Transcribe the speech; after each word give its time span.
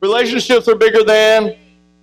Relationships 0.00 0.66
are 0.68 0.74
bigger 0.74 1.04
than 1.04 1.56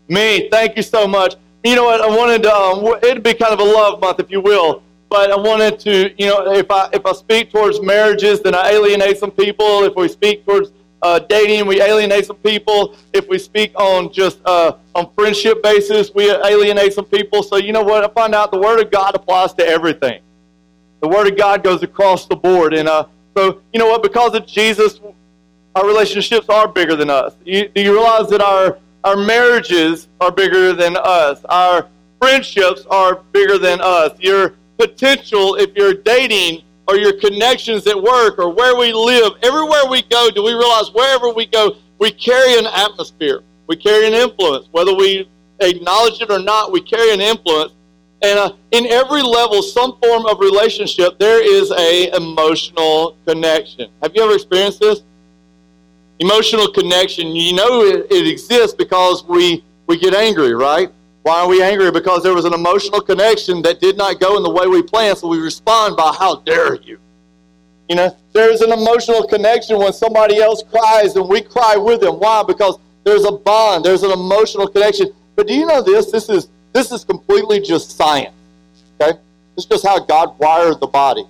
me. 0.07 0.49
Thank 0.49 0.77
you 0.77 0.83
so 0.83 1.07
much. 1.07 1.35
You 1.63 1.75
know 1.75 1.85
what? 1.85 2.01
I 2.01 2.07
wanted 2.07 2.43
to, 2.43 2.53
um, 2.53 2.85
it'd 3.03 3.23
be 3.23 3.33
kind 3.33 3.53
of 3.53 3.59
a 3.59 3.63
love 3.63 3.99
month, 3.99 4.19
if 4.19 4.29
you 4.29 4.39
will. 4.39 4.83
But 5.09 5.31
I 5.31 5.35
wanted 5.35 5.79
to, 5.81 6.13
you 6.21 6.27
know, 6.27 6.53
if 6.53 6.69
I 6.69 6.89
if 6.91 7.05
I 7.05 7.13
speak 7.13 7.49
towards 7.51 7.81
marriages, 7.81 8.41
then 8.41 8.53
I 8.53 8.71
alienate 8.71 9.17
some 9.17 9.31
people. 9.31 9.83
If 9.83 9.95
we 9.95 10.09
speak 10.09 10.45
towards 10.45 10.71
uh, 11.01 11.19
dating, 11.19 11.65
we 11.65 11.81
alienate 11.81 12.25
some 12.25 12.35
people. 12.37 12.93
If 13.13 13.27
we 13.29 13.39
speak 13.39 13.71
on 13.75 14.11
just 14.11 14.39
uh, 14.45 14.73
on 14.95 15.09
friendship 15.15 15.63
basis, 15.63 16.13
we 16.13 16.29
alienate 16.29 16.91
some 16.93 17.05
people. 17.05 17.41
So 17.41 17.55
you 17.55 17.71
know 17.71 17.83
what? 17.83 18.03
I 18.03 18.09
find 18.09 18.35
out 18.35 18.51
the 18.51 18.59
Word 18.59 18.81
of 18.81 18.91
God 18.91 19.15
applies 19.15 19.53
to 19.53 19.65
everything. 19.65 20.21
The 21.01 21.07
Word 21.07 21.27
of 21.27 21.37
God 21.37 21.63
goes 21.63 21.83
across 21.83 22.25
the 22.25 22.35
board, 22.35 22.73
and 22.73 22.89
uh, 22.89 23.05
so 23.35 23.61
you 23.71 23.79
know 23.79 23.87
what? 23.87 24.03
Because 24.03 24.33
of 24.33 24.45
Jesus, 24.45 24.99
our 25.77 25.85
relationships 25.85 26.49
are 26.49 26.67
bigger 26.67 26.95
than 26.95 27.11
us. 27.11 27.35
You, 27.45 27.69
do 27.69 27.81
you 27.81 27.93
realize 27.93 28.29
that 28.29 28.41
our 28.41 28.79
our 29.03 29.15
marriages 29.15 30.07
are 30.19 30.31
bigger 30.31 30.73
than 30.73 30.97
us? 30.97 31.45
Our 31.45 31.87
friendships 32.19 32.85
are 32.89 33.21
bigger 33.31 33.59
than 33.59 33.79
us. 33.79 34.19
Your 34.19 34.55
potential 34.79 35.55
if 35.55 35.75
you're 35.75 35.93
dating 35.93 36.63
or 36.87 36.97
your 36.97 37.13
connections 37.19 37.85
at 37.85 38.01
work 38.01 38.39
or 38.39 38.49
where 38.49 38.75
we 38.75 38.91
live, 38.91 39.33
everywhere 39.43 39.85
we 39.87 40.01
go, 40.01 40.31
do 40.31 40.41
we 40.41 40.53
realize 40.53 40.89
wherever 40.93 41.29
we 41.29 41.45
go, 41.45 41.75
we 41.99 42.11
carry 42.11 42.57
an 42.57 42.65
atmosphere. 42.65 43.43
We 43.67 43.75
carry 43.75 44.07
an 44.07 44.13
influence. 44.13 44.67
Whether 44.71 44.95
we 44.95 45.29
acknowledge 45.59 46.21
it 46.21 46.31
or 46.31 46.39
not, 46.39 46.71
we 46.71 46.81
carry 46.81 47.13
an 47.13 47.21
influence. 47.21 47.73
And 48.23 48.39
uh, 48.39 48.53
in 48.71 48.87
every 48.87 49.21
level, 49.21 49.61
some 49.61 49.95
form 49.99 50.25
of 50.25 50.39
relationship, 50.39 51.19
there 51.19 51.39
is 51.39 51.71
a 51.71 52.15
emotional 52.15 53.15
connection. 53.27 53.91
Have 54.01 54.13
you 54.15 54.23
ever 54.23 54.33
experienced 54.33 54.79
this? 54.79 55.03
Emotional 56.19 56.71
connection. 56.71 57.35
You 57.35 57.53
know 57.53 57.81
it, 57.83 58.07
it 58.11 58.27
exists 58.27 58.73
because 58.73 59.23
we, 59.25 59.63
we 59.85 59.99
get 59.99 60.13
angry, 60.13 60.53
right? 60.53 60.89
Why 61.23 61.41
are 61.41 61.47
we 61.47 61.61
angry? 61.61 61.91
Because 61.91 62.23
there 62.23 62.33
was 62.33 62.45
an 62.45 62.53
emotional 62.53 63.01
connection 63.01 63.61
that 63.63 63.81
did 63.81 63.97
not 63.97 64.19
go 64.19 64.37
in 64.37 64.43
the 64.43 64.49
way 64.49 64.65
we 64.67 64.81
planned, 64.81 65.17
so 65.17 65.27
we 65.27 65.39
respond 65.39 65.97
by, 65.97 66.15
How 66.17 66.37
dare 66.37 66.75
you? 66.75 66.99
You 67.89 67.95
know, 67.95 68.17
there's 68.33 68.61
an 68.61 68.71
emotional 68.71 69.27
connection 69.27 69.77
when 69.77 69.93
somebody 69.93 70.37
else 70.37 70.63
cries 70.63 71.15
and 71.15 71.27
we 71.27 71.41
cry 71.41 71.75
with 71.77 72.01
them. 72.01 72.15
Why? 72.15 72.43
Because 72.43 72.77
there's 73.03 73.23
a 73.25 73.31
bond, 73.31 73.85
there's 73.85 74.03
an 74.03 74.11
emotional 74.11 74.67
connection. 74.67 75.13
But 75.35 75.47
do 75.47 75.53
you 75.53 75.65
know 75.65 75.81
this? 75.81 76.11
This 76.11 76.29
is 76.29 76.49
this 76.73 76.91
is 76.91 77.03
completely 77.03 77.59
just 77.59 77.91
science. 77.97 78.35
Okay? 78.99 79.17
It's 79.55 79.65
just 79.65 79.85
how 79.85 79.99
God 79.99 80.37
wired 80.37 80.79
the 80.79 80.87
body. 80.87 81.25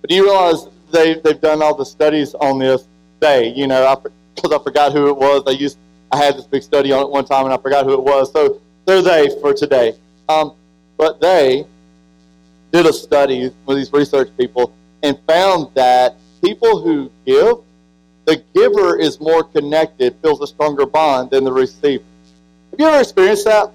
But 0.00 0.10
do 0.10 0.16
you 0.16 0.24
realize 0.24 0.66
they, 0.90 1.14
they've 1.14 1.40
done 1.40 1.62
all 1.62 1.74
the 1.74 1.84
studies 1.84 2.34
on 2.34 2.58
this? 2.58 2.86
They, 3.24 3.54
you 3.54 3.66
know, 3.66 4.02
because 4.34 4.52
I, 4.52 4.56
I 4.56 4.62
forgot 4.62 4.92
who 4.92 5.08
it 5.08 5.16
was. 5.16 5.44
They 5.46 5.52
used 5.52 5.78
I 6.12 6.18
had 6.18 6.36
this 6.36 6.46
big 6.46 6.62
study 6.62 6.92
on 6.92 7.04
it 7.04 7.08
one 7.08 7.24
time 7.24 7.46
and 7.46 7.54
I 7.54 7.56
forgot 7.56 7.86
who 7.86 7.94
it 7.94 8.02
was. 8.02 8.30
So 8.30 8.60
they're 8.84 9.00
they 9.00 9.30
for 9.40 9.54
today. 9.54 9.94
Um, 10.28 10.52
but 10.98 11.22
they 11.22 11.64
did 12.70 12.84
a 12.84 12.92
study 12.92 13.50
with 13.64 13.78
these 13.78 13.94
research 13.94 14.28
people 14.36 14.74
and 15.02 15.18
found 15.26 15.74
that 15.74 16.16
people 16.42 16.82
who 16.82 17.10
give, 17.24 17.56
the 18.26 18.42
giver 18.54 19.00
is 19.00 19.18
more 19.20 19.42
connected, 19.42 20.16
feels 20.20 20.42
a 20.42 20.46
stronger 20.46 20.84
bond 20.84 21.30
than 21.30 21.44
the 21.44 21.52
receiver. 21.52 22.04
Have 22.72 22.80
you 22.80 22.86
ever 22.86 23.00
experienced 23.00 23.46
that? 23.46 23.72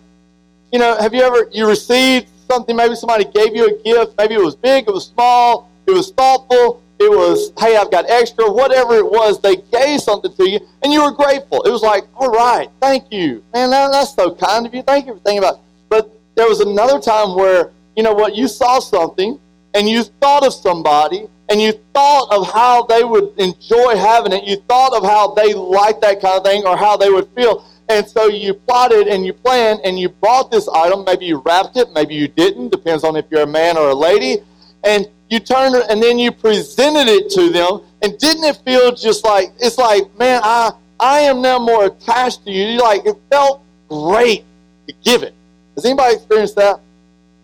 You 0.72 0.78
know, 0.78 0.96
have 0.98 1.16
you 1.16 1.24
ever 1.24 1.50
you 1.52 1.68
received 1.68 2.30
something? 2.48 2.76
Maybe 2.76 2.94
somebody 2.94 3.26
gave 3.26 3.56
you 3.56 3.66
a 3.66 3.84
gift. 3.84 4.14
Maybe 4.16 4.36
it 4.36 4.44
was 4.44 4.56
big, 4.56 4.88
it 4.88 4.94
was 4.94 5.08
small, 5.08 5.72
it 5.88 5.92
was 5.92 6.12
thoughtful, 6.12 6.84
it 7.00 7.10
was, 7.10 7.52
hey, 7.58 7.78
I've 7.78 7.92
got 7.92 8.10
extra, 8.10 8.52
whatever 8.52 8.96
it 8.96 9.06
was, 9.06 9.40
they 9.40 9.58
gave 9.58 10.02
something 10.02 10.34
to 10.36 10.50
you, 10.50 10.60
and 10.84 10.92
you 10.92 11.02
were 11.02 11.12
grateful. 11.12 11.62
It 11.64 11.72
was 11.72 11.82
like, 11.82 12.06
all 12.16 12.30
right, 12.30 12.70
thank 12.82 13.12
you. 13.12 13.44
Man, 13.54 13.70
that, 13.70 13.92
that's 13.92 14.14
so 14.14 14.36
kind 14.36 14.66
of 14.66 14.74
you. 14.74 14.84
Thank 14.84 15.08
you 15.08 15.14
for 15.14 15.20
thinking 15.20 15.40
about 15.40 15.56
it. 15.56 15.62
But 15.90 16.12
there 16.36 16.48
was 16.48 16.60
another 16.60 17.00
time 17.00 17.36
where, 17.36 17.72
you 17.96 18.04
know 18.04 18.14
what, 18.14 18.36
you 18.36 18.48
saw 18.48 18.80
something, 18.80 19.40
and 19.74 19.90
you 19.90 20.04
thought 20.04 20.46
of 20.46 20.54
somebody, 20.54 21.28
and 21.50 21.62
you 21.62 21.74
thought 21.94 22.28
of 22.32 22.52
how 22.52 22.84
they 22.84 23.04
would 23.04 23.34
enjoy 23.38 23.96
having 23.96 24.34
it. 24.34 24.44
You 24.44 24.58
thought 24.68 24.94
of 24.94 25.04
how 25.04 25.34
they 25.34 25.54
like 25.54 26.00
that 26.02 26.22
kind 26.22 26.38
of 26.38 26.44
thing 26.44 26.64
or 26.66 26.78
how 26.78 26.96
they 26.96 27.10
would 27.10 27.28
feel. 27.30 27.66
And 27.90 28.08
so 28.08 28.28
you 28.28 28.54
plotted 28.54 29.08
and 29.08 29.26
you 29.26 29.34
planned 29.34 29.82
and 29.84 30.00
you 30.00 30.10
bought 30.10 30.52
this 30.52 30.70
item. 30.70 31.06
Maybe 31.06 31.26
you 31.26 31.42
wrapped 31.44 31.76
it, 31.76 31.88
maybe 31.92 32.14
you 32.14 32.28
didn't, 32.28 32.70
depends 32.70 33.04
on 33.04 33.16
if 33.16 33.26
you're 33.32 33.42
a 33.42 33.48
man 33.48 33.78
or 33.78 33.90
a 33.90 33.96
lady. 33.96 34.38
And 34.84 35.08
you 35.30 35.40
turned 35.40 35.76
and 35.76 36.02
then 36.02 36.20
you 36.20 36.32
presented 36.32 37.08
it 37.08 37.30
to 37.32 37.50
them, 37.50 37.82
and 38.02 38.18
didn't 38.18 38.44
it 38.44 38.58
feel 38.58 38.94
just 38.94 39.24
like 39.24 39.52
it's 39.60 39.78
like, 39.78 40.04
man, 40.18 40.42
I 40.44 40.72
I 41.00 41.20
am 41.22 41.42
now 41.42 41.60
more 41.60 41.86
attached 41.86 42.44
to 42.46 42.52
you. 42.52 42.66
you 42.66 42.80
like 42.80 43.06
it 43.06 43.16
felt 43.30 43.64
great 43.88 44.44
to 44.88 44.94
give 45.04 45.24
it. 45.24 45.34
Has 45.76 45.86
anybody 45.86 46.16
experienced 46.16 46.56
that? 46.56 46.82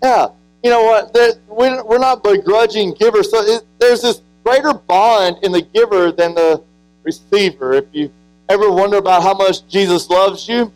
Yeah. 0.03 0.27
You 0.63 0.71
know 0.71 0.83
what? 0.83 1.15
We're 1.47 1.99
not 1.99 2.23
begrudging 2.23 2.93
givers. 2.95 3.29
So 3.29 3.41
it, 3.41 3.63
there's 3.79 4.01
this 4.01 4.21
greater 4.43 4.73
bond 4.73 5.37
in 5.43 5.51
the 5.51 5.61
giver 5.61 6.11
than 6.11 6.35
the 6.35 6.61
receiver. 7.03 7.73
If 7.73 7.85
you 7.93 8.11
ever 8.49 8.71
wonder 8.71 8.97
about 8.97 9.23
how 9.23 9.35
much 9.35 9.67
Jesus 9.67 10.09
loves 10.09 10.49
you, 10.49 10.71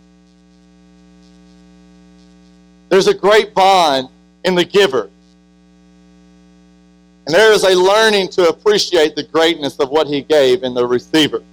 there's 2.89 3.07
a 3.07 3.13
great 3.13 3.53
bond 3.53 4.09
in 4.45 4.55
the 4.55 4.65
giver. 4.65 5.09
And 7.29 7.35
there 7.35 7.51
is 7.51 7.63
a 7.63 7.75
learning 7.75 8.29
to 8.29 8.49
appreciate 8.49 9.15
the 9.15 9.21
greatness 9.21 9.77
of 9.77 9.91
what 9.91 10.07
he 10.07 10.23
gave 10.23 10.63
in 10.63 10.73
the 10.73 10.83
receiver. 10.83 11.43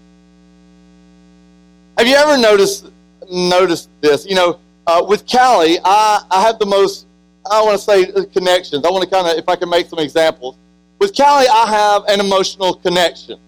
Have 1.98 2.06
you 2.06 2.14
ever 2.14 2.38
noticed 2.38 2.86
noticed 3.30 3.90
this? 4.00 4.24
You 4.24 4.36
know, 4.36 4.58
uh, 4.86 5.04
with 5.06 5.30
Callie, 5.30 5.76
I, 5.84 6.22
I 6.30 6.40
have 6.40 6.58
the 6.58 6.64
most, 6.64 7.04
I 7.44 7.60
want 7.60 7.78
to 7.78 7.84
say 7.84 8.10
uh, 8.12 8.24
connections. 8.32 8.86
I 8.86 8.90
want 8.90 9.04
to 9.04 9.10
kind 9.10 9.26
of, 9.26 9.36
if 9.36 9.50
I 9.50 9.54
can 9.54 9.68
make 9.68 9.86
some 9.86 9.98
examples. 9.98 10.56
With 10.98 11.14
Callie, 11.14 11.46
I 11.46 11.66
have 11.66 12.04
an 12.08 12.20
emotional 12.20 12.76
connection. 12.76 13.38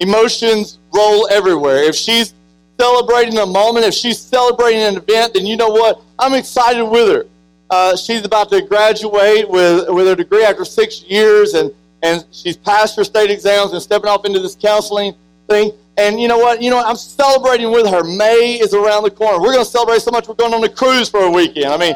Emotions 0.00 0.78
roll 0.94 1.28
everywhere. 1.28 1.82
If 1.82 1.94
she's 1.94 2.32
celebrating 2.80 3.36
a 3.36 3.44
moment, 3.44 3.84
if 3.84 3.92
she's 3.92 4.18
celebrating 4.18 4.80
an 4.80 4.96
event, 4.96 5.34
then 5.34 5.44
you 5.44 5.58
know 5.58 5.68
what? 5.68 6.00
I'm 6.18 6.32
excited 6.32 6.86
with 6.86 7.08
her. 7.08 7.26
Uh, 7.70 7.96
she's 7.96 8.24
about 8.24 8.50
to 8.50 8.62
graduate 8.62 9.48
with, 9.48 9.88
with 9.88 10.06
her 10.06 10.14
degree 10.14 10.44
after 10.44 10.64
six 10.64 11.02
years, 11.02 11.54
and, 11.54 11.72
and 12.02 12.24
she's 12.30 12.56
passed 12.56 12.96
her 12.96 13.04
state 13.04 13.30
exams 13.30 13.72
and 13.72 13.82
stepping 13.82 14.08
off 14.08 14.24
into 14.24 14.38
this 14.38 14.54
counseling 14.54 15.14
thing. 15.48 15.72
And 15.96 16.20
you 16.20 16.28
know 16.28 16.38
what? 16.38 16.60
You 16.60 16.70
know 16.70 16.76
what? 16.76 16.86
I'm 16.86 16.96
celebrating 16.96 17.70
with 17.70 17.86
her. 17.86 18.02
May 18.02 18.54
is 18.54 18.74
around 18.74 19.04
the 19.04 19.10
corner. 19.10 19.40
We're 19.40 19.52
going 19.52 19.64
to 19.64 19.70
celebrate 19.70 20.02
so 20.02 20.10
much. 20.10 20.26
We're 20.26 20.34
going 20.34 20.52
on 20.52 20.64
a 20.64 20.68
cruise 20.68 21.08
for 21.08 21.20
a 21.20 21.30
weekend. 21.30 21.66
I 21.66 21.76
mean, 21.76 21.94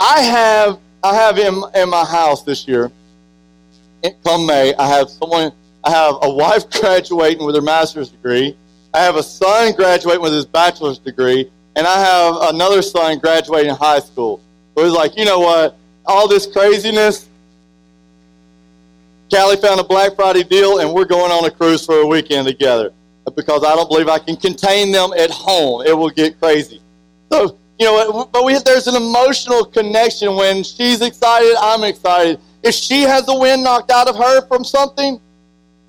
I 0.00 0.20
have 0.20 0.78
I 1.02 1.14
have 1.14 1.38
in 1.38 1.62
in 1.74 1.90
my 1.90 2.04
house 2.04 2.42
this 2.42 2.66
year. 2.66 2.90
Come 4.24 4.46
May, 4.46 4.74
I 4.74 4.86
have 4.88 5.10
someone. 5.10 5.52
I 5.82 5.90
have 5.90 6.16
a 6.22 6.30
wife 6.30 6.68
graduating 6.80 7.44
with 7.44 7.54
her 7.54 7.62
master's 7.62 8.08
degree. 8.08 8.56
I 8.94 9.00
have 9.00 9.16
a 9.16 9.22
son 9.22 9.72
graduating 9.74 10.22
with 10.22 10.32
his 10.32 10.46
bachelor's 10.46 10.98
degree, 10.98 11.50
and 11.76 11.86
I 11.86 11.98
have 12.00 12.54
another 12.54 12.82
son 12.82 13.18
graduating 13.18 13.74
high 13.74 14.00
school. 14.00 14.40
Was 14.74 14.92
like, 14.92 15.16
you 15.16 15.24
know 15.24 15.40
what? 15.40 15.76
All 16.06 16.28
this 16.28 16.46
craziness. 16.46 17.28
Callie 19.30 19.56
found 19.56 19.80
a 19.80 19.84
Black 19.84 20.14
Friday 20.16 20.42
deal, 20.42 20.78
and 20.78 20.92
we're 20.92 21.04
going 21.04 21.32
on 21.32 21.44
a 21.44 21.50
cruise 21.50 21.84
for 21.84 22.00
a 22.00 22.06
weekend 22.06 22.46
together 22.46 22.92
because 23.36 23.64
I 23.64 23.74
don't 23.74 23.88
believe 23.88 24.08
I 24.08 24.18
can 24.18 24.36
contain 24.36 24.92
them 24.92 25.12
at 25.18 25.30
home. 25.30 25.86
It 25.86 25.96
will 25.96 26.10
get 26.10 26.38
crazy. 26.38 26.80
So, 27.32 27.56
you 27.78 27.86
know, 27.86 28.28
but 28.32 28.44
we, 28.44 28.58
there's 28.58 28.86
an 28.86 28.96
emotional 28.96 29.64
connection 29.64 30.36
when 30.36 30.62
she's 30.62 31.00
excited, 31.00 31.56
I'm 31.58 31.82
excited. 31.84 32.38
If 32.62 32.74
she 32.74 33.02
has 33.02 33.26
the 33.26 33.36
wind 33.36 33.64
knocked 33.64 33.90
out 33.90 34.08
of 34.08 34.16
her 34.16 34.46
from 34.46 34.64
something, 34.64 35.20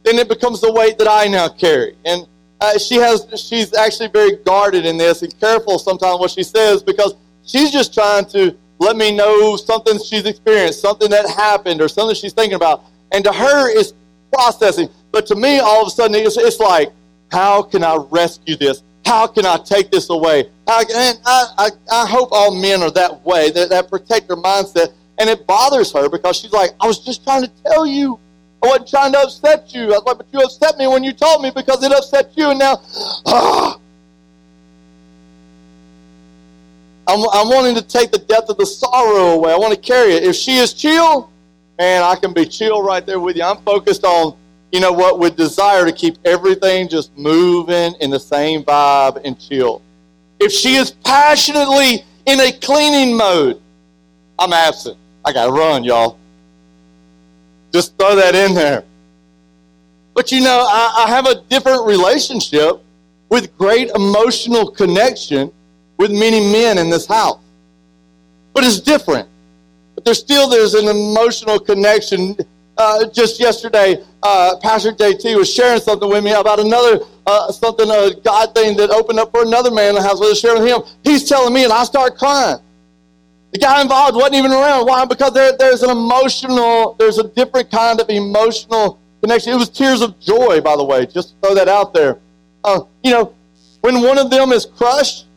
then 0.03 0.17
it 0.17 0.29
becomes 0.29 0.61
the 0.61 0.71
weight 0.71 0.97
that 0.97 1.07
I 1.07 1.27
now 1.27 1.49
carry. 1.49 1.95
And 2.05 2.25
uh, 2.65 2.77
she 2.77 2.95
has 2.95 3.27
she's 3.35 3.73
actually 3.75 4.07
very 4.09 4.37
guarded 4.37 4.85
in 4.85 4.97
this 4.97 5.21
and 5.21 5.39
careful 5.39 5.77
sometimes 5.79 6.19
what 6.19 6.31
she 6.31 6.43
says 6.43 6.83
because 6.83 7.15
she's 7.43 7.71
just 7.71 7.93
trying 7.93 8.25
to 8.25 8.55
let 8.79 8.95
me 8.95 9.15
know 9.15 9.55
something 9.55 9.97
she's 9.99 10.25
experienced, 10.25 10.81
something 10.81 11.09
that 11.09 11.29
happened, 11.29 11.81
or 11.81 11.87
something 11.87 12.15
she's 12.15 12.33
thinking 12.33 12.55
about. 12.55 12.83
And 13.11 13.23
to 13.23 13.31
her, 13.31 13.69
it's 13.69 13.93
processing. 14.31 14.89
But 15.11 15.25
to 15.27 15.35
me, 15.35 15.59
all 15.59 15.81
of 15.83 15.87
a 15.87 15.91
sudden, 15.91 16.15
it's, 16.15 16.37
it's 16.37 16.59
like, 16.59 16.91
how 17.31 17.61
can 17.61 17.83
I 17.83 17.97
rescue 18.09 18.55
this? 18.55 18.83
How 19.05 19.27
can 19.27 19.45
I 19.45 19.57
take 19.57 19.91
this 19.91 20.09
away? 20.09 20.49
I, 20.67 20.83
and 20.93 21.19
I, 21.25 21.45
I, 21.57 21.69
I 21.91 22.07
hope 22.07 22.29
all 22.31 22.53
men 22.53 22.81
are 22.81 22.91
that 22.91 23.23
way, 23.23 23.51
that, 23.51 23.69
that 23.69 23.89
protector 23.89 24.35
mindset. 24.35 24.93
And 25.17 25.29
it 25.29 25.47
bothers 25.47 25.93
her 25.93 26.09
because 26.09 26.37
she's 26.37 26.51
like, 26.51 26.71
I 26.81 26.87
was 26.87 26.99
just 26.99 27.23
trying 27.23 27.43
to 27.43 27.51
tell 27.63 27.85
you. 27.85 28.19
I 28.65 28.67
wasn't 28.67 28.89
trying 28.89 29.11
to 29.11 29.19
upset 29.19 29.75
you. 29.75 29.83
I 29.83 29.87
was 29.99 30.03
like, 30.05 30.17
but 30.17 30.27
you 30.33 30.39
upset 30.39 30.77
me 30.77 30.87
when 30.87 31.03
you 31.03 31.13
told 31.13 31.43
me 31.43 31.51
because 31.51 31.83
it 31.83 31.91
upset 31.91 32.31
you, 32.35 32.49
and 32.49 32.57
now, 32.57 32.81
ah. 33.27 33.79
I'm, 37.07 37.19
I'm 37.31 37.49
wanting 37.49 37.75
to 37.75 37.83
take 37.83 38.09
the 38.09 38.17
depth 38.17 38.49
of 38.49 38.57
the 38.57 38.65
sorrow 38.65 39.33
away. 39.33 39.53
I 39.53 39.57
want 39.57 39.75
to 39.75 39.79
carry 39.79 40.13
it. 40.13 40.23
If 40.23 40.35
she 40.35 40.57
is 40.57 40.73
chill, 40.73 41.29
man, 41.77 42.01
I 42.01 42.15
can 42.15 42.33
be 42.33 42.47
chill 42.47 42.81
right 42.81 43.05
there 43.05 43.19
with 43.19 43.35
you. 43.35 43.43
I'm 43.43 43.57
focused 43.57 44.03
on, 44.03 44.35
you 44.71 44.79
know 44.79 44.91
what, 44.91 45.19
with 45.19 45.35
desire 45.35 45.85
to 45.85 45.91
keep 45.91 46.17
everything 46.25 46.89
just 46.89 47.15
moving 47.15 47.93
in 48.01 48.09
the 48.09 48.19
same 48.19 48.63
vibe 48.63 49.21
and 49.23 49.39
chill. 49.39 49.83
If 50.39 50.51
she 50.51 50.73
is 50.75 50.89
passionately 50.89 52.03
in 52.25 52.39
a 52.39 52.51
cleaning 52.51 53.15
mode, 53.15 53.61
I'm 54.39 54.53
absent. 54.53 54.97
I 55.23 55.31
got 55.31 55.45
to 55.45 55.51
run, 55.51 55.83
y'all. 55.83 56.17
Just 57.75 57.97
throw 57.99 58.15
that 58.15 58.35
in 58.35 58.53
there. 58.53 58.85
But 60.13 60.31
you 60.31 60.39
know, 60.39 60.65
I, 60.65 61.03
I 61.05 61.09
have 61.09 61.25
a 61.25 61.41
different 61.49 61.85
relationship 61.85 62.81
with 63.27 63.53
great 63.57 63.89
emotional 63.89 64.71
connection 64.71 65.51
with 65.97 66.09
many 66.09 66.39
men 66.53 66.77
in 66.77 66.89
this 66.89 67.05
house. 67.05 67.37
But 68.53 68.63
it's 68.63 68.79
different. 68.79 69.27
But 69.93 70.05
there's 70.05 70.19
still 70.19 70.49
there's 70.49 70.73
an 70.73 70.87
emotional 70.87 71.59
connection. 71.59 72.37
Uh, 72.77 73.09
just 73.09 73.41
yesterday, 73.41 74.01
uh, 74.23 74.55
Pastor 74.61 74.93
JT 74.93 75.37
was 75.37 75.53
sharing 75.53 75.81
something 75.81 76.07
with 76.07 76.23
me 76.23 76.31
about 76.31 76.61
another 76.61 77.03
uh, 77.25 77.51
something 77.51 77.89
a 77.89 78.15
God 78.21 78.55
thing 78.55 78.77
that 78.77 78.89
opened 78.89 79.19
up 79.19 79.31
for 79.31 79.41
another 79.41 79.69
man 79.69 79.89
in 79.89 79.95
the 79.95 80.01
house. 80.01 80.21
Was 80.21 80.39
sharing 80.39 80.63
with 80.63 80.71
him. 80.71 80.81
He's 81.03 81.27
telling 81.27 81.53
me, 81.53 81.65
and 81.65 81.73
I 81.73 81.83
start 81.83 82.17
crying. 82.17 82.59
The 83.55 83.59
guy 83.59 83.81
involved 83.81 84.17
wasn't 84.17 84.35
even 84.35 84.51
around. 84.51 84.85
Why? 84.85 85.05
Because 85.05 85.31
there, 85.31 85.55
there's 85.57 85.81
an 85.81 85.89
emotional, 85.89 86.93
there's 86.99 87.19
a 87.19 87.23
different 87.23 87.71
kind 87.71 88.01
of 88.01 88.09
emotional 88.09 88.99
connection. 89.21 89.53
It 89.53 89.55
was 89.55 89.69
tears 89.69 90.01
of 90.01 90.19
joy, 90.19 90.59
by 90.59 90.75
the 90.75 90.83
way, 90.83 91.05
just 91.05 91.29
to 91.29 91.35
throw 91.41 91.55
that 91.55 91.69
out 91.69 91.93
there. 91.93 92.19
Uh, 92.65 92.81
you 93.01 93.11
know, 93.11 93.33
when 93.79 94.01
one 94.01 94.17
of 94.17 94.29
them 94.29 94.51
is 94.51 94.65
crushed 94.65 95.27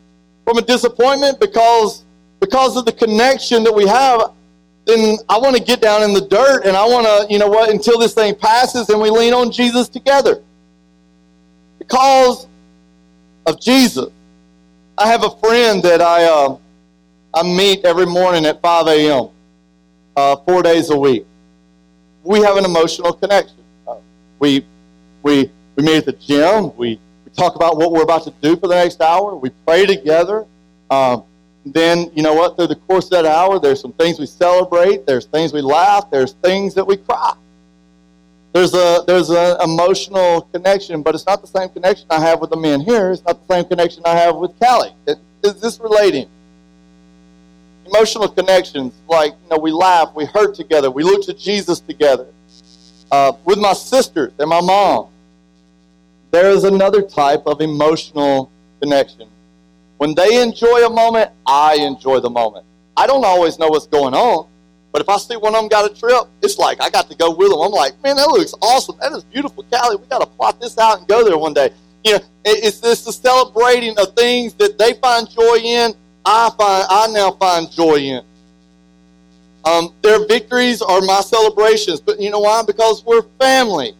from 0.43 0.57
a 0.57 0.61
disappointment 0.61 1.39
because 1.39 2.03
because 2.41 2.75
of 2.75 2.83
the 2.83 2.91
connection 2.91 3.63
that 3.63 3.73
we 3.73 3.87
have, 3.87 4.33
then 4.83 5.17
I 5.29 5.37
want 5.37 5.55
to 5.55 5.63
get 5.63 5.79
down 5.79 6.03
in 6.03 6.11
the 6.11 6.27
dirt 6.27 6.65
and 6.65 6.75
I 6.75 6.85
want 6.85 7.05
to, 7.05 7.33
you 7.33 7.39
know 7.39 7.47
what, 7.47 7.69
until 7.69 7.97
this 7.97 8.13
thing 8.13 8.35
passes 8.35 8.89
and 8.89 8.99
we 8.99 9.09
lean 9.09 9.33
on 9.33 9.49
Jesus 9.49 9.87
together. 9.87 10.43
Because 11.77 12.47
of 13.45 13.61
Jesus. 13.61 14.09
I 14.97 15.07
have 15.07 15.23
a 15.23 15.29
friend 15.37 15.81
that 15.83 16.01
I 16.01 16.25
uh, 16.25 16.57
I 17.33 17.43
meet 17.43 17.85
every 17.85 18.05
morning 18.05 18.45
at 18.45 18.61
5 18.61 18.87
a.m. 18.87 19.29
Uh, 20.15 20.35
four 20.37 20.63
days 20.63 20.89
a 20.89 20.97
week. 20.97 21.25
We 22.23 22.41
have 22.41 22.57
an 22.57 22.65
emotional 22.65 23.13
connection. 23.13 23.57
Uh, 23.87 23.97
we 24.39 24.65
we 25.23 25.51
we 25.75 25.83
meet 25.83 25.97
at 25.97 26.05
the 26.05 26.13
gym. 26.13 26.75
We 26.75 26.99
we 27.25 27.31
talk 27.31 27.55
about 27.55 27.77
what 27.77 27.91
we're 27.91 28.03
about 28.03 28.23
to 28.23 28.33
do 28.41 28.55
for 28.57 28.67
the 28.67 28.75
next 28.75 28.99
hour. 29.01 29.35
We 29.35 29.51
pray 29.65 29.85
together. 29.85 30.45
Um, 30.89 31.23
then, 31.65 32.11
you 32.15 32.23
know 32.23 32.33
what, 32.33 32.57
through 32.57 32.67
the 32.67 32.75
course 32.75 33.05
of 33.05 33.11
that 33.11 33.25
hour, 33.25 33.59
there's 33.59 33.79
some 33.79 33.93
things 33.93 34.17
we 34.17 34.25
celebrate, 34.25 35.05
there's 35.05 35.25
things 35.25 35.53
we 35.53 35.61
laugh, 35.61 36.09
there's 36.09 36.31
things 36.33 36.73
that 36.73 36.85
we 36.85 36.97
cry. 36.97 37.33
There's 38.53 38.73
a 38.73 39.03
there's 39.05 39.29
an 39.29 39.57
emotional 39.61 40.41
connection, 40.53 41.03
but 41.03 41.13
it's 41.13 41.27
not 41.27 41.41
the 41.41 41.47
same 41.47 41.69
connection 41.69 42.07
I 42.09 42.19
have 42.19 42.41
with 42.41 42.49
the 42.49 42.57
men 42.57 42.81
here. 42.81 43.11
It's 43.11 43.23
not 43.23 43.47
the 43.47 43.53
same 43.53 43.65
connection 43.65 44.01
I 44.05 44.15
have 44.15 44.35
with 44.37 44.57
Callie. 44.59 44.95
Is 45.43 45.61
this 45.61 45.79
relating? 45.79 46.27
Emotional 47.93 48.27
connections, 48.27 48.93
like 49.07 49.33
you 49.43 49.49
know, 49.49 49.57
we 49.57 49.71
laugh, 49.71 50.13
we 50.15 50.25
hurt 50.25 50.53
together, 50.55 50.91
we 50.91 51.03
look 51.03 51.25
to 51.25 51.33
Jesus 51.33 51.79
together. 51.79 52.27
Uh, 53.11 53.33
with 53.45 53.57
my 53.57 53.73
sisters 53.73 54.31
and 54.37 54.49
my 54.49 54.61
mom, 54.61 55.07
there 56.31 56.51
is 56.51 56.63
another 56.63 57.01
type 57.01 57.43
of 57.47 57.61
emotional 57.61 58.51
connection. 58.79 59.27
When 59.97 60.13
they 60.13 60.41
enjoy 60.41 60.85
a 60.85 60.89
moment, 60.89 61.31
I 61.45 61.75
enjoy 61.75 62.19
the 62.19 62.29
moment. 62.29 62.65
I 62.95 63.07
don't 63.07 63.25
always 63.25 63.57
know 63.57 63.67
what's 63.69 63.87
going 63.87 64.13
on, 64.13 64.47
but 64.91 65.01
if 65.01 65.09
I 65.09 65.17
see 65.17 65.35
one 65.35 65.55
of 65.55 65.61
them 65.61 65.69
got 65.69 65.89
a 65.89 65.93
trip, 65.93 66.23
it's 66.41 66.57
like 66.57 66.81
I 66.81 66.89
got 66.89 67.09
to 67.09 67.15
go 67.15 67.31
with 67.31 67.49
them. 67.49 67.59
I'm 67.59 67.71
like, 67.71 68.01
man, 68.03 68.17
that 68.17 68.27
looks 68.27 68.53
awesome. 68.61 68.97
That 69.01 69.11
is 69.13 69.23
beautiful, 69.23 69.65
Callie. 69.71 69.97
We 69.97 70.05
got 70.05 70.19
to 70.19 70.27
plot 70.27 70.59
this 70.61 70.77
out 70.77 70.99
and 70.99 71.07
go 71.07 71.23
there 71.23 71.37
one 71.37 71.53
day. 71.53 71.71
You 72.03 72.13
know, 72.13 72.19
it's 72.45 72.79
this 72.79 73.03
celebrating 73.03 73.97
of 73.97 74.15
things 74.15 74.53
that 74.55 74.77
they 74.77 74.93
find 74.93 75.29
joy 75.29 75.57
in. 75.57 75.93
I 76.25 76.51
find 76.57 76.85
I 76.89 77.07
now 77.07 77.31
find 77.31 77.71
joy 77.71 77.95
in. 77.95 78.23
Um, 79.65 79.93
their 80.01 80.25
victories 80.25 80.81
are 80.81 81.01
my 81.01 81.21
celebrations, 81.21 81.99
but 81.99 82.19
you 82.19 82.29
know 82.29 82.39
why? 82.39 82.63
Because 82.65 83.03
we're 83.05 83.23
family. 83.39 83.93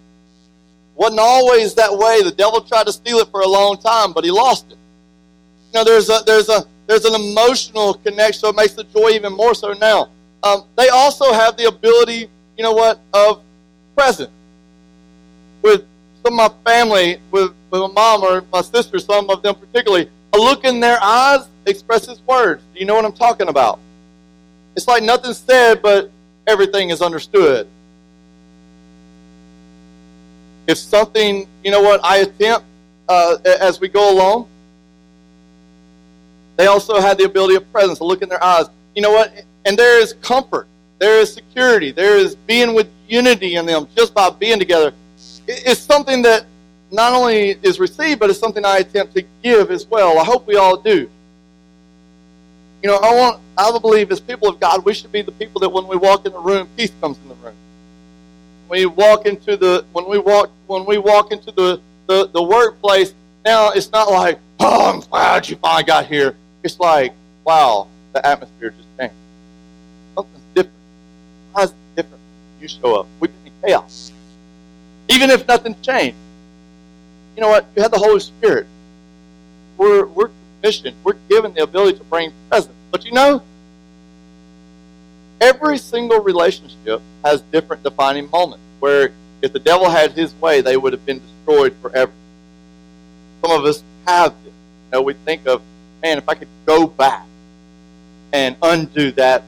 Wasn't 0.96 1.20
always 1.20 1.76
that 1.76 1.92
way. 1.98 2.22
The 2.24 2.32
devil 2.32 2.62
tried 2.62 2.88
to 2.88 2.94
steal 2.94 3.20
it 3.20 3.30
for 3.30 3.42
a 3.42 3.48
long 3.48 3.78
time, 3.78 4.14
but 4.14 4.24
he 4.24 4.32
lost 4.32 4.72
it. 4.72 4.78
You 5.74 5.80
know, 5.80 5.84
there's 5.84 6.10
a 6.10 6.20
there's 6.26 6.50
a 6.50 6.66
there's 6.88 7.06
an 7.06 7.16
emotional 7.16 7.94
connection, 7.94 8.40
so 8.40 8.50
it 8.50 8.56
makes 8.56 8.74
the 8.74 8.84
joy 8.84 9.10
even 9.10 9.34
more 9.34 9.54
so 9.54 9.74
now. 9.74 10.10
Um, 10.42 10.64
they 10.76 10.90
also 10.90 11.34
have 11.34 11.58
the 11.58 11.66
ability, 11.66 12.30
you 12.58 12.64
know 12.64 12.72
what, 12.72 13.00
of 13.14 13.44
present. 13.96 14.32
With 15.62 15.86
some 16.24 16.40
of 16.40 16.52
my 16.52 16.72
family, 16.72 17.22
with, 17.32 17.54
with 17.70 17.82
my 17.82 17.88
mom 17.88 18.24
or 18.24 18.44
my 18.52 18.62
sister, 18.62 18.98
some 19.00 19.30
of 19.30 19.42
them 19.42 19.56
particularly, 19.56 20.10
a 20.34 20.38
look 20.38 20.64
in 20.64 20.80
their 20.80 21.02
eyes 21.02 21.48
expresses 21.66 22.22
words. 22.28 22.64
Do 22.74 22.80
you 22.80 22.86
know 22.86 22.96
what 22.96 23.06
I'm 23.06 23.14
talking 23.14 23.50
about? 23.50 23.80
It's 24.76 24.88
like 24.88 25.04
nothing's 25.04 25.38
said, 25.38 25.82
but 25.82 26.12
everything 26.48 26.90
is 26.90 27.02
understood 27.02 27.68
if 30.70 30.78
something, 30.78 31.48
you 31.64 31.72
know 31.72 31.82
what, 31.82 32.00
I 32.06 32.18
attempt 32.18 32.68
uh, 33.08 33.38
as 33.44 33.80
we 33.80 33.88
go 33.88 34.14
along, 34.14 34.48
they 36.58 36.68
also 36.68 37.02
have 37.02 37.18
the 37.18 37.24
ability 37.24 37.56
of 37.56 37.70
presence, 37.72 37.98
to 37.98 38.04
look 38.04 38.22
in 38.22 38.30
their 38.30 38.44
eyes. 38.44 38.68
You 38.96 39.02
know 39.02 39.12
what? 39.12 39.34
And 39.66 39.80
there 39.80 40.00
is 40.00 40.14
comfort, 40.22 40.68
there 41.00 41.20
is 41.20 41.34
security, 41.34 41.92
there 41.92 42.18
is 42.18 42.36
being 42.36 42.76
with 42.76 42.88
unity 43.08 43.56
in 43.56 43.66
them 43.66 43.88
just 43.96 44.14
by 44.14 44.30
being 44.30 44.60
together. 44.60 44.94
It's 45.48 45.82
something 45.82 46.22
that 46.22 46.46
not 46.92 47.14
only 47.14 47.52
is 47.62 47.80
received, 47.80 48.20
but 48.20 48.30
it's 48.30 48.40
something 48.40 48.66
I 48.66 48.78
attempt 48.78 49.14
to 49.16 49.24
give 49.44 49.72
as 49.72 49.86
well. 49.86 50.20
I 50.20 50.24
hope 50.24 50.48
we 50.48 50.56
all 50.56 50.78
do. 50.78 51.10
You 52.82 52.90
know, 52.90 52.96
I 52.98 53.14
want 53.14 53.42
I 53.58 53.78
believe 53.78 54.12
as 54.12 54.20
people 54.20 54.48
of 54.48 54.60
God, 54.60 54.86
we 54.86 54.94
should 54.94 55.12
be 55.12 55.22
the 55.22 55.34
people 55.34 55.60
that 55.62 55.70
when 55.70 55.88
we 55.88 55.98
walk 55.98 56.26
in 56.26 56.32
the 56.32 56.40
room, 56.40 56.68
peace 56.78 56.92
comes 57.02 57.18
in 57.20 57.30
the 57.30 57.36
room 57.36 57.56
we 58.70 58.86
walk 58.86 59.26
into 59.26 59.58
the 59.58 59.84
when 59.92 60.08
we 60.08 60.20
walk 60.20 60.52
when 60.68 60.86
we 60.86 60.98
walk 60.98 61.32
into 61.32 61.52
the, 61.52 61.82
the, 62.08 62.28
the 62.28 62.42
workplace, 62.42 63.14
now 63.44 63.72
it's 63.72 63.92
not 63.92 64.10
like, 64.12 64.40
oh, 64.60 64.94
I'm 64.94 65.00
glad 65.02 65.50
you 65.50 65.56
finally 65.56 65.84
got 65.84 66.06
here. 66.06 66.36
It's 66.64 66.80
like, 66.80 67.14
wow, 67.44 67.88
the 68.14 68.26
atmosphere 68.26 68.70
just 68.70 68.88
changed. 68.98 69.16
Something's 70.16 70.44
different. 70.54 70.78
Why 71.52 71.64
is 71.64 71.72
it 71.72 71.76
different? 71.96 72.22
You 72.62 72.68
show 72.68 73.00
up. 73.00 73.08
We've 73.20 73.32
been 73.44 73.54
in 73.54 73.68
chaos. 73.68 74.12
Even 75.10 75.32
if 75.32 75.48
nothing's 75.48 75.82
changed. 75.82 76.18
You 77.40 77.46
know 77.46 77.52
what? 77.52 77.68
You 77.74 77.82
have 77.84 77.92
the 77.92 77.98
Holy 77.98 78.20
Spirit. 78.20 78.68
We're 79.78 80.06
we're 80.06 80.30
commissioned. 80.60 80.98
We're 81.06 81.16
given 81.30 81.54
the 81.54 81.64
ability 81.64 81.98
to 82.00 82.04
bring 82.04 82.34
presence. 82.50 82.76
But 82.92 83.06
you 83.06 83.14
know, 83.14 83.42
Every 85.42 85.78
single 85.78 86.20
relationship 86.20 87.02
has 87.24 87.42
different 87.44 87.82
defining 87.82 88.30
moments 88.30 88.62
where 88.82 89.12
if 89.42 89.54
the 89.54 89.60
devil 89.60 89.90
had 89.90 90.12
his 90.12 90.34
way, 90.36 90.60
they 90.60 90.76
would 90.76 90.92
have 90.92 91.06
been 91.06 91.22
destroyed 91.22 91.74
forever. 91.82 92.12
Some 93.42 93.52
of 93.58 93.64
us 93.64 93.82
have 94.06 94.34
this. 94.44 94.52
You 94.52 94.92
know, 94.92 95.02
we 95.02 95.14
think 95.14 95.48
of, 95.48 95.62
man, 96.04 96.18
if 96.18 96.28
I 96.28 96.34
could 96.34 96.50
go 96.66 96.88
back 96.88 97.26
and 98.34 98.58
undo 98.62 99.12
that 99.14 99.44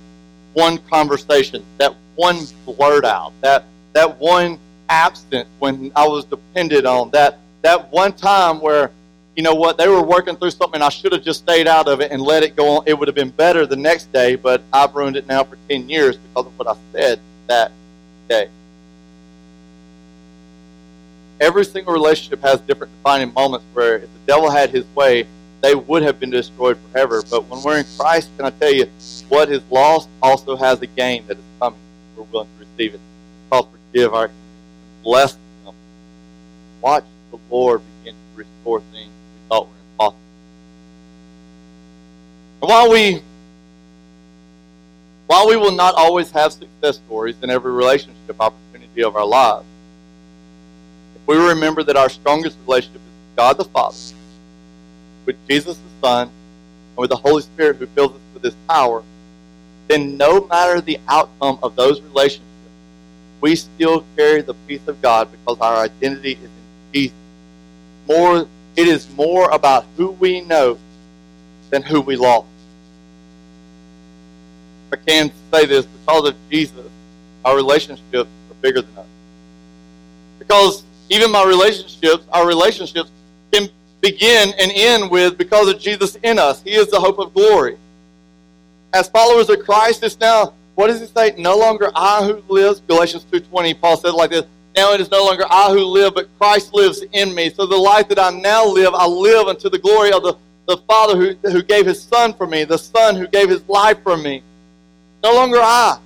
one 0.53 0.77
conversation, 0.77 1.65
that 1.77 1.93
one 2.15 2.39
blurt 2.65 3.03
out, 3.03 3.33
that 3.41 3.65
that 3.91 4.17
one 4.17 4.59
absence 4.87 5.49
when 5.59 5.91
I 5.93 6.07
was 6.07 6.23
dependent 6.23 6.85
on, 6.85 7.09
that 7.11 7.39
that 7.61 7.91
one 7.91 8.13
time 8.13 8.59
where 8.59 8.91
you 9.35 9.43
know 9.43 9.55
what, 9.55 9.77
they 9.77 9.87
were 9.87 10.01
working 10.03 10.35
through 10.35 10.51
something. 10.51 10.81
I 10.81 10.89
should 10.89 11.13
have 11.13 11.23
just 11.23 11.39
stayed 11.39 11.67
out 11.67 11.87
of 11.87 12.01
it 12.01 12.11
and 12.11 12.21
let 12.21 12.43
it 12.43 12.55
go 12.55 12.77
on. 12.77 12.83
It 12.85 12.97
would 12.97 13.07
have 13.07 13.15
been 13.15 13.29
better 13.29 13.65
the 13.65 13.77
next 13.77 14.11
day, 14.11 14.35
but 14.35 14.61
I've 14.73 14.93
ruined 14.93 15.15
it 15.15 15.25
now 15.25 15.43
for 15.43 15.57
10 15.69 15.89
years 15.89 16.17
because 16.17 16.47
of 16.47 16.59
what 16.59 16.67
I 16.67 16.75
said 16.91 17.19
that 17.47 17.71
day. 18.27 18.49
Every 21.39 21.65
single 21.65 21.93
relationship 21.93 22.41
has 22.41 22.59
different 22.61 22.93
defining 22.97 23.33
moments 23.33 23.65
where 23.73 23.95
if 23.95 24.01
the 24.01 24.19
devil 24.27 24.49
had 24.49 24.69
his 24.69 24.85
way, 24.95 25.25
they 25.61 25.75
would 25.75 26.03
have 26.03 26.19
been 26.19 26.29
destroyed 26.29 26.77
forever. 26.91 27.23
But 27.29 27.45
when 27.45 27.63
we're 27.63 27.79
in 27.79 27.85
Christ, 27.97 28.29
can 28.37 28.45
I 28.45 28.49
tell 28.51 28.71
you, 28.71 28.87
what 29.29 29.49
is 29.49 29.61
lost 29.71 30.09
also 30.21 30.55
has 30.55 30.81
a 30.81 30.87
gain 30.87 31.25
that 31.27 31.37
is 31.37 31.43
coming. 31.59 31.79
We're 32.15 32.23
willing 32.23 32.49
to 32.59 32.65
receive 32.65 32.95
it. 32.95 32.99
Call 33.49 33.69
forgive 33.91 34.13
our 34.13 34.29
bless 35.03 35.33
them. 35.63 35.73
Watch 36.81 37.05
the 37.31 37.39
Lord 37.49 37.81
begin 37.99 38.15
to 38.15 38.37
restore 38.37 38.81
things 38.91 39.09
we 39.09 39.49
thought 39.49 39.67
were 39.67 39.73
impossible. 39.93 40.21
And 42.61 42.69
while 42.69 42.91
we 42.91 43.21
while 45.27 45.47
we 45.47 45.55
will 45.55 45.71
not 45.71 45.95
always 45.95 46.29
have 46.31 46.51
success 46.51 46.97
stories 46.97 47.37
in 47.41 47.49
every 47.49 47.71
relationship 47.71 48.35
opportunity 48.39 49.01
of 49.01 49.15
our 49.15 49.25
lives, 49.25 49.65
if 51.15 51.25
we 51.25 51.37
remember 51.37 51.83
that 51.83 51.95
our 51.95 52.09
strongest 52.09 52.57
relationship 52.65 52.97
is 52.97 53.01
with 53.01 53.37
God 53.37 53.57
the 53.57 53.63
Father, 53.63 53.95
with 55.25 55.37
Jesus 55.47 55.77
the 55.77 56.07
Son, 56.07 56.27
and 56.27 56.97
with 56.97 57.09
the 57.09 57.15
Holy 57.15 57.41
Spirit 57.41 57.77
who 57.77 57.87
fills 57.87 58.11
us 58.11 58.19
with 58.33 58.43
his 58.43 58.55
power, 58.67 59.03
then 59.87 60.17
no 60.17 60.45
matter 60.47 60.81
the 60.81 60.99
outcome 61.07 61.59
of 61.63 61.77
those 61.77 62.01
relationships, 62.01 62.45
we 63.39 63.55
still 63.55 64.05
carry 64.15 64.41
the 64.41 64.53
peace 64.67 64.85
of 64.87 65.01
God 65.01 65.29
because 65.31 65.57
our 65.59 65.77
identity 65.77 66.33
is 66.33 66.43
in 66.43 66.49
Jesus. 66.93 67.20
More, 68.07 68.47
it 68.75 68.87
is 68.87 69.09
more 69.15 69.49
about 69.51 69.85
who 69.97 70.11
we 70.11 70.41
know 70.41 70.77
than 71.69 71.81
who 71.81 72.01
we 72.01 72.15
lost. 72.15 72.47
I 74.91 74.97
can 74.97 75.31
say 75.51 75.65
this 75.65 75.85
because 75.85 76.29
of 76.29 76.35
Jesus, 76.49 76.87
our 77.45 77.55
relationships 77.55 78.29
are 78.49 78.55
bigger 78.61 78.81
than 78.81 78.97
us. 78.97 79.05
Because 80.39 80.83
even 81.09 81.31
my 81.31 81.45
relationships, 81.45 82.25
our 82.31 82.45
relationships 82.45 83.09
can 83.51 83.69
begin 84.01 84.53
and 84.59 84.71
end 84.73 85.09
with 85.09 85.37
because 85.37 85.69
of 85.69 85.79
Jesus 85.79 86.15
in 86.23 86.39
us. 86.39 86.61
He 86.63 86.71
is 86.71 86.89
the 86.89 86.99
hope 86.99 87.19
of 87.19 87.33
glory. 87.33 87.77
As 88.93 89.07
followers 89.07 89.49
of 89.49 89.63
Christ, 89.63 90.03
it's 90.03 90.19
now, 90.19 90.53
what 90.75 90.87
does 90.87 90.99
he 90.99 91.07
say? 91.07 91.35
No 91.37 91.55
longer 91.57 91.91
I 91.95 92.25
who 92.25 92.41
lives. 92.53 92.81
Galatians 92.81 93.25
2.20, 93.31 93.79
Paul 93.79 93.97
said 93.97 94.13
like 94.13 94.31
this. 94.31 94.45
Now 94.75 94.93
it 94.93 95.01
is 95.01 95.11
no 95.11 95.25
longer 95.25 95.43
I 95.49 95.69
who 95.69 95.83
live, 95.83 96.13
but 96.15 96.29
Christ 96.37 96.73
lives 96.73 97.03
in 97.11 97.35
me. 97.35 97.49
So 97.49 97.65
the 97.65 97.75
life 97.75 98.07
that 98.09 98.19
I 98.19 98.29
now 98.29 98.65
live, 98.65 98.93
I 98.93 99.05
live 99.05 99.47
unto 99.47 99.69
the 99.69 99.79
glory 99.79 100.11
of 100.13 100.23
the, 100.23 100.35
the 100.67 100.77
Father 100.87 101.17
who, 101.17 101.49
who 101.49 101.61
gave 101.61 101.85
his 101.85 102.01
Son 102.01 102.33
for 102.33 102.47
me, 102.47 102.63
the 102.63 102.77
Son 102.77 103.15
who 103.15 103.27
gave 103.27 103.49
his 103.49 103.67
life 103.67 104.01
for 104.03 104.15
me. 104.15 104.43
No 105.23 105.33
longer 105.33 105.57
I. 105.59 105.99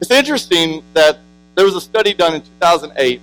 It's 0.00 0.12
interesting 0.12 0.82
that 0.94 1.18
there 1.56 1.64
was 1.64 1.74
a 1.74 1.80
study 1.80 2.14
done 2.14 2.34
in 2.34 2.42
2008 2.42 3.20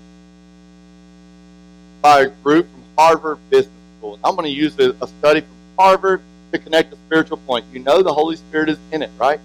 by 2.02 2.22
a 2.22 2.28
group 2.28 2.70
from 2.70 2.84
Harvard 2.98 3.38
Business 3.50 3.74
School. 3.98 4.20
I'm 4.24 4.36
going 4.36 4.46
to 4.46 4.52
use 4.52 4.78
a, 4.78 4.94
a 5.02 5.08
study 5.08 5.40
from 5.40 5.56
Harvard 5.80 6.22
to 6.52 6.60
connect 6.60 6.94
a 6.94 6.98
spiritual 6.98 7.38
point. 7.38 7.66
You 7.72 7.80
know 7.80 8.04
the 8.04 8.14
Holy 8.14 8.36
Spirit 8.36 8.70
is 8.70 8.78
in 8.92 9.02
it, 9.02 9.10
right? 9.18 9.40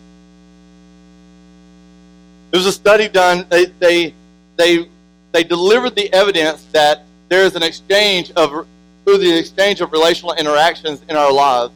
There 2.51 2.59
was 2.59 2.67
a 2.67 2.73
study 2.73 3.09
done. 3.09 3.47
They 3.49 3.67
they 3.67 4.13
they 4.61 4.89
they 5.33 5.45
delivered 5.45 5.95
the 5.95 6.13
evidence 6.13 6.65
that 6.73 7.05
there 7.29 7.45
is 7.45 7.55
an 7.55 7.63
exchange 7.63 8.33
of 8.33 8.67
through 9.05 9.19
the 9.19 9.39
exchange 9.39 9.81
of 9.81 9.93
relational 9.93 10.35
interactions 10.35 11.03
in 11.09 11.17
our 11.17 11.33
lives. 11.33 11.73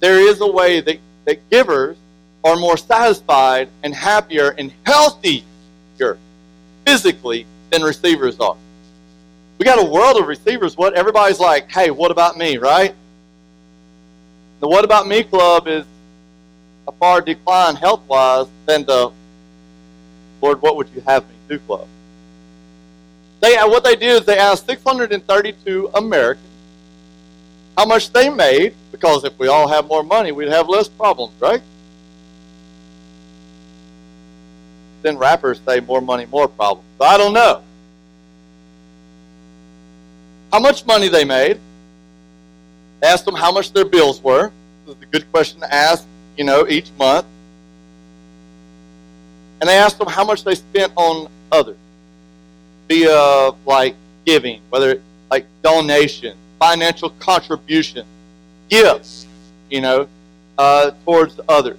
There 0.00 0.18
is 0.18 0.40
a 0.40 0.46
way 0.46 0.80
that, 0.80 0.98
that 1.24 1.50
givers 1.50 1.96
are 2.44 2.56
more 2.56 2.76
satisfied 2.76 3.68
and 3.82 3.94
happier 3.94 4.50
and 4.58 4.72
healthier 4.86 5.42
physically 6.86 7.46
than 7.70 7.82
receivers 7.82 8.38
are. 8.38 8.56
We 9.58 9.64
got 9.64 9.82
a 9.82 9.84
world 9.84 10.18
of 10.18 10.26
receivers. 10.26 10.76
What 10.76 10.94
everybody's 10.94 11.40
like, 11.40 11.70
hey, 11.70 11.90
what 11.90 12.10
about 12.10 12.36
me, 12.36 12.58
right? 12.58 12.94
The 14.60 14.68
What 14.68 14.84
About 14.84 15.06
Me 15.06 15.24
Club 15.24 15.66
is 15.66 15.84
a 16.86 16.92
far 16.92 17.20
decline 17.20 17.76
health 17.76 18.02
wise 18.08 18.46
than 18.66 18.84
the 18.84 19.12
Lord, 20.42 20.60
what 20.60 20.76
would 20.76 20.88
you 20.94 21.00
have 21.02 21.24
me 21.24 21.34
do 21.48 21.58
club? 21.60 21.88
They 23.44 23.56
what 23.56 23.84
they 23.84 23.94
did 23.94 24.22
is 24.22 24.24
they 24.24 24.38
asked 24.38 24.64
632 24.64 25.90
Americans 25.92 26.48
how 27.76 27.84
much 27.84 28.10
they 28.10 28.30
made, 28.30 28.74
because 28.90 29.22
if 29.22 29.38
we 29.38 29.48
all 29.48 29.68
have 29.68 29.86
more 29.86 30.02
money, 30.02 30.32
we'd 30.32 30.48
have 30.48 30.66
less 30.66 30.88
problems, 30.88 31.34
right? 31.40 31.60
Then 35.02 35.18
rappers 35.18 35.60
say 35.66 35.80
more 35.80 36.00
money, 36.00 36.24
more 36.24 36.48
problems. 36.48 36.88
I 36.98 37.18
don't 37.18 37.34
know. 37.34 37.62
How 40.50 40.60
much 40.60 40.86
money 40.86 41.08
they 41.08 41.26
made. 41.26 41.60
Asked 43.02 43.26
them 43.26 43.34
how 43.34 43.52
much 43.52 43.74
their 43.74 43.84
bills 43.84 44.22
were. 44.22 44.52
This 44.86 44.96
is 44.96 45.02
a 45.02 45.06
good 45.06 45.30
question 45.30 45.60
to 45.60 45.74
ask, 45.74 46.06
you 46.38 46.44
know, 46.44 46.66
each 46.66 46.90
month. 46.98 47.26
And 49.60 49.68
they 49.68 49.76
asked 49.76 49.98
them 49.98 50.08
how 50.08 50.24
much 50.24 50.44
they 50.44 50.54
spent 50.54 50.94
on 50.96 51.28
others 51.52 51.76
via 52.88 53.50
like 53.66 53.96
giving, 54.24 54.60
whether 54.70 54.92
it, 54.92 55.02
like 55.30 55.46
donation, 55.62 56.36
financial 56.58 57.10
contribution, 57.10 58.06
gifts, 58.68 59.26
you 59.70 59.80
know, 59.80 60.08
uh, 60.58 60.92
towards 61.04 61.40
others. 61.48 61.78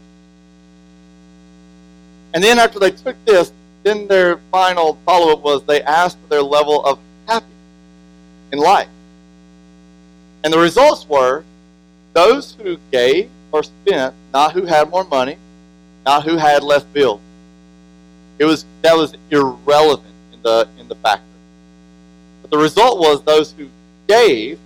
And 2.33 2.43
then 2.43 2.59
after 2.59 2.79
they 2.79 2.91
took 2.91 3.15
this, 3.25 3.53
then 3.83 4.07
their 4.07 4.37
final 4.51 4.97
follow 5.05 5.31
up 5.31 5.41
was 5.41 5.63
they 5.63 5.81
asked 5.83 6.17
for 6.19 6.27
their 6.27 6.41
level 6.41 6.83
of 6.85 6.99
happiness 7.27 7.53
in 8.51 8.59
life. 8.59 8.89
And 10.43 10.51
the 10.51 10.59
results 10.59 11.07
were 11.07 11.43
those 12.13 12.53
who 12.61 12.77
gave 12.91 13.29
or 13.51 13.63
spent, 13.63 14.13
not 14.33 14.53
who 14.53 14.65
had 14.65 14.89
more 14.89 15.05
money, 15.05 15.37
not 16.05 16.23
who 16.23 16.37
had 16.37 16.63
less 16.63 16.83
bills. 16.83 17.21
It 18.37 18.45
was 18.45 18.65
that 18.81 18.95
was 18.95 19.15
irrelevant 19.31 20.14
the 20.45 20.69
in 20.79 20.87
the 20.87 20.95
factory. 20.95 21.27
But 22.41 22.51
the 22.51 22.57
result 22.57 22.99
was 22.99 23.23
those 23.23 23.51
who 23.51 23.67
gave 24.07 24.59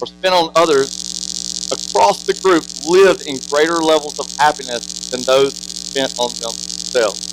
or 0.00 0.06
spent 0.06 0.34
on 0.34 0.50
others 0.56 1.68
across 1.70 2.22
the 2.24 2.34
group 2.34 2.64
lived 2.86 3.26
in 3.26 3.38
greater 3.50 3.76
levels 3.76 4.18
of 4.18 4.26
happiness 4.36 5.10
than 5.10 5.22
those 5.22 5.52
who 5.52 5.68
spent 5.68 6.18
on 6.18 6.30
themselves. 6.40 7.28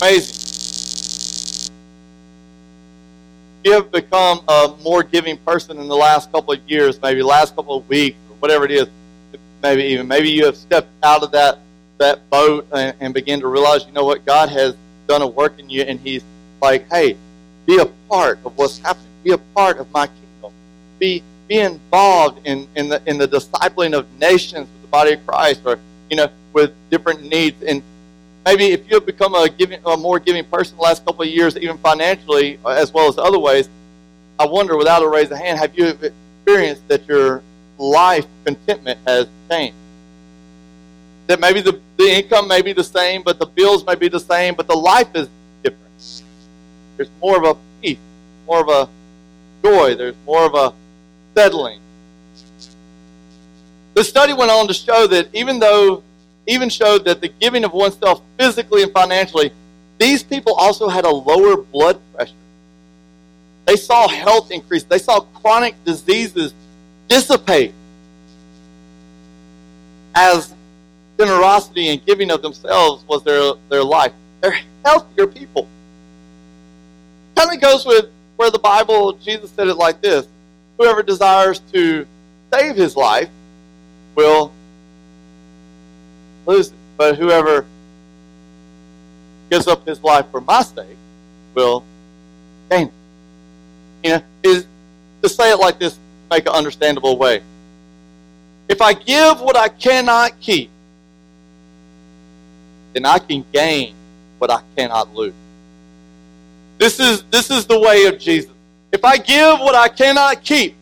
Amazing. 0.00 0.36
You 3.62 3.72
have 3.72 3.92
become 3.92 4.40
a 4.48 4.74
more 4.82 5.02
giving 5.02 5.36
person 5.36 5.78
in 5.78 5.86
the 5.86 5.96
last 5.96 6.32
couple 6.32 6.54
of 6.54 6.60
years, 6.70 7.00
maybe 7.02 7.22
last 7.22 7.54
couple 7.54 7.76
of 7.76 7.86
weeks, 7.90 8.16
or 8.30 8.36
whatever 8.36 8.64
it 8.64 8.70
is. 8.70 8.88
Maybe 9.62 9.82
even 9.82 10.08
maybe 10.08 10.30
you 10.30 10.46
have 10.46 10.56
stepped 10.56 10.88
out 11.02 11.22
of 11.22 11.32
that 11.32 11.58
that 12.00 12.28
boat 12.30 12.66
and, 12.72 12.96
and 13.00 13.14
begin 13.14 13.40
to 13.40 13.46
realize, 13.46 13.86
you 13.86 13.92
know 13.92 14.04
what, 14.04 14.24
God 14.26 14.48
has 14.48 14.74
done 15.06 15.22
a 15.22 15.26
work 15.26 15.58
in 15.58 15.70
you, 15.70 15.82
and 15.82 16.00
He's 16.00 16.24
like, 16.60 16.88
hey, 16.90 17.16
be 17.66 17.78
a 17.78 17.86
part 18.08 18.40
of 18.44 18.56
what's 18.58 18.78
happening. 18.78 19.06
Be 19.22 19.32
a 19.32 19.38
part 19.38 19.78
of 19.78 19.90
my 19.92 20.06
kingdom. 20.06 20.52
Be 20.98 21.22
be 21.46 21.58
involved 21.58 22.46
in, 22.46 22.66
in 22.76 22.88
the 22.88 23.02
in 23.06 23.18
the 23.18 23.28
discipling 23.28 23.96
of 23.96 24.06
nations 24.18 24.68
with 24.72 24.82
the 24.82 24.88
body 24.88 25.12
of 25.12 25.26
Christ, 25.26 25.62
or 25.64 25.78
you 26.08 26.16
know, 26.16 26.28
with 26.52 26.72
different 26.90 27.22
needs. 27.22 27.62
And 27.62 27.82
maybe 28.44 28.66
if 28.72 28.88
you 28.88 28.94
have 28.94 29.06
become 29.06 29.34
a 29.34 29.48
giving, 29.48 29.80
a 29.84 29.96
more 29.96 30.18
giving 30.18 30.44
person 30.44 30.76
the 30.76 30.82
last 30.82 31.04
couple 31.04 31.22
of 31.22 31.28
years, 31.28 31.56
even 31.56 31.78
financially 31.78 32.58
as 32.66 32.92
well 32.92 33.08
as 33.08 33.18
other 33.18 33.38
ways, 33.38 33.68
I 34.38 34.46
wonder, 34.46 34.76
without 34.76 35.02
a 35.02 35.08
raise 35.08 35.30
of 35.30 35.38
hand, 35.38 35.58
have 35.58 35.76
you 35.78 35.86
experienced 35.88 36.86
that 36.88 37.06
your 37.06 37.42
life 37.78 38.26
contentment 38.44 38.98
has 39.06 39.28
changed? 39.50 39.76
That 41.30 41.38
maybe 41.38 41.60
the, 41.60 41.80
the 41.96 42.10
income 42.10 42.48
may 42.48 42.60
be 42.60 42.72
the 42.72 42.82
same, 42.82 43.22
but 43.22 43.38
the 43.38 43.46
bills 43.46 43.86
may 43.86 43.94
be 43.94 44.08
the 44.08 44.18
same, 44.18 44.56
but 44.56 44.66
the 44.66 44.74
life 44.74 45.14
is 45.14 45.28
different. 45.62 46.24
There's 46.96 47.08
more 47.22 47.36
of 47.36 47.44
a 47.44 47.60
peace, 47.80 48.00
more 48.48 48.60
of 48.60 48.68
a 48.68 48.88
joy, 49.62 49.94
there's 49.94 50.16
more 50.26 50.44
of 50.44 50.54
a 50.56 50.74
settling. 51.36 51.78
The 53.94 54.02
study 54.02 54.32
went 54.32 54.50
on 54.50 54.66
to 54.66 54.74
show 54.74 55.06
that 55.06 55.28
even 55.32 55.60
though, 55.60 56.02
even 56.48 56.68
showed 56.68 57.04
that 57.04 57.20
the 57.20 57.28
giving 57.28 57.62
of 57.62 57.72
oneself 57.72 58.22
physically 58.36 58.82
and 58.82 58.90
financially, 58.90 59.52
these 59.98 60.24
people 60.24 60.54
also 60.54 60.88
had 60.88 61.04
a 61.04 61.10
lower 61.10 61.58
blood 61.58 62.00
pressure. 62.12 62.34
They 63.66 63.76
saw 63.76 64.08
health 64.08 64.50
increase. 64.50 64.82
They 64.82 64.98
saw 64.98 65.20
chronic 65.20 65.76
diseases 65.84 66.52
dissipate 67.06 67.72
as 70.12 70.54
generosity 71.20 71.88
and 71.88 72.04
giving 72.06 72.30
of 72.30 72.40
themselves 72.42 73.04
was 73.06 73.22
their, 73.22 73.52
their 73.68 73.84
life. 73.84 74.12
They're 74.40 74.58
healthier 74.84 75.26
people. 75.26 75.68
Kind 77.36 77.54
of 77.54 77.60
goes 77.60 77.84
with 77.84 78.06
where 78.36 78.50
the 78.50 78.58
Bible, 78.58 79.12
Jesus 79.14 79.50
said 79.50 79.68
it 79.68 79.74
like 79.74 80.00
this 80.00 80.26
Whoever 80.78 81.02
desires 81.02 81.60
to 81.72 82.06
save 82.52 82.74
his 82.74 82.96
life 82.96 83.28
will 84.14 84.50
lose 86.46 86.68
it. 86.68 86.74
But 86.96 87.16
whoever 87.16 87.66
gives 89.50 89.66
up 89.66 89.86
his 89.86 90.02
life 90.02 90.26
for 90.30 90.40
my 90.40 90.62
sake 90.62 90.96
will 91.54 91.84
gain 92.70 92.88
it. 92.88 92.92
You 94.02 94.10
know, 94.10 94.22
is 94.42 94.66
to 95.22 95.28
say 95.28 95.52
it 95.52 95.58
like 95.58 95.78
this, 95.78 95.98
make 96.30 96.46
an 96.46 96.52
understandable 96.52 97.18
way. 97.18 97.42
If 98.68 98.80
I 98.80 98.94
give 98.94 99.40
what 99.40 99.56
I 99.56 99.68
cannot 99.68 100.40
keep, 100.40 100.70
then 102.92 103.04
I 103.06 103.18
can 103.18 103.44
gain 103.52 103.94
what 104.38 104.50
I 104.50 104.62
cannot 104.76 105.14
lose. 105.14 105.34
This 106.78 106.98
is, 106.98 107.24
this 107.24 107.50
is 107.50 107.66
the 107.66 107.78
way 107.78 108.06
of 108.06 108.18
Jesus. 108.18 108.50
If 108.92 109.04
I 109.04 109.18
give 109.18 109.60
what 109.60 109.74
I 109.74 109.88
cannot 109.88 110.42
keep, 110.42 110.74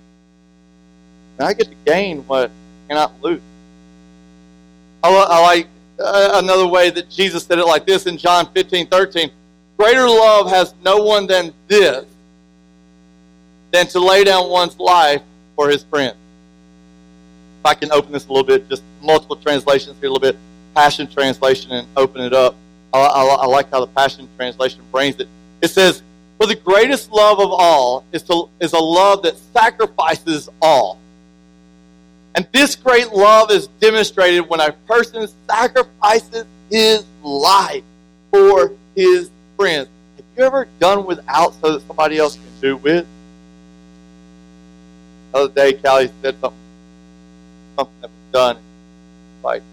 then 1.36 1.48
I 1.48 1.52
get 1.52 1.68
to 1.68 1.76
gain 1.84 2.22
what 2.22 2.50
I 2.50 2.88
cannot 2.88 3.20
lose. 3.20 3.42
I, 5.02 5.08
I 5.08 5.40
like 5.42 5.66
uh, 5.98 6.40
another 6.42 6.66
way 6.66 6.90
that 6.90 7.10
Jesus 7.10 7.44
said 7.44 7.58
it 7.58 7.66
like 7.66 7.86
this 7.86 8.06
in 8.06 8.16
John 8.16 8.50
15, 8.52 8.86
13. 8.86 9.30
Greater 9.76 10.08
love 10.08 10.48
has 10.48 10.74
no 10.84 10.98
one 10.98 11.26
than 11.26 11.52
this, 11.66 12.04
than 13.70 13.86
to 13.88 14.00
lay 14.00 14.24
down 14.24 14.48
one's 14.50 14.78
life 14.78 15.22
for 15.54 15.68
his 15.68 15.84
friends. 15.84 16.16
If 17.60 17.66
I 17.66 17.74
can 17.74 17.92
open 17.92 18.12
this 18.12 18.26
a 18.26 18.28
little 18.28 18.46
bit, 18.46 18.68
just 18.68 18.82
multiple 19.02 19.36
translations 19.36 19.96
here 20.00 20.08
a 20.08 20.12
little 20.12 20.20
bit. 20.20 20.36
Passion 20.78 21.08
Translation 21.08 21.72
and 21.72 21.88
open 21.96 22.20
it 22.20 22.32
up. 22.32 22.54
I, 22.94 23.00
I, 23.00 23.24
I 23.24 23.46
like 23.46 23.68
how 23.68 23.80
the 23.80 23.88
Passion 23.88 24.28
Translation 24.36 24.80
brings 24.92 25.18
it. 25.18 25.26
It 25.60 25.72
says, 25.72 26.04
For 26.38 26.46
the 26.46 26.54
greatest 26.54 27.10
love 27.10 27.40
of 27.40 27.50
all 27.50 28.04
is, 28.12 28.22
to, 28.22 28.48
is 28.60 28.74
a 28.74 28.78
love 28.78 29.24
that 29.24 29.36
sacrifices 29.52 30.48
all. 30.62 31.00
And 32.36 32.46
this 32.52 32.76
great 32.76 33.10
love 33.10 33.50
is 33.50 33.66
demonstrated 33.80 34.48
when 34.48 34.60
a 34.60 34.70
person 34.86 35.26
sacrifices 35.50 36.46
his 36.70 37.04
life 37.24 37.82
for 38.30 38.70
his 38.94 39.30
friends. 39.56 39.88
Have 40.14 40.26
you 40.36 40.44
ever 40.44 40.68
done 40.78 41.06
without 41.06 41.54
so 41.54 41.72
that 41.72 41.86
somebody 41.88 42.18
else 42.18 42.36
can 42.36 42.60
do 42.60 42.76
with? 42.76 43.04
The 45.32 45.38
other 45.38 45.52
day, 45.52 45.72
Callie 45.72 46.12
said 46.22 46.38
something, 46.40 46.60
something 47.76 48.00
that 48.00 48.10
was 48.10 48.32
done. 48.32 48.58
Like, 49.42 49.64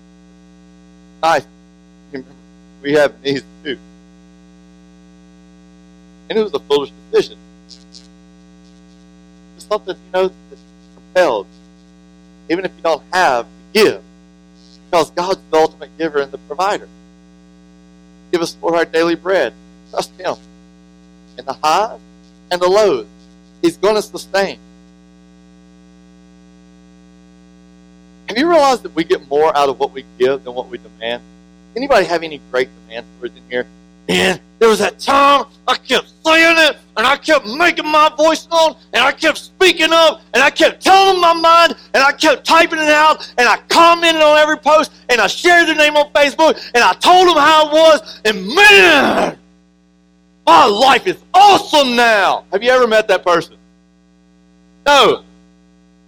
We 2.82 2.94
have 2.94 3.20
needs 3.24 3.44
too. 3.64 3.80
And 6.30 6.38
it 6.38 6.44
was 6.44 6.54
a 6.54 6.60
foolish 6.60 6.92
decision. 7.12 7.38
It's 9.56 9.66
something, 9.68 9.96
you 9.96 10.12
know, 10.14 10.32
that's 10.50 10.62
compelled. 10.94 11.48
Even 12.48 12.64
if 12.64 12.72
you 12.78 12.84
don't 12.84 13.02
have, 13.12 13.46
to 13.46 13.50
give. 13.74 14.04
Because 14.86 15.10
God's 15.12 15.40
the 15.50 15.58
ultimate 15.58 15.98
giver 15.98 16.20
and 16.20 16.32
the 16.32 16.38
provider. 16.38 16.88
Give 18.32 18.42
us 18.44 18.54
for 18.54 18.76
our 18.76 18.86
daily 18.86 19.16
bread. 19.16 19.54
Trust 19.90 20.12
Him. 20.20 20.36
In 21.40 21.46
the 21.46 21.54
highs 21.54 22.00
and 22.52 22.62
the 22.62 22.68
lows. 22.70 23.08
He's 23.64 23.78
going 23.78 23.96
to 23.96 24.02
sustain. 24.04 24.60
Have 28.28 28.38
you 28.38 28.50
realized 28.50 28.84
that 28.84 28.96
we 28.96 29.04
get 29.04 29.28
more 29.30 29.56
out 29.56 29.70
of 29.70 29.80
what 29.80 29.92
we 29.92 30.04
give 30.18 30.44
than 30.44 30.54
what 30.54 30.68
we 30.68 30.78
demand? 30.78 31.22
Anybody 31.76 32.06
have 32.06 32.24
any 32.24 32.40
great 32.52 32.70
demand 32.88 33.06
in 33.22 33.32
here? 33.50 33.68
Man, 34.08 34.40
there 34.60 34.70
was 34.70 34.80
that 34.80 35.00
time 35.00 35.46
I 35.68 35.76
kept 35.76 36.12
saying 36.24 36.56
it, 36.58 36.78
and 36.96 37.06
I 37.06 37.18
kept 37.18 37.46
making 37.46 37.88
my 37.88 38.10
voice 38.16 38.48
known, 38.50 38.76
and 38.94 39.04
I 39.04 39.12
kept 39.12 39.38
speaking 39.38 39.92
up, 39.92 40.22
and 40.34 40.42
I 40.44 40.50
kept 40.50 40.82
telling 40.82 41.20
my 41.20 41.34
mind, 41.34 41.76
and 41.94 42.04
I 42.04 42.12
kept 42.12 42.46
typing 42.46 42.80
it 42.80 42.90
out, 42.90 43.32
and 43.38 43.48
I 43.48 43.58
commented 43.68 44.22
on 44.22 44.38
every 44.38 44.58
post, 44.58 44.92
and 45.10 45.20
I 45.20 45.28
shared 45.28 45.68
their 45.68 45.76
name 45.76 45.98
on 45.98 46.12
Facebook, 46.12 46.56
and 46.74 46.84
I 46.84 46.94
told 46.94 47.28
them 47.28 47.38
how 47.38 47.68
it 47.68 47.74
was, 47.74 48.22
and 48.26 48.48
man, 48.48 49.38
my 50.46 50.66
life 50.66 51.08
is 51.08 51.18
awesome 51.34 51.96
now. 51.96 52.46
Have 52.52 52.64
you 52.64 52.70
ever 52.70 52.88
met 52.88 53.08
that 53.08 53.26
person? 53.26 53.58
No. 54.86 55.24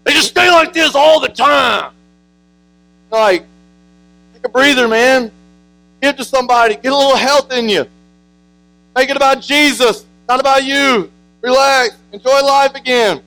They 0.03 0.13
just 0.13 0.29
stay 0.29 0.49
like 0.49 0.71
this 0.71 0.95
all 0.95 1.19
the 1.19 1.29
time. 1.29 1.91
Like, 3.09 3.45
take 4.33 4.45
a 4.45 4.49
breather, 4.49 4.87
man. 4.87 5.31
Give 6.01 6.15
to 6.17 6.23
somebody. 6.23 6.75
Get 6.75 6.91
a 6.91 6.95
little 6.95 7.15
health 7.15 7.51
in 7.51 7.69
you. 7.69 7.85
Make 8.95 9.09
it 9.09 9.17
about 9.17 9.41
Jesus, 9.41 10.05
not 10.27 10.39
about 10.39 10.63
you. 10.63 11.11
Relax. 11.41 11.95
Enjoy 12.11 12.41
life 12.41 12.75
again. 12.75 13.21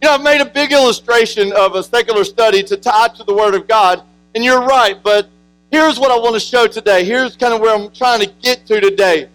You 0.00 0.08
know, 0.08 0.14
I've 0.14 0.22
made 0.22 0.40
a 0.40 0.44
big 0.44 0.72
illustration 0.72 1.52
of 1.52 1.74
a 1.74 1.82
secular 1.82 2.24
study 2.24 2.62
to 2.64 2.76
tie 2.76 3.08
to 3.08 3.24
the 3.24 3.34
Word 3.34 3.54
of 3.54 3.66
God, 3.66 4.02
and 4.34 4.44
you're 4.44 4.62
right, 4.62 5.02
but 5.02 5.28
here's 5.72 5.98
what 5.98 6.12
I 6.12 6.16
want 6.16 6.34
to 6.34 6.40
show 6.40 6.66
today. 6.66 7.04
Here's 7.04 7.36
kind 7.36 7.52
of 7.52 7.60
where 7.60 7.74
I'm 7.74 7.90
trying 7.90 8.20
to 8.20 8.26
get 8.40 8.66
to 8.66 8.80
today. 8.80 9.28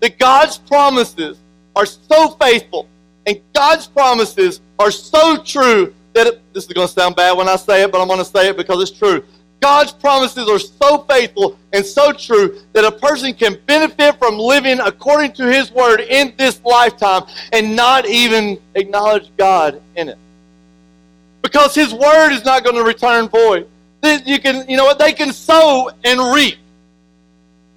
That 0.00 0.18
God's 0.18 0.56
promises 0.56 1.38
are 1.74 1.84
so 1.84 2.30
faithful, 2.30 2.88
and 3.26 3.40
God's 3.54 3.86
promises 3.86 4.60
are 4.78 4.90
so 4.90 5.42
true 5.42 5.94
it, 6.18 6.54
this 6.54 6.64
is 6.64 6.72
going 6.72 6.86
to 6.86 6.92
sound 6.92 7.16
bad 7.16 7.36
when 7.36 7.48
I 7.48 7.56
say 7.56 7.82
it, 7.82 7.92
but 7.92 8.00
I'm 8.00 8.08
going 8.08 8.20
to 8.20 8.24
say 8.24 8.48
it 8.48 8.56
because 8.56 8.80
it's 8.82 8.96
true. 8.96 9.24
God's 9.60 9.92
promises 9.92 10.48
are 10.48 10.58
so 10.58 11.04
faithful 11.04 11.58
and 11.72 11.84
so 11.84 12.12
true 12.12 12.60
that 12.72 12.84
a 12.84 12.92
person 12.92 13.34
can 13.34 13.58
benefit 13.66 14.18
from 14.18 14.38
living 14.38 14.80
according 14.80 15.32
to 15.34 15.46
His 15.46 15.70
word 15.72 16.00
in 16.00 16.34
this 16.36 16.62
lifetime 16.64 17.24
and 17.52 17.74
not 17.74 18.06
even 18.06 18.58
acknowledge 18.74 19.30
God 19.36 19.82
in 19.96 20.08
it. 20.08 20.18
Because 21.42 21.74
His 21.74 21.92
word 21.92 22.32
is 22.32 22.44
not 22.44 22.64
going 22.64 22.76
to 22.76 22.82
return 22.82 23.28
void. 23.28 23.68
You 24.02 24.38
can, 24.38 24.68
you 24.68 24.76
know 24.76 24.84
what? 24.84 24.98
They 24.98 25.12
can 25.12 25.32
sow 25.32 25.90
and 26.04 26.34
reap. 26.34 26.58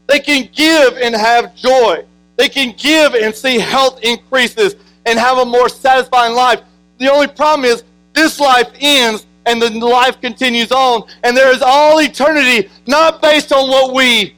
They 0.08 0.20
can 0.20 0.50
give 0.54 0.98
and 0.98 1.16
have 1.16 1.56
joy. 1.56 2.04
They 2.36 2.50
can 2.50 2.74
give 2.78 3.16
and 3.16 3.34
see 3.34 3.60
health 3.60 4.00
increases 4.04 4.76
and 5.06 5.18
have 5.18 5.38
a 5.40 5.46
more 5.46 5.70
satisfying 5.70 6.34
life. 6.34 6.62
The 6.98 7.12
only 7.12 7.28
problem 7.28 7.66
is 7.66 7.84
this 8.14 8.40
life 8.40 8.72
ends 8.80 9.26
and 9.46 9.62
the 9.62 9.70
life 9.70 10.20
continues 10.22 10.72
on. 10.72 11.08
And 11.24 11.36
there 11.36 11.52
is 11.54 11.62
all 11.62 12.00
eternity, 12.02 12.70
not 12.86 13.22
based 13.22 13.52
on 13.52 13.70
what 13.70 13.94
we 13.94 14.36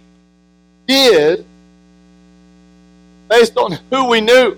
did, 0.87 1.45
based 3.29 3.57
on 3.57 3.77
who 3.89 4.09
we 4.09 4.21
knew. 4.21 4.57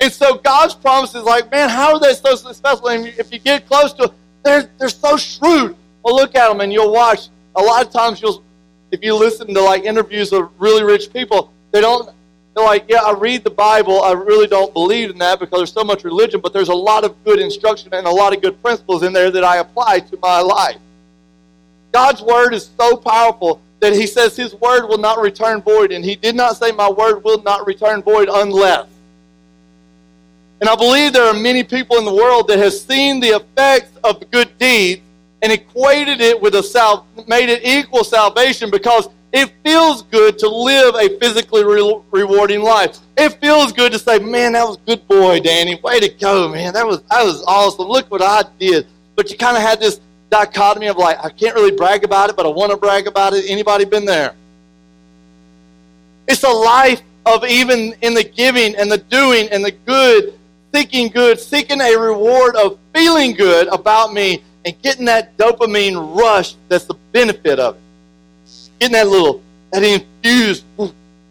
And 0.00 0.12
so 0.12 0.36
God's 0.36 0.74
promise 0.74 1.14
is 1.14 1.24
like, 1.24 1.50
man, 1.50 1.68
how 1.68 1.94
are 1.94 2.00
they 2.00 2.14
so 2.14 2.34
successful? 2.34 2.88
And 2.88 3.06
if 3.06 3.32
you 3.32 3.38
get 3.38 3.66
close 3.66 3.92
to 3.94 4.08
them, 4.08 4.16
they're, 4.42 4.70
they're 4.78 4.88
so 4.88 5.16
shrewd. 5.16 5.76
Well, 6.02 6.16
look 6.16 6.34
at 6.34 6.48
them 6.48 6.60
and 6.60 6.72
you'll 6.72 6.92
watch. 6.92 7.28
A 7.54 7.62
lot 7.62 7.84
of 7.86 7.92
times 7.92 8.22
you'll, 8.22 8.42
if 8.90 9.02
you 9.02 9.14
listen 9.14 9.52
to 9.52 9.60
like 9.60 9.84
interviews 9.84 10.32
of 10.32 10.50
really 10.58 10.82
rich 10.82 11.12
people, 11.12 11.52
they 11.72 11.82
don't 11.82 12.08
they're 12.54 12.64
like, 12.64 12.86
yeah, 12.88 13.02
I 13.02 13.12
read 13.12 13.44
the 13.44 13.50
Bible. 13.50 14.02
I 14.02 14.12
really 14.12 14.46
don't 14.46 14.72
believe 14.72 15.10
in 15.10 15.18
that 15.18 15.38
because 15.38 15.60
there's 15.60 15.72
so 15.72 15.84
much 15.84 16.04
religion, 16.04 16.40
but 16.40 16.52
there's 16.52 16.68
a 16.68 16.74
lot 16.74 17.04
of 17.04 17.22
good 17.24 17.38
instruction 17.38 17.94
and 17.94 18.06
a 18.06 18.10
lot 18.10 18.34
of 18.34 18.42
good 18.42 18.60
principles 18.62 19.02
in 19.02 19.12
there 19.12 19.30
that 19.30 19.44
I 19.44 19.58
apply 19.58 20.00
to 20.00 20.18
my 20.20 20.40
life. 20.40 20.78
God's 21.92 22.22
word 22.22 22.52
is 22.52 22.68
so 22.78 22.96
powerful 22.96 23.60
that 23.80 23.92
he 23.92 24.06
says 24.06 24.36
his 24.36 24.54
word 24.54 24.86
will 24.86 24.98
not 24.98 25.20
return 25.20 25.62
void, 25.62 25.92
and 25.92 26.04
he 26.04 26.16
did 26.16 26.34
not 26.34 26.56
say 26.56 26.72
my 26.72 26.90
word 26.90 27.24
will 27.24 27.42
not 27.42 27.66
return 27.66 28.02
void 28.02 28.28
unless. 28.30 28.86
And 30.60 30.68
I 30.68 30.76
believe 30.76 31.12
there 31.12 31.24
are 31.24 31.34
many 31.34 31.64
people 31.64 31.96
in 31.96 32.04
the 32.04 32.14
world 32.14 32.48
that 32.48 32.58
have 32.58 32.74
seen 32.74 33.20
the 33.20 33.28
effects 33.28 33.96
of 34.04 34.30
good 34.30 34.56
deeds 34.58 35.02
and 35.42 35.52
equated 35.52 36.20
it 36.20 36.40
with 36.40 36.54
a 36.54 36.62
sal- 36.62 37.06
made 37.26 37.48
it 37.48 37.64
equal 37.64 38.04
salvation 38.04 38.70
because 38.70 39.08
it 39.32 39.52
feels 39.64 40.02
good 40.02 40.38
to 40.38 40.48
live 40.48 40.94
a 40.96 41.18
physically 41.18 41.64
re- 41.64 42.00
rewarding 42.10 42.62
life. 42.62 42.98
It 43.16 43.40
feels 43.40 43.72
good 43.72 43.92
to 43.92 43.98
say, 43.98 44.18
"Man, 44.18 44.52
that 44.52 44.66
was 44.66 44.76
good 44.86 45.06
boy, 45.06 45.40
Danny. 45.40 45.76
Way 45.76 46.00
to 46.00 46.08
go, 46.08 46.48
man. 46.48 46.74
That 46.74 46.86
was 46.86 47.02
that 47.10 47.24
was 47.24 47.42
awesome. 47.46 47.86
Look 47.86 48.10
what 48.10 48.22
I 48.22 48.44
did." 48.58 48.86
But 49.14 49.30
you 49.30 49.36
kind 49.36 49.56
of 49.56 49.62
had 49.62 49.80
this 49.80 50.00
dichotomy 50.30 50.86
of 50.86 50.96
like, 50.96 51.22
I 51.22 51.28
can't 51.28 51.54
really 51.54 51.72
brag 51.72 52.04
about 52.04 52.30
it, 52.30 52.36
but 52.36 52.46
I 52.46 52.48
want 52.48 52.70
to 52.70 52.76
brag 52.76 53.06
about 53.06 53.34
it. 53.34 53.44
Anybody 53.48 53.84
been 53.84 54.04
there? 54.04 54.34
It's 56.28 56.44
a 56.44 56.48
life 56.48 57.02
of 57.26 57.44
even 57.44 57.94
in 58.00 58.14
the 58.14 58.24
giving 58.24 58.74
and 58.76 58.90
the 58.90 58.98
doing 58.98 59.48
and 59.50 59.64
the 59.64 59.72
good, 59.72 60.38
seeking 60.72 61.08
good, 61.08 61.38
seeking 61.38 61.80
a 61.80 61.96
reward 61.96 62.56
of 62.56 62.78
feeling 62.94 63.34
good 63.34 63.66
about 63.68 64.12
me 64.12 64.42
and 64.64 64.80
getting 64.82 65.06
that 65.06 65.36
dopamine 65.36 66.16
rush 66.16 66.56
that's 66.68 66.84
the 66.84 66.94
benefit 67.12 67.58
of 67.58 67.76
it 67.76 67.82
getting 68.80 68.94
that 68.94 69.06
little, 69.06 69.42
that 69.70 69.84
infused 69.84 70.64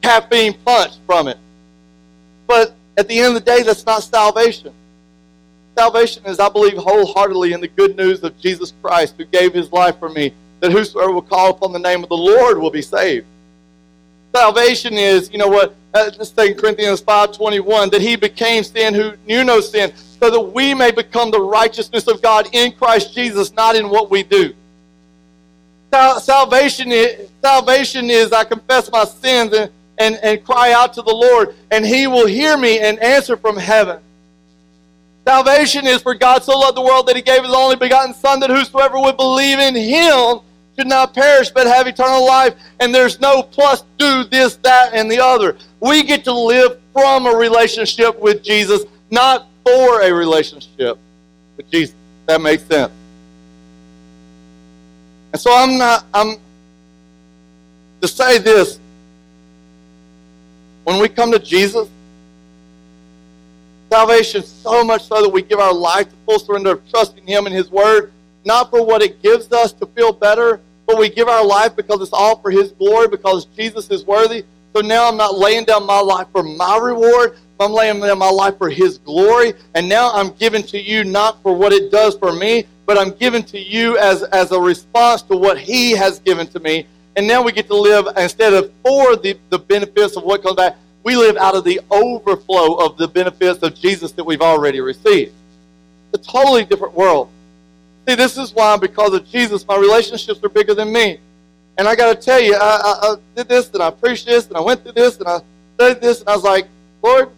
caffeine 0.02 0.54
punch 0.63 0.94
from 1.06 1.28
it. 1.28 1.38
But 2.48 2.76
at 2.98 3.08
the 3.08 3.20
end 3.20 3.30
of 3.30 3.34
the 3.34 3.39
day, 3.42 3.63
that's 3.63 3.86
not 3.86 4.04
salvation. 4.04 4.74
Salvation 5.78 6.26
is, 6.26 6.39
I 6.39 6.50
believe, 6.50 6.78
wholeheartedly 6.78 7.54
in 7.54 7.62
the 7.62 7.68
good 7.68 7.98
news 7.98 8.24
of 8.24 8.38
Jesus 8.39 8.74
Christ 8.82 9.15
who 9.18 9.26
gave 9.26 9.54
his 9.54 9.72
life 9.72 9.98
for 9.98 10.10
me, 10.10 10.34
that 10.60 10.72
whosoever 10.72 11.12
will 11.12 11.22
call 11.22 11.50
upon 11.52 11.74
the 11.74 11.80
name 11.80 12.04
of 12.04 12.10
the 12.10 12.18
Lord 12.18 12.60
will 12.60 12.72
be 12.72 12.82
saved. 12.82 13.26
Salvation 14.34 14.94
is, 14.94 15.32
you 15.32 15.39
know 15.39 15.48
what, 15.48 15.76
uh, 15.94 16.12
let's 16.18 16.30
take 16.30 16.58
Corinthians 16.58 17.02
5.21, 17.02 17.92
that 17.92 18.02
he 18.02 18.15
became 18.15 18.63
sin 18.63 18.94
who 18.94 19.13
knew 19.26 19.44
no 19.44 19.60
sin, 19.60 19.92
so 20.20 20.30
that 20.30 20.39
we 20.39 20.74
may 20.74 20.92
become 20.92 21.32
the 21.32 21.42
righteousness 21.42 22.08
of 22.08 22.22
God 22.22 22.48
in 22.54 22.72
Christ 22.74 23.13
Jesus, 23.13 23.52
not 23.54 23.76
in 23.76 23.89
what 23.89 24.12
we 24.12 24.22
do. 24.22 24.54
Salvation 25.92 26.92
is, 26.92 27.30
salvation 27.42 28.12
is 28.12 28.32
I 28.32 28.44
confess 28.44 28.92
my 28.92 29.06
sins 29.06 29.54
and, 29.54 29.72
and, 29.98 30.20
and 30.22 30.44
cry 30.46 30.74
out 30.74 30.94
to 30.94 31.02
the 31.02 31.13
Lord, 31.13 31.56
and 31.72 31.84
He 31.84 32.06
will 32.06 32.28
hear 32.28 32.56
me 32.56 32.80
and 32.80 33.00
answer 33.00 33.36
from 33.36 33.58
heaven. 33.58 34.00
Salvation 35.26 35.88
is 35.88 36.04
for 36.04 36.13
God 36.13 36.44
so 36.44 36.60
loved 36.60 36.78
the 36.78 36.82
world 36.82 37.08
that 37.08 37.15
He 37.15 37.24
gave 37.24 37.44
His 37.44 37.54
only 37.54 37.76
begotten 37.76 38.13
Son, 38.13 38.39
that 38.42 38.52
whosoever 38.52 39.00
would 39.00 39.18
believe 39.18 39.58
in 39.58 39.76
Him 39.76 40.42
should 40.80 40.88
not 40.88 41.13
perish 41.13 41.50
but 41.50 41.68
have 41.68 41.88
eternal 41.88 42.26
life. 42.26 42.56
And 42.80 42.96
there's 42.96 43.20
no 43.20 43.44
plus 43.44 43.84
do 43.98 44.24
this, 44.24 44.56
that, 44.58 44.94
and 44.94 45.12
the 45.12 45.20
other. 45.20 45.58
We 45.82 46.04
get 46.04 46.24
to 46.24 46.34
live 46.34 46.80
from 46.94 47.26
a 47.26 47.32
relationship 47.32 48.18
with 48.20 48.42
Jesus, 48.42 48.86
not 49.12 49.48
for 49.65 50.02
a 50.02 50.12
relationship 50.12 50.98
with 51.58 51.70
Jesus. 51.70 51.96
That 52.28 52.39
makes 52.39 52.63
sense. 52.63 52.94
And 55.34 55.42
so 55.42 55.54
I'm 55.54 55.78
not, 55.78 56.06
I'm, 56.13 56.38
to 58.02 58.08
say 58.08 58.38
this, 58.38 58.80
when 60.86 61.02
we 61.02 61.10
come 61.10 61.32
to 61.34 61.39
Jesus, 61.39 61.89
salvation 63.92 64.44
so 64.44 64.84
much 64.84 65.08
so 65.08 65.22
that 65.22 65.30
we 65.30 65.42
give 65.42 65.60
our 65.60 65.74
life 65.74 66.10
to 66.10 66.15
full 66.26 66.39
surrender 66.39 66.72
of 66.72 66.89
trusting 66.89 67.28
Him 67.28 67.48
and 67.48 67.54
His 67.54 67.70
Word, 67.70 68.13
not 68.46 68.70
for 68.70 68.86
what 68.86 69.02
it 69.02 69.22
gives 69.22 69.52
us 69.52 69.74
to 69.74 69.86
feel 69.88 70.13
better, 70.13 70.62
but 70.89 70.97
we 70.97 71.08
give 71.08 71.28
our 71.28 71.45
life 71.45 71.75
because 71.75 72.02
it's 72.02 72.13
all 72.13 72.39
for 72.39 72.49
His 72.49 72.71
glory, 72.71 73.08
because 73.08 73.45
Jesus 73.45 73.91
is 73.91 74.04
worthy. 74.06 74.43
So 74.75 74.82
now 74.82 75.08
I'm 75.08 75.17
not 75.17 75.38
laying 75.38 75.63
down 75.63 75.86
my 75.86 75.99
life 75.99 76.25
for 76.32 76.41
my 76.41 76.80
reward, 76.80 77.38
I'm 77.60 77.71
laying 77.71 77.99
down 77.99 78.17
my 78.17 78.32
life 78.32 78.58
for 78.58 78.71
His 78.71 78.97
glory. 78.97 79.54
And 79.75 79.88
now 79.88 80.12
I'm 80.12 80.32
given 80.32 80.63
to 80.63 80.82
you 80.82 81.04
not 81.04 81.43
for 81.43 81.56
what 81.56 81.73
it 81.73 81.91
does 81.91 82.17
for 82.17 82.34
me, 82.34 82.65
but 82.88 82.97
I'm 82.97 83.12
given 83.12 83.43
to 83.43 83.60
you 83.60 83.99
as, 83.99 84.23
as 84.23 84.52
a 84.52 84.60
response 84.60 85.21
to 85.23 85.38
what 85.38 85.60
He 85.60 85.91
has 85.91 86.17
given 86.21 86.47
to 86.47 86.60
me. 86.60 86.88
And 87.15 87.28
now 87.28 87.43
we 87.43 87.52
get 87.52 87.67
to 87.67 87.75
live, 87.75 88.08
instead 88.17 88.54
of 88.54 88.71
for 88.84 89.15
the, 89.15 89.38
the 89.52 89.60
benefits 89.60 90.17
of 90.17 90.23
what 90.23 90.41
comes 90.41 90.56
back, 90.56 90.75
we 91.04 91.15
live 91.15 91.38
out 91.38 91.54
of 91.54 91.65
the 91.65 91.82
overflow 91.91 92.73
of 92.78 92.97
the 92.97 93.08
benefits 93.08 93.62
of 93.62 93.75
Jesus 93.75 94.12
that 94.13 94.23
we've 94.23 94.41
already 94.41 94.82
received. 94.82 95.36
It's 96.13 96.28
a 96.28 96.32
totally 96.32 96.65
different 96.65 96.95
world. 96.95 97.30
See, 98.10 98.15
this 98.15 98.39
is 98.39 98.52
why, 98.56 98.76
because 98.76 99.13
of 99.13 99.30
Jesus, 99.30 99.67
my 99.67 99.78
relationships 99.78 100.39
are 100.43 100.50
bigger 100.50 100.74
than 100.74 100.91
me. 100.91 101.19
And 101.78 101.88
I 101.88 101.93
got 101.93 102.12
to 102.12 102.19
tell 102.19 102.39
you, 102.39 102.56
I, 102.56 102.58
I, 102.60 103.12
I, 103.12 103.15
did 103.36 103.48
this, 103.48 103.69
and 103.69 103.84
I 103.84 103.91
preached 103.91 104.26
this, 104.26 104.48
and 104.48 104.58
I 104.58 104.62
went 104.62 104.82
through 104.82 104.93
this, 104.93 105.19
and 105.19 105.28
I 105.28 105.41
studied 105.76 106.02
this, 106.02 106.22
and 106.22 106.28
I 106.28 106.34
was 106.34 106.43
like, 106.43 106.67
Lord, 107.04 107.30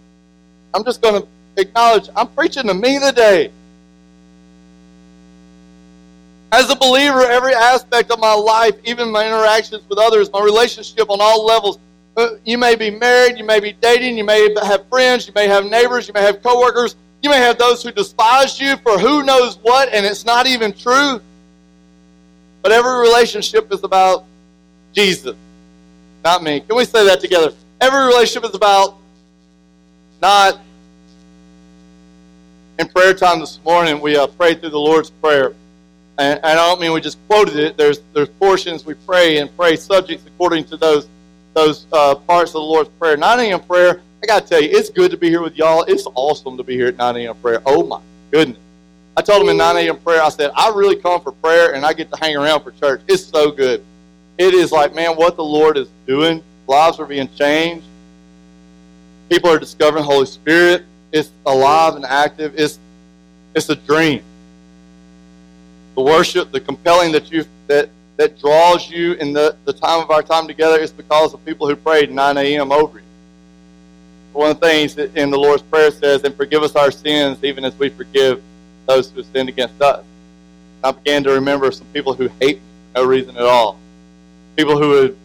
I'm 0.74 0.86
just 0.86 1.02
going 1.02 1.24
to 1.24 1.28
acknowledge 1.58 2.08
I'm 2.16 2.30
preaching 2.30 2.68
to 2.68 2.74
me 2.74 3.02
today. 3.02 3.52
As 6.54 6.72
a 6.72 6.76
believer, 6.78 7.20
every 7.20 7.54
aspect 7.54 8.10
of 8.10 8.20
my 8.20 8.34
life, 8.34 8.76
even 8.86 9.12
my 9.12 9.28
interactions 9.28 9.84
with 9.90 10.00
others, 10.00 10.32
my 10.32 10.42
relationship 10.42 11.10
on 11.10 11.18
all 11.20 11.46
levels, 11.46 11.80
uh, 12.16 12.36
you 12.46 12.58
may 12.58 12.78
be 12.78 12.90
married, 12.90 13.38
you 13.38 13.44
may 13.44 13.60
be 13.60 13.74
dating, 13.74 14.18
you 14.18 14.24
may 14.24 14.56
have 14.64 14.88
friends, 14.88 15.28
you 15.28 15.34
may 15.36 15.50
have 15.50 15.66
neighbors, 15.66 16.08
you 16.08 16.14
may 16.14 16.22
have 16.22 16.42
coworkers, 16.42 16.96
you 17.22 17.30
may 17.30 17.38
have 17.38 17.58
those 17.58 17.84
who 17.84 17.92
despise 17.92 18.60
you 18.60 18.78
for 18.78 18.98
who 18.98 19.24
knows 19.24 19.58
what, 19.58 19.90
and 19.90 20.06
it's 20.06 20.26
not 20.26 20.48
even 20.48 20.74
true. 20.74 21.22
But 22.62 22.72
every 22.72 23.00
relationship 23.00 23.72
is 23.72 23.84
about 23.84 24.26
Jesus, 24.94 25.36
not 26.24 26.44
me. 26.44 26.62
Can 26.62 26.76
we 26.76 26.86
say 26.86 27.06
that 27.06 27.20
together? 27.20 27.54
Every 27.80 28.06
relationship 28.06 28.50
is 28.50 28.56
about 28.56 28.98
not. 30.22 30.60
In 32.80 32.88
prayer 32.88 33.14
time 33.14 33.40
this 33.40 33.60
morning, 33.64 34.00
we 34.00 34.16
uh, 34.16 34.28
prayed 34.28 34.60
through 34.62 34.70
the 34.70 34.80
Lord's 34.80 35.10
Prayer. 35.10 35.54
And, 36.18 36.40
and, 36.44 36.46
I 36.46 36.56
don't 36.56 36.82
mean 36.82 36.94
we 36.94 37.02
just 37.02 37.18
quoted 37.28 37.56
it. 37.56 37.78
There's, 37.78 38.00
there's 38.14 38.30
portions 38.30 38.86
we 38.86 38.94
pray 38.94 39.38
and 39.38 39.56
pray 39.56 39.76
subjects 39.76 40.26
according 40.26 40.66
to 40.66 40.78
those, 40.78 41.08
those 41.54 41.86
uh, 41.92 42.16
parts 42.16 42.52
of 42.52 42.54
the 42.54 42.62
Lord's 42.62 42.90
Prayer. 43.00 43.18
9 43.18 43.40
a.m. 43.40 43.60
prayer, 43.62 44.02
I 44.24 44.28
got 44.28 44.44
to 44.44 44.48
tell 44.48 44.62
you, 44.62 44.70
it's 44.72 44.90
good 44.90 45.12
to 45.12 45.18
be 45.18 45.30
here 45.30 45.42
with 45.42 45.56
y'all. 45.56 45.84
It's 45.84 46.06
awesome 46.14 46.58
to 46.58 46.64
be 46.64 46.76
here 46.76 46.88
at 46.88 46.98
9 46.98 47.16
a.m. 47.18 47.36
prayer. 47.38 47.62
Oh, 47.66 47.84
my 47.84 48.00
goodness. 48.32 48.60
I 49.18 49.22
told 49.22 49.42
them 49.42 49.50
in 49.50 49.58
9 49.58 49.78
a.m. 49.78 49.98
prayer, 50.00 50.22
I 50.22 50.30
said, 50.30 50.52
I 50.56 50.70
really 50.70 50.96
come 50.96 51.20
for 51.22 51.32
prayer 51.32 51.74
and 51.74 51.86
I 51.86 51.94
get 51.94 52.12
to 52.12 52.18
hang 52.18 52.36
around 52.38 52.62
for 52.62 52.72
church. 52.72 53.02
It's 53.08 53.24
so 53.24 53.52
good. 53.52 53.84
It 54.38 54.54
is 54.54 54.72
like, 54.72 54.96
man, 54.96 55.16
what 55.16 55.36
the 55.36 55.44
Lord 55.44 55.78
is 55.78 55.90
doing. 56.08 56.44
Lives 56.68 57.00
are 57.00 57.06
being 57.06 57.30
changed. 57.36 57.86
People 59.30 59.50
are 59.50 59.60
discovering 59.60 60.04
Holy 60.04 60.26
Spirit. 60.26 60.86
It's 61.12 61.32
alive 61.46 61.96
and 61.96 62.06
active. 62.06 62.54
It's 62.58 62.80
it's 63.54 63.70
a 63.70 63.76
dream. 63.76 64.24
The 65.96 66.02
worship, 66.02 66.52
the 66.52 66.62
compelling 66.62 67.12
that 67.12 67.32
you 67.32 67.46
that 67.68 67.90
that 68.18 68.40
draws 68.40 68.90
you 68.90 69.14
in 69.14 69.34
the, 69.34 69.58
the 69.66 69.74
time 69.74 70.02
of 70.02 70.12
our 70.12 70.24
time 70.24 70.48
together 70.48 70.78
is 70.78 70.92
because 70.92 71.34
of 71.34 71.44
people 71.46 71.68
who 71.68 71.76
prayed 71.76 72.12
9 72.12 72.38
a.m. 72.38 72.72
over 72.72 73.00
you. 73.00 73.06
One 74.34 74.52
of 74.52 74.60
the 74.60 74.68
things 74.68 74.96
that 74.96 75.16
in 75.18 75.30
the 75.30 75.38
Lord's 75.38 75.64
Prayer 75.64 75.92
says, 75.92 76.24
and 76.24 76.34
forgive 76.36 76.64
us 76.64 76.76
our 76.76 76.92
sins 76.92 77.44
even 77.44 77.66
as 77.66 77.78
we 77.78 77.90
forgive 77.90 78.42
those 78.88 79.10
who 79.12 79.18
have 79.18 79.26
sinned 79.34 79.50
against 79.50 79.82
us. 79.82 80.06
I 80.84 80.92
began 80.92 81.24
to 81.24 81.32
remember 81.32 81.72
some 81.72 81.88
people 81.88 82.14
who 82.14 82.30
hate 82.40 82.58
me 82.58 82.64
for 82.94 83.02
no 83.02 83.06
reason 83.06 83.36
at 83.36 83.44
all. 83.44 83.78
People 84.56 84.78
who 84.78 84.90
would 84.90 85.18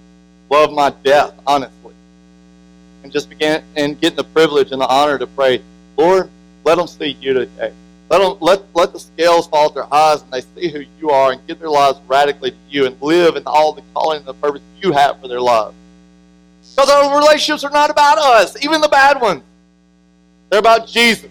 love 0.50 0.72
my 0.72 0.90
death, 1.02 1.32
honestly 1.46 1.86
and 3.06 3.12
just 3.12 3.28
begin 3.28 3.62
and 3.76 4.00
getting 4.00 4.16
the 4.16 4.24
privilege 4.24 4.72
and 4.72 4.80
the 4.80 4.88
honor 4.88 5.16
to 5.16 5.28
pray, 5.28 5.62
Lord, 5.96 6.28
let 6.64 6.74
them 6.74 6.88
see 6.88 7.16
you 7.20 7.34
today. 7.34 7.72
Let 8.10 8.18
them 8.18 8.36
let 8.40 8.62
let 8.74 8.92
the 8.92 8.98
scales 8.98 9.46
fall 9.46 9.66
off 9.66 9.74
their 9.74 9.92
eyes 9.94 10.22
and 10.22 10.30
they 10.32 10.40
see 10.40 10.70
who 10.70 10.84
you 11.00 11.10
are 11.10 11.30
and 11.30 11.46
give 11.46 11.60
their 11.60 11.70
lives 11.70 12.00
radically 12.08 12.50
to 12.50 12.56
you 12.68 12.86
and 12.86 13.00
live 13.00 13.36
in 13.36 13.44
all 13.46 13.72
the 13.72 13.82
calling 13.94 14.18
and 14.18 14.26
the 14.26 14.34
purpose 14.34 14.60
you 14.82 14.90
have 14.90 15.20
for 15.20 15.28
their 15.28 15.40
lives. 15.40 15.74
Because 16.76 16.90
our 16.90 17.18
relationships 17.18 17.64
are 17.64 17.70
not 17.70 17.88
about 17.88 18.18
us, 18.18 18.62
even 18.62 18.82
the 18.82 18.88
bad 18.88 19.18
ones. 19.18 19.42
They're 20.50 20.58
about 20.58 20.86
Jesus. 20.86 21.30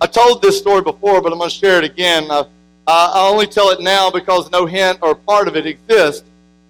I 0.00 0.06
told 0.06 0.40
this 0.40 0.56
story 0.56 0.80
before, 0.80 1.20
but 1.20 1.32
I'm 1.32 1.38
going 1.38 1.50
to 1.50 1.54
share 1.54 1.78
it 1.78 1.84
again. 1.84 2.30
Uh, 2.30 2.44
I 2.86 3.28
only 3.30 3.46
tell 3.46 3.70
it 3.70 3.80
now 3.80 4.10
because 4.10 4.50
no 4.50 4.64
hint 4.64 4.98
or 5.02 5.14
part 5.14 5.48
of 5.48 5.56
it 5.56 5.66
exists 5.66 6.24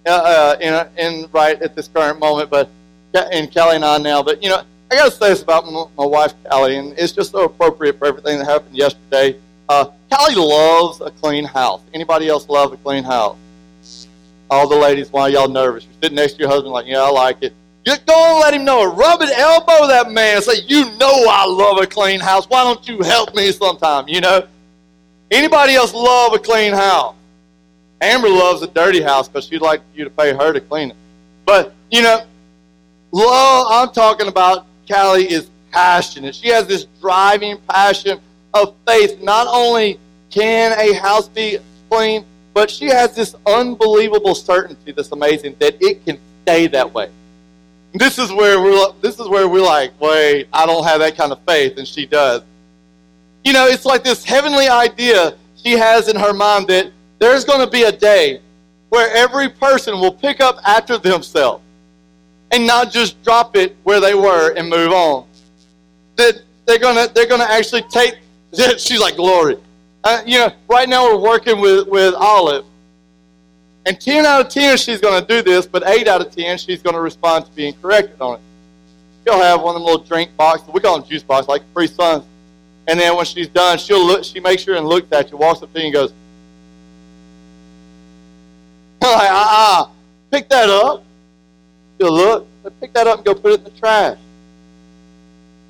uh, 0.05 0.57
in, 0.59 0.87
in 0.97 1.29
right 1.31 1.61
at 1.61 1.73
this 1.75 1.87
current 1.87 2.19
moment, 2.19 2.49
but 2.49 2.69
in 3.31 3.47
Kelly 3.47 3.77
and 3.77 3.85
I 3.85 3.97
now. 3.97 4.23
But 4.23 4.43
you 4.43 4.49
know, 4.49 4.61
I 4.91 4.95
got 4.95 5.05
to 5.05 5.11
say 5.11 5.29
this 5.29 5.41
about 5.41 5.65
my, 5.65 5.85
my, 5.97 6.05
wife 6.05 6.33
Kelly, 6.43 6.77
and 6.77 6.97
it's 6.97 7.13
just 7.13 7.31
so 7.31 7.45
appropriate 7.45 7.97
for 7.97 8.07
everything 8.07 8.39
that 8.39 8.45
happened 8.45 8.75
yesterday. 8.75 9.39
Uh, 9.69 9.85
Kelly 10.09 10.35
loves 10.35 10.99
a 11.01 11.11
clean 11.11 11.45
house. 11.45 11.81
Anybody 11.93 12.27
else 12.27 12.47
love 12.49 12.73
a 12.73 12.77
clean 12.77 13.03
house? 13.03 13.37
All 14.49 14.67
the 14.67 14.75
ladies, 14.75 15.11
why 15.11 15.27
y'all 15.29 15.49
nervous? 15.49 15.83
You're 15.85 15.93
sitting 16.03 16.15
next 16.15 16.33
to 16.33 16.39
your 16.39 16.49
husband, 16.49 16.71
like, 16.71 16.85
yeah, 16.87 17.01
I 17.01 17.09
like 17.09 17.37
it. 17.41 17.53
Just 17.85 18.05
go 18.05 18.31
and 18.31 18.39
let 18.41 18.53
him 18.53 18.65
know. 18.65 18.93
Rub 18.93 19.21
it, 19.21 19.29
elbow 19.37 19.87
that 19.87 20.11
man. 20.11 20.41
Say, 20.41 20.61
you 20.67 20.91
know 20.97 21.25
I 21.29 21.45
love 21.45 21.77
a 21.81 21.87
clean 21.87 22.19
house. 22.19 22.45
Why 22.45 22.63
don't 22.63 22.85
you 22.87 23.01
help 23.01 23.33
me 23.35 23.51
sometime? 23.51 24.07
You 24.07 24.21
know. 24.21 24.47
Anybody 25.29 25.75
else 25.75 25.93
love 25.93 26.33
a 26.33 26.39
clean 26.39 26.73
house? 26.73 27.15
Amber 27.99 28.29
loves 28.29 28.61
a 28.61 28.67
dirty 28.67 29.01
house 29.01 29.27
because 29.27 29.45
she'd 29.45 29.61
like 29.61 29.81
you 29.93 30.03
to 30.03 30.09
pay 30.09 30.33
her 30.33 30.53
to 30.53 30.61
clean 30.61 30.91
it. 30.91 30.97
But, 31.45 31.73
you 31.91 32.01
know, 32.01 32.23
love, 33.11 33.67
I'm 33.69 33.93
talking 33.93 34.27
about 34.27 34.67
Callie 34.89 35.29
is 35.29 35.49
passionate. 35.71 36.35
She 36.35 36.49
has 36.49 36.67
this 36.67 36.85
driving 37.01 37.57
passion 37.67 38.19
of 38.53 38.75
faith. 38.85 39.21
Not 39.21 39.47
only 39.49 39.99
can 40.29 40.77
a 40.79 40.93
house 40.93 41.27
be 41.27 41.57
clean, 41.89 42.25
but 42.57 42.71
she 42.71 42.87
has 42.87 43.13
this 43.13 43.35
unbelievable 43.45 44.33
certainty 44.33 44.91
that's 44.91 45.11
amazing 45.11 45.55
that 45.59 45.77
it 45.79 46.03
can 46.03 46.17
stay 46.41 46.65
that 46.65 46.91
way. 46.91 47.07
This 47.93 48.17
is 48.17 48.33
where 48.33 48.59
we're 48.59 48.93
this 48.99 49.19
is 49.19 49.27
where 49.27 49.47
we're 49.47 49.61
like, 49.61 49.91
wait, 50.01 50.47
I 50.51 50.65
don't 50.65 50.83
have 50.83 50.99
that 51.01 51.15
kind 51.15 51.31
of 51.31 51.39
faith, 51.47 51.77
and 51.77 51.87
she 51.87 52.07
does. 52.07 52.41
You 53.43 53.53
know, 53.53 53.67
it's 53.67 53.85
like 53.85 54.03
this 54.03 54.25
heavenly 54.25 54.67
idea 54.69 55.35
she 55.55 55.73
has 55.73 56.07
in 56.07 56.15
her 56.15 56.33
mind 56.33 56.67
that 56.69 56.91
there's 57.19 57.45
going 57.45 57.63
to 57.63 57.69
be 57.69 57.83
a 57.83 57.91
day 57.91 58.41
where 58.89 59.15
every 59.15 59.49
person 59.49 59.99
will 59.99 60.13
pick 60.13 60.41
up 60.41 60.57
after 60.65 60.97
themselves 60.97 61.63
and 62.49 62.65
not 62.65 62.91
just 62.91 63.21
drop 63.21 63.55
it 63.55 63.75
where 63.83 63.99
they 63.99 64.15
were 64.15 64.55
and 64.55 64.67
move 64.67 64.91
on. 64.91 65.27
That 66.15 66.41
they're 66.65 66.79
gonna 66.79 67.07
they're 67.07 67.27
gonna 67.27 67.43
actually 67.47 67.83
take. 67.83 68.15
She's 68.79 68.99
like 68.99 69.15
glory. 69.15 69.57
Uh, 70.07 70.23
you 70.25 70.39
know, 70.39 70.49
right 70.69 70.87
now 70.87 71.03
we're 71.03 71.19
working 71.19 71.59
with 71.59 71.85
with 71.85 72.13
Olive, 72.13 72.63
and 73.85 73.99
ten 73.99 74.25
out 74.25 74.39
of 74.39 74.47
ten 74.47 74.77
she's 74.77 75.01
gonna 75.01 75.25
do 75.25 75.41
this, 75.41 75.65
but 75.65 75.85
eight 75.85 76.07
out 76.07 76.21
of 76.21 76.33
ten 76.33 76.57
she's 76.57 76.81
gonna 76.81 77.01
respond 77.01 77.45
to 77.45 77.51
being 77.51 77.73
corrected 77.81 78.21
on 78.21 78.35
it. 78.35 78.41
She'll 79.25 79.41
have 79.41 79.61
one 79.61 79.75
of 79.75 79.81
them 79.81 79.83
little 79.83 80.05
drink 80.05 80.31
boxes. 80.37 80.69
We 80.69 80.79
call 80.79 80.97
them 80.97 81.09
juice 81.09 81.23
boxes, 81.23 81.49
like 81.49 81.63
Capri 81.63 81.87
Suns. 81.87 82.23
And 82.87 82.97
then 82.97 83.17
when 83.17 83.25
she's 83.25 83.49
done, 83.49 83.77
she'll 83.77 84.05
look. 84.05 84.23
She 84.23 84.39
makes 84.39 84.61
sure 84.61 84.77
and 84.77 84.87
looks 84.87 85.11
at 85.11 85.29
you, 85.29 85.35
walks 85.35 85.61
up 85.61 85.73
to 85.73 85.79
you, 85.81 85.87
and 85.87 85.93
goes, 85.93 86.11
like, 89.01 89.29
uh-uh. 89.29 89.89
Pick 90.31 90.47
that 90.47 90.69
up. 90.69 91.03
She'll 91.99 92.13
look, 92.13 92.47
pick 92.79 92.93
that 92.93 93.07
up 93.07 93.17
and 93.17 93.25
go 93.25 93.35
put 93.35 93.51
it 93.51 93.59
in 93.59 93.65
the 93.65 93.71
trash. 93.71 94.17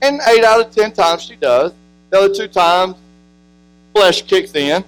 And 0.03 0.21
eight 0.27 0.43
out 0.43 0.63
of 0.63 0.71
ten 0.71 0.91
times 0.91 1.23
she 1.23 1.37
does. 1.37 1.73
The 2.11 2.19
other 2.19 2.35
two 2.35 2.47
times, 2.47 2.97
flesh 3.97 4.21
kicks 4.21 4.53
in. 4.53 4.83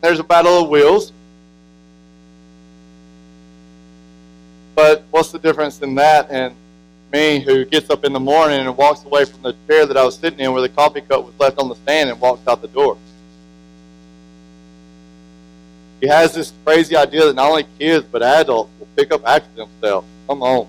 There's 0.00 0.18
a 0.18 0.24
battle 0.24 0.64
of 0.64 0.70
wills. 0.70 1.12
But 4.74 5.04
what's 5.10 5.32
the 5.32 5.38
difference 5.38 5.80
in 5.82 5.94
that 5.96 6.30
and 6.30 6.54
me 7.12 7.40
who 7.40 7.64
gets 7.66 7.90
up 7.90 8.04
in 8.04 8.14
the 8.14 8.20
morning 8.20 8.60
and 8.60 8.74
walks 8.74 9.04
away 9.04 9.26
from 9.26 9.42
the 9.42 9.54
chair 9.66 9.84
that 9.84 9.98
I 9.98 10.04
was 10.04 10.16
sitting 10.16 10.40
in 10.40 10.50
where 10.52 10.62
the 10.62 10.68
coffee 10.70 11.02
cup 11.02 11.24
was 11.24 11.34
left 11.38 11.58
on 11.58 11.68
the 11.68 11.74
stand 11.74 12.08
and 12.08 12.18
walks 12.18 12.46
out 12.48 12.62
the 12.62 12.68
door? 12.68 12.96
He 16.00 16.06
has 16.06 16.34
this 16.34 16.54
crazy 16.64 16.96
idea 16.96 17.26
that 17.26 17.34
not 17.34 17.50
only 17.50 17.66
kids 17.78 18.06
but 18.10 18.22
adults 18.22 18.70
will 18.78 18.88
pick 18.96 19.12
up 19.12 19.26
after 19.26 19.54
themselves. 19.54 20.06
Come 20.26 20.42
on. 20.42 20.66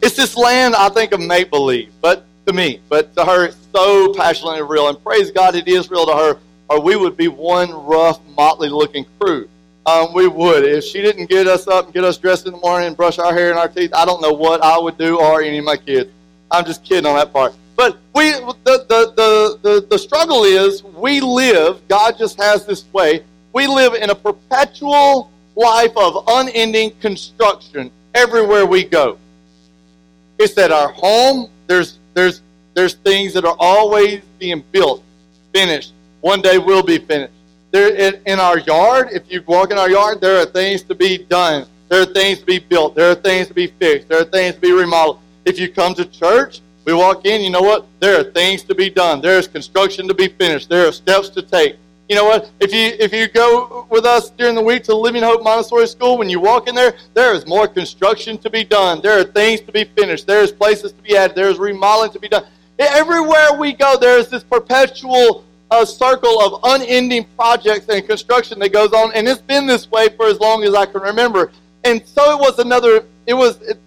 It's 0.00 0.16
this 0.16 0.36
land, 0.36 0.74
I 0.74 0.88
think, 0.88 1.12
of 1.12 1.20
make 1.20 1.50
believe, 1.50 1.92
but 2.00 2.26
to 2.46 2.52
me, 2.52 2.80
but 2.88 3.14
to 3.14 3.24
her, 3.24 3.46
it's 3.46 3.61
so 3.74 4.12
passionately 4.14 4.62
real. 4.62 4.88
And 4.88 5.02
praise 5.02 5.30
God, 5.30 5.54
it 5.54 5.68
is 5.68 5.90
real 5.90 6.06
to 6.06 6.12
her, 6.12 6.38
or 6.68 6.80
we 6.80 6.96
would 6.96 7.16
be 7.16 7.28
one 7.28 7.70
rough, 7.70 8.20
motley 8.36 8.68
looking 8.68 9.06
crew. 9.20 9.48
Um, 9.84 10.14
we 10.14 10.28
would. 10.28 10.64
If 10.64 10.84
she 10.84 11.02
didn't 11.02 11.28
get 11.28 11.46
us 11.46 11.66
up 11.66 11.86
and 11.86 11.94
get 11.94 12.04
us 12.04 12.16
dressed 12.16 12.46
in 12.46 12.52
the 12.52 12.58
morning 12.58 12.88
and 12.88 12.96
brush 12.96 13.18
our 13.18 13.34
hair 13.34 13.50
and 13.50 13.58
our 13.58 13.68
teeth, 13.68 13.92
I 13.92 14.04
don't 14.04 14.22
know 14.22 14.32
what 14.32 14.62
I 14.62 14.78
would 14.78 14.96
do 14.96 15.18
or 15.18 15.42
any 15.42 15.58
of 15.58 15.64
my 15.64 15.76
kids. 15.76 16.10
I'm 16.50 16.64
just 16.64 16.84
kidding 16.84 17.06
on 17.06 17.16
that 17.16 17.32
part. 17.32 17.54
But 17.74 17.98
we, 18.14 18.30
the, 18.30 18.54
the, 18.88 19.12
the, 19.16 19.58
the, 19.62 19.86
the 19.88 19.98
struggle 19.98 20.44
is 20.44 20.84
we 20.84 21.20
live, 21.20 21.86
God 21.88 22.16
just 22.18 22.40
has 22.40 22.64
this 22.64 22.84
way, 22.92 23.24
we 23.52 23.66
live 23.66 23.94
in 23.94 24.10
a 24.10 24.14
perpetual 24.14 25.30
life 25.56 25.92
of 25.96 26.24
unending 26.28 26.92
construction 27.00 27.90
everywhere 28.14 28.66
we 28.66 28.84
go. 28.84 29.18
It's 30.38 30.56
at 30.58 30.70
our 30.70 30.88
home, 30.88 31.50
there's, 31.66 31.98
there's, 32.14 32.41
there's 32.74 32.94
things 32.94 33.34
that 33.34 33.44
are 33.44 33.56
always 33.58 34.22
being 34.38 34.64
built, 34.72 35.02
finished. 35.52 35.92
One 36.20 36.40
day 36.40 36.58
will 36.58 36.82
be 36.82 36.98
finished. 36.98 37.32
There, 37.70 37.94
in, 37.94 38.20
in 38.26 38.38
our 38.38 38.58
yard, 38.58 39.08
if 39.12 39.30
you 39.30 39.42
walk 39.46 39.70
in 39.70 39.78
our 39.78 39.90
yard, 39.90 40.20
there 40.20 40.40
are 40.40 40.46
things 40.46 40.82
to 40.84 40.94
be 40.94 41.18
done. 41.18 41.66
There 41.88 42.02
are 42.02 42.06
things 42.06 42.40
to 42.40 42.46
be 42.46 42.58
built. 42.58 42.94
There 42.94 43.10
are 43.10 43.14
things 43.14 43.48
to 43.48 43.54
be 43.54 43.66
fixed. 43.66 44.08
There 44.08 44.20
are 44.20 44.24
things 44.24 44.54
to 44.54 44.60
be 44.60 44.72
remodeled. 44.72 45.20
If 45.44 45.58
you 45.58 45.72
come 45.72 45.94
to 45.94 46.04
church, 46.04 46.60
we 46.84 46.92
walk 46.94 47.26
in, 47.26 47.42
you 47.42 47.50
know 47.50 47.62
what? 47.62 47.86
There 48.00 48.20
are 48.20 48.24
things 48.24 48.62
to 48.64 48.74
be 48.74 48.90
done. 48.90 49.20
There 49.20 49.38
is 49.38 49.46
construction 49.46 50.08
to 50.08 50.14
be 50.14 50.28
finished. 50.28 50.68
There 50.68 50.86
are 50.88 50.92
steps 50.92 51.28
to 51.30 51.42
take. 51.42 51.76
You 52.08 52.16
know 52.16 52.24
what? 52.24 52.50
If 52.60 52.74
you 52.74 52.92
if 52.98 53.12
you 53.12 53.28
go 53.28 53.86
with 53.88 54.04
us 54.04 54.30
during 54.30 54.54
the 54.54 54.62
week 54.62 54.84
to 54.84 54.94
Living 54.94 55.22
Hope 55.22 55.42
Montessori 55.42 55.86
School, 55.86 56.18
when 56.18 56.28
you 56.28 56.40
walk 56.40 56.68
in 56.68 56.74
there, 56.74 56.94
there 57.14 57.32
is 57.32 57.46
more 57.46 57.66
construction 57.66 58.36
to 58.38 58.50
be 58.50 58.64
done. 58.64 59.00
There 59.00 59.18
are 59.18 59.24
things 59.24 59.60
to 59.62 59.72
be 59.72 59.84
finished. 59.84 60.26
There 60.26 60.42
is 60.42 60.52
places 60.52 60.92
to 60.92 61.02
be 61.02 61.16
added. 61.16 61.36
There 61.36 61.48
is 61.48 61.58
remodeling 61.58 62.10
to 62.12 62.18
be 62.18 62.28
done. 62.28 62.44
Everywhere 62.90 63.54
we 63.58 63.72
go, 63.72 63.96
there 63.98 64.18
is 64.18 64.28
this 64.28 64.44
perpetual 64.44 65.44
uh, 65.70 65.84
circle 65.84 66.40
of 66.40 66.60
unending 66.64 67.26
projects 67.36 67.88
and 67.88 68.06
construction 68.06 68.58
that 68.58 68.72
goes 68.72 68.92
on, 68.92 69.12
and 69.14 69.26
it's 69.26 69.40
been 69.40 69.66
this 69.66 69.90
way 69.90 70.08
for 70.10 70.26
as 70.26 70.38
long 70.38 70.64
as 70.64 70.74
I 70.74 70.86
can 70.86 71.00
remember. 71.00 71.50
And 71.84 72.06
so 72.06 72.36
it 72.36 72.40
was 72.40 72.58
another. 72.58 73.04
It 73.26 73.34
was 73.34 73.60
it, 73.62 73.78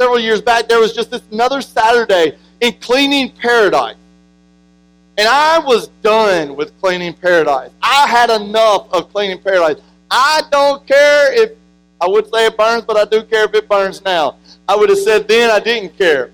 several 0.00 0.18
years 0.18 0.40
back. 0.40 0.68
There 0.68 0.80
was 0.80 0.92
just 0.92 1.10
this 1.10 1.22
another 1.30 1.60
Saturday 1.60 2.36
in 2.60 2.72
cleaning 2.74 3.32
paradise. 3.32 3.96
And 5.18 5.28
I 5.28 5.58
was 5.58 5.88
done 6.02 6.56
with 6.56 6.78
cleaning 6.80 7.12
paradise. 7.12 7.70
I 7.82 8.06
had 8.08 8.30
enough 8.30 8.90
of 8.90 9.12
cleaning 9.12 9.38
paradise. 9.38 9.76
I 10.10 10.42
don't 10.50 10.86
care 10.86 11.32
if, 11.34 11.52
I 12.00 12.08
would 12.08 12.26
say 12.32 12.46
it 12.46 12.56
burns, 12.56 12.84
but 12.84 12.96
I 12.96 13.04
do 13.04 13.22
care 13.24 13.44
if 13.44 13.54
it 13.54 13.68
burns 13.68 14.02
now. 14.02 14.36
I 14.66 14.76
would 14.76 14.88
have 14.88 14.98
said 14.98 15.28
then 15.28 15.50
I 15.50 15.60
didn't 15.60 15.96
care. 15.98 16.30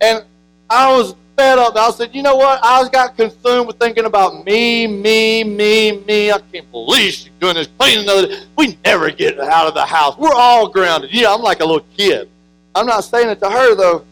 And 0.00 0.24
I 0.70 0.96
was 0.96 1.14
fed 1.36 1.58
up. 1.58 1.76
I 1.76 1.90
said, 1.92 2.14
you 2.14 2.22
know 2.22 2.36
what? 2.36 2.60
I 2.62 2.88
got 2.88 3.16
consumed 3.16 3.68
with 3.68 3.78
thinking 3.78 4.04
about 4.04 4.44
me, 4.44 4.86
me, 4.86 5.44
me, 5.44 5.92
me. 6.04 6.32
I 6.32 6.38
can't 6.52 6.70
believe 6.70 7.12
she's 7.12 7.30
doing 7.40 7.54
this, 7.54 7.68
cleaning 7.78 8.04
another 8.04 8.26
day. 8.26 8.42
We 8.56 8.76
never 8.84 9.10
get 9.10 9.38
out 9.38 9.66
of 9.66 9.74
the 9.74 9.84
house. 9.84 10.16
We're 10.18 10.34
all 10.34 10.68
grounded. 10.68 11.10
Yeah, 11.12 11.32
I'm 11.32 11.40
like 11.40 11.60
a 11.60 11.64
little 11.64 11.86
kid. 11.96 12.28
I'm 12.74 12.86
not 12.86 13.04
saying 13.04 13.28
it 13.28 13.40
to 13.40 13.48
her, 13.48 13.74
though. 13.74 14.04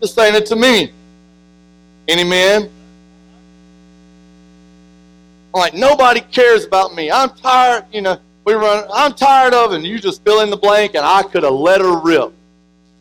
Just 0.00 0.14
saying 0.14 0.34
it 0.34 0.46
to 0.46 0.56
me. 0.56 0.92
Any 2.08 2.24
man? 2.24 2.70
I'm 5.54 5.60
like, 5.60 5.74
nobody 5.74 6.20
cares 6.20 6.64
about 6.64 6.94
me. 6.94 7.10
I'm 7.10 7.30
tired, 7.30 7.86
you 7.92 8.02
know, 8.02 8.18
we 8.44 8.54
run, 8.54 8.86
I'm 8.92 9.14
tired 9.14 9.54
of, 9.54 9.72
and 9.72 9.84
you 9.84 10.00
just 10.00 10.22
fill 10.24 10.40
in 10.40 10.50
the 10.50 10.56
blank, 10.56 10.94
and 10.94 11.06
I 11.06 11.22
could 11.22 11.44
have 11.44 11.54
let 11.54 11.80
her 11.80 11.96
rip. 11.96 12.32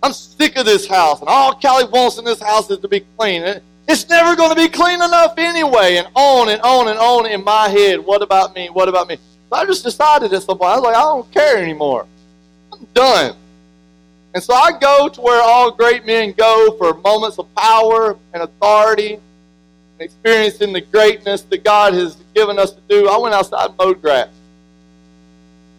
I'm 0.04 0.12
sick 0.12 0.58
of 0.58 0.66
this 0.66 0.86
house, 0.86 1.22
and 1.22 1.30
all 1.30 1.56
Callie 1.56 1.86
wants 1.86 2.18
in 2.18 2.26
this 2.26 2.42
house 2.42 2.70
is 2.70 2.80
to 2.80 2.90
be 2.90 3.06
clean. 3.18 3.62
It's 3.88 4.10
never 4.10 4.36
going 4.36 4.50
to 4.50 4.56
be 4.56 4.68
clean 4.68 5.02
enough 5.02 5.36
anyway, 5.38 5.96
and 5.96 6.08
on 6.14 6.50
and 6.50 6.62
on 6.62 6.90
and 6.90 7.00
on 7.00 7.26
in 7.26 7.42
my 7.42 7.70
head. 7.70 8.02
What 8.02 8.22
about 8.22 8.54
me? 8.54 8.68
What 8.68 8.90
about 8.90 9.08
me? 9.08 9.16
So 9.50 9.56
I 9.56 9.66
just 9.66 9.82
decided 9.82 10.34
at 10.34 10.44
some 10.44 10.58
point, 10.58 10.72
I 10.72 10.76
was 10.76 10.84
like, 10.84 10.96
I 10.96 11.04
don't 11.04 11.32
care 11.32 11.58
anymore. 11.58 12.06
I'm 12.74 12.86
done. 12.94 13.38
And 14.34 14.44
so 14.44 14.54
I 14.54 14.78
go 14.78 15.08
to 15.08 15.22
where 15.22 15.42
all 15.42 15.72
great 15.72 16.06
men 16.06 16.34
go 16.34 16.76
for 16.78 16.96
moments 16.96 17.40
of 17.40 17.54
power 17.56 18.18
and 18.34 18.44
authority 18.44 19.14
and 19.14 19.22
experiencing 20.00 20.74
the 20.74 20.82
greatness 20.82 21.44
that 21.44 21.64
God 21.64 21.94
has 21.94 22.18
given 22.36 22.60
us 22.60 22.74
to 22.74 22.82
do. 22.90 23.08
I 23.08 23.18
went 23.18 23.36
outside 23.36 23.70
and 23.70 23.78
mowed 23.78 24.02
grass. 24.02 24.28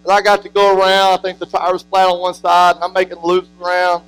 And 0.04 0.12
I 0.12 0.22
got 0.22 0.42
to 0.44 0.48
go 0.48 0.78
around. 0.78 1.12
I 1.12 1.16
think 1.20 1.38
the 1.38 1.46
tire 1.46 1.72
was 1.72 1.82
flat 1.82 2.08
on 2.08 2.20
one 2.20 2.32
side, 2.32 2.76
and 2.76 2.84
I'm 2.84 2.92
making 2.94 3.18
loops 3.18 3.48
around. 3.60 4.02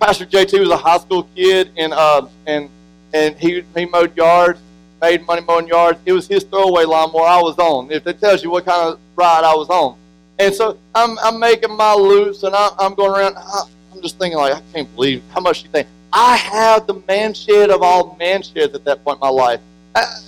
Pastor 0.00 0.26
JT 0.26 0.60
was 0.60 0.70
a 0.70 0.76
high 0.76 0.98
school 0.98 1.28
kid, 1.34 1.70
and 1.76 1.92
uh, 1.92 2.26
and 2.46 2.68
and 3.12 3.36
he 3.36 3.64
he 3.74 3.84
mowed 3.86 4.16
yards, 4.16 4.60
made 5.00 5.26
money 5.26 5.42
mowing 5.42 5.66
yards. 5.66 5.98
It 6.04 6.12
was 6.12 6.26
his 6.26 6.44
throwaway 6.44 6.84
lawnmower 6.84 7.26
I 7.26 7.40
was 7.40 7.58
on. 7.58 7.90
If 7.90 8.06
it 8.06 8.20
tells 8.20 8.42
you 8.42 8.50
what 8.50 8.64
kind 8.64 8.92
of 8.92 9.00
ride 9.16 9.44
I 9.44 9.54
was 9.54 9.68
on. 9.68 9.96
And 10.38 10.54
so 10.54 10.78
I'm, 10.94 11.18
I'm 11.18 11.40
making 11.40 11.76
my 11.76 11.94
loops 11.94 12.44
and 12.44 12.54
I, 12.54 12.70
am 12.78 12.94
going 12.94 13.10
around. 13.10 13.36
I'm 13.36 14.00
just 14.00 14.18
thinking, 14.18 14.38
like, 14.38 14.54
I 14.54 14.62
can't 14.72 14.94
believe 14.94 15.22
how 15.30 15.40
much 15.40 15.64
you 15.64 15.70
think. 15.70 15.88
I 16.12 16.36
have 16.36 16.86
the 16.86 16.94
man 17.08 17.34
shed 17.34 17.70
of 17.70 17.82
all 17.82 18.16
man 18.18 18.42
sheds 18.42 18.74
at 18.74 18.84
that 18.84 19.04
point 19.04 19.16
in 19.16 19.20
my 19.20 19.28
life. 19.28 19.60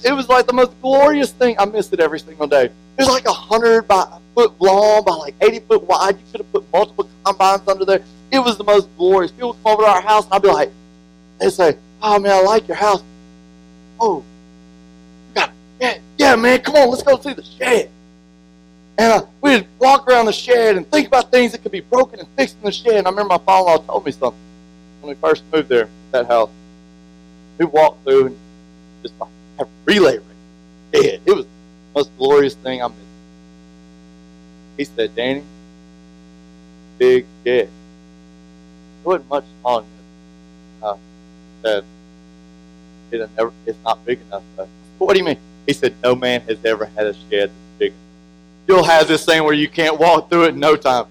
it 0.05 0.13
was 0.13 0.29
like 0.29 0.47
the 0.47 0.53
most 0.53 0.73
glorious 0.83 1.31
thing. 1.31 1.57
I 1.59 1.65
missed 1.65 1.93
it 1.93 2.01
every 2.01 2.19
single 2.19 2.49
day. 2.49 2.65
It 2.65 2.73
was 2.99 3.09
like 3.09 3.25
a 3.27 3.33
hundred 3.33 3.87
by 3.87 4.19
foot 4.35 4.61
long 4.61 5.05
by 5.05 5.13
like 5.13 5.35
80 5.41 5.61
foot 5.61 5.83
wide. 5.85 6.19
You 6.19 6.25
could 6.33 6.41
have 6.41 6.53
put 6.53 6.73
multiple 6.73 7.09
combines 7.25 7.67
under 7.69 7.85
there. 7.85 8.03
It 8.33 8.39
was 8.39 8.57
the 8.57 8.65
most 8.65 8.89
glorious. 8.97 9.33
People 9.33 9.55
come 9.55 9.73
over 9.73 9.83
to 9.83 9.89
our 9.89 10.01
house 10.01 10.25
and 10.25 10.35
I'd 10.35 10.43
be 10.43 10.49
like, 10.49 10.71
they 11.39 11.51
say, 11.51 11.77
oh 12.03 12.19
man, 12.19 12.33
I 12.33 12.43
like 12.43 12.69
your 12.69 12.77
house. 12.77 13.03
Oh, 13.99 14.23
got. 15.35 15.51
Yeah, 15.81 15.99
yeah, 16.19 16.37
man, 16.37 16.61
come 16.61 16.77
on, 16.77 16.91
let's 16.91 17.03
go 17.03 17.19
see 17.21 17.33
the 17.33 17.43
shed. 17.43 17.91
And 18.99 19.13
uh, 19.13 19.27
we'd 19.41 19.67
walk 19.79 20.07
around 20.09 20.27
the 20.27 20.33
shed 20.33 20.77
and 20.77 20.87
think 20.91 21.09
about 21.09 21.31
things 21.31 21.53
that 21.53 21.63
could 21.63 21.73
be 21.73 21.81
broken 21.81 22.19
and 22.19 22.29
fixed 22.37 22.57
in 22.59 22.65
the 22.65 22.73
shed. 22.73 22.97
And 22.97 23.07
I 23.07 23.11
remember 23.11 23.31
my 23.31 23.39
father-in-law 23.39 23.85
told 23.87 24.05
me 24.05 24.13
something 24.13 24.39
when 25.01 25.17
we 25.17 25.21
first 25.21 25.43
moved 25.53 25.69
there, 25.69 25.89
that 26.13 26.27
house. 26.27 26.51
We 27.59 27.65
walked 27.65 28.05
through 28.05 28.27
and 28.27 28.39
just 29.03 29.19
like 29.19 29.31
a 29.59 29.67
relay 29.87 30.19
race. 30.19 30.27
Dead. 30.93 31.21
It 31.25 31.33
was 31.33 31.45
the 31.45 31.51
most 31.95 32.11
glorious 32.19 32.55
thing 32.55 32.83
I 32.83 32.89
missed. 32.89 33.01
He 34.77 34.85
said, 34.85 35.15
Danny, 35.15 35.45
big 36.99 37.27
shed. 37.45 37.71
It 39.01 39.07
wasn't 39.07 39.29
much 39.29 39.45
smaller 39.61 39.83
than 39.83 40.89
uh, 40.89 40.97
this. 41.63 41.85
I 41.85 43.11
said, 43.11 43.21
it 43.21 43.31
never, 43.37 43.53
it's 43.67 43.79
not 43.85 44.05
big 44.05 44.21
enough. 44.23 44.43
What 44.99 45.15
do 45.15 45.19
you 45.19 45.25
mean? 45.25 45.39
He 45.67 45.73
said, 45.73 45.95
no 46.03 46.15
man 46.15 46.43
has 46.43 46.65
ever 46.65 46.87
had 46.87 47.07
a 47.07 47.15
shed 47.15 47.51
that's 47.51 47.79
big 47.79 47.93
enough 48.67 48.85
have 48.85 49.09
this 49.09 49.25
thing 49.25 49.43
where 49.45 49.55
you 49.55 49.69
can't 49.69 49.99
walk 49.99 50.29
through 50.29 50.45
it 50.45 50.49
in 50.51 50.61
no 50.61 50.77
time. 50.77 51.07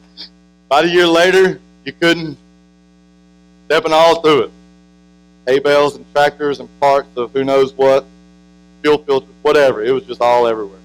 About 0.68 0.86
a 0.86 0.90
year 0.90 1.08
later, 1.08 1.60
you 1.84 1.92
couldn't 1.94 2.38
stepping 3.66 3.94
all 3.94 4.22
through 4.22 4.44
it. 4.44 4.52
Hay 5.48 5.60
bales 5.60 5.96
and 5.96 6.06
tractors 6.14 6.60
and 6.60 6.70
parts 6.80 7.10
of 7.16 7.32
who 7.32 7.44
knows 7.44 7.74
what, 7.74 8.06
fuel 8.82 9.00
filters, 9.00 9.30
whatever. 9.42 9.84
It 9.84 9.92
was 9.92 10.04
just 10.04 10.22
all 10.22 10.48
everywhere. 10.48 10.80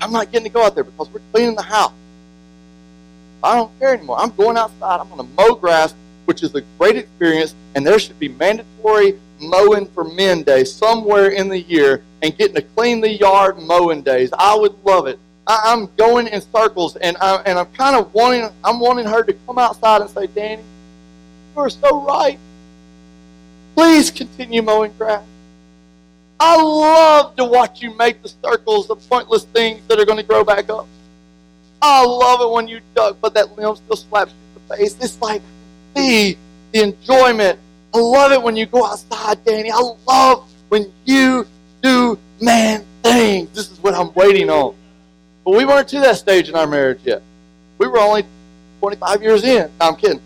I'm 0.00 0.12
not 0.12 0.32
getting 0.32 0.44
to 0.44 0.50
go 0.50 0.64
out 0.64 0.74
there 0.74 0.84
because 0.84 1.08
we're 1.10 1.20
cleaning 1.32 1.54
the 1.54 1.62
house. 1.62 1.92
I 3.42 3.56
don't 3.56 3.78
care 3.78 3.94
anymore. 3.94 4.18
I'm 4.18 4.30
going 4.30 4.56
outside. 4.56 5.00
I'm 5.00 5.08
going 5.08 5.26
to 5.26 5.34
mow 5.34 5.54
grass, 5.54 5.94
which 6.26 6.42
is 6.42 6.54
a 6.54 6.62
great 6.78 6.96
experience, 6.96 7.54
and 7.74 7.86
there 7.86 7.98
should 7.98 8.18
be 8.18 8.28
mandatory 8.28 9.18
mowing 9.40 9.86
for 9.86 10.04
men 10.04 10.42
day 10.42 10.64
somewhere 10.64 11.28
in 11.28 11.48
the 11.48 11.60
year 11.60 12.02
and 12.22 12.36
getting 12.38 12.54
to 12.54 12.62
clean 12.62 13.00
the 13.00 13.10
yard 13.10 13.58
mowing 13.58 14.02
days. 14.02 14.30
I 14.38 14.54
would 14.54 14.74
love 14.84 15.06
it. 15.06 15.18
I, 15.46 15.72
am 15.72 15.88
going 15.96 16.28
in 16.28 16.40
circles 16.40 16.94
and 16.96 17.16
I 17.20 17.42
and 17.44 17.58
I'm 17.58 17.66
kind 17.72 17.96
of 17.96 18.14
wanting 18.14 18.48
I'm 18.62 18.78
wanting 18.78 19.06
her 19.06 19.24
to 19.24 19.32
come 19.46 19.58
outside 19.58 20.00
and 20.00 20.08
say, 20.08 20.28
Danny, 20.28 20.62
you 21.56 21.60
are 21.60 21.70
so 21.70 22.02
right. 22.02 22.38
Please 23.74 24.10
continue 24.10 24.62
mowing 24.62 24.92
grass. 24.96 25.24
I 26.38 26.60
love 26.60 27.36
to 27.36 27.44
watch 27.44 27.82
you 27.82 27.94
make 27.96 28.22
the 28.22 28.28
circles 28.28 28.90
of 28.90 29.08
pointless 29.08 29.44
things 29.44 29.84
that 29.88 29.98
are 29.98 30.04
going 30.04 30.18
to 30.18 30.24
grow 30.24 30.44
back 30.44 30.70
up. 30.70 30.86
I 31.82 32.04
love 32.04 32.40
it 32.40 32.50
when 32.50 32.68
you 32.68 32.80
duck, 32.94 33.18
but 33.20 33.34
that 33.34 33.58
limb 33.58 33.76
still 33.76 33.96
slaps 33.96 34.32
you 34.32 34.38
in 34.38 34.68
the 34.68 34.76
face. 34.76 34.96
It's 35.00 35.20
like, 35.20 35.42
see 35.94 36.38
the 36.72 36.82
enjoyment 36.82 37.58
I 37.94 37.98
love 37.98 38.32
it 38.32 38.42
when 38.42 38.56
you 38.56 38.64
go 38.64 38.86
outside, 38.86 39.44
Danny. 39.44 39.70
I 39.70 39.80
love 40.06 40.50
when 40.70 40.90
you 41.04 41.46
do 41.82 42.18
man 42.40 42.84
things. 43.02 43.50
This 43.50 43.70
is 43.70 43.78
what 43.80 43.94
I'm 43.94 44.12
waiting 44.14 44.48
on. 44.48 44.74
But 45.44 45.56
we 45.56 45.66
weren't 45.66 45.88
to 45.88 46.00
that 46.00 46.16
stage 46.16 46.48
in 46.48 46.54
our 46.54 46.66
marriage 46.66 47.00
yet. 47.04 47.22
We 47.76 47.88
were 47.88 47.98
only 47.98 48.24
25 48.80 49.22
years 49.22 49.44
in. 49.44 49.70
No, 49.78 49.88
I'm 49.88 49.96
kidding. 49.96 50.22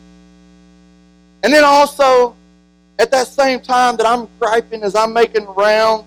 And 1.43 1.53
then 1.53 1.65
also, 1.65 2.37
at 2.99 3.11
that 3.11 3.27
same 3.27 3.61
time 3.61 3.97
that 3.97 4.07
I'm 4.07 4.29
griping 4.39 4.85
as 4.85 4.95
I'm 4.95 5.13
making 5.13 5.47
rounds, 5.47 6.05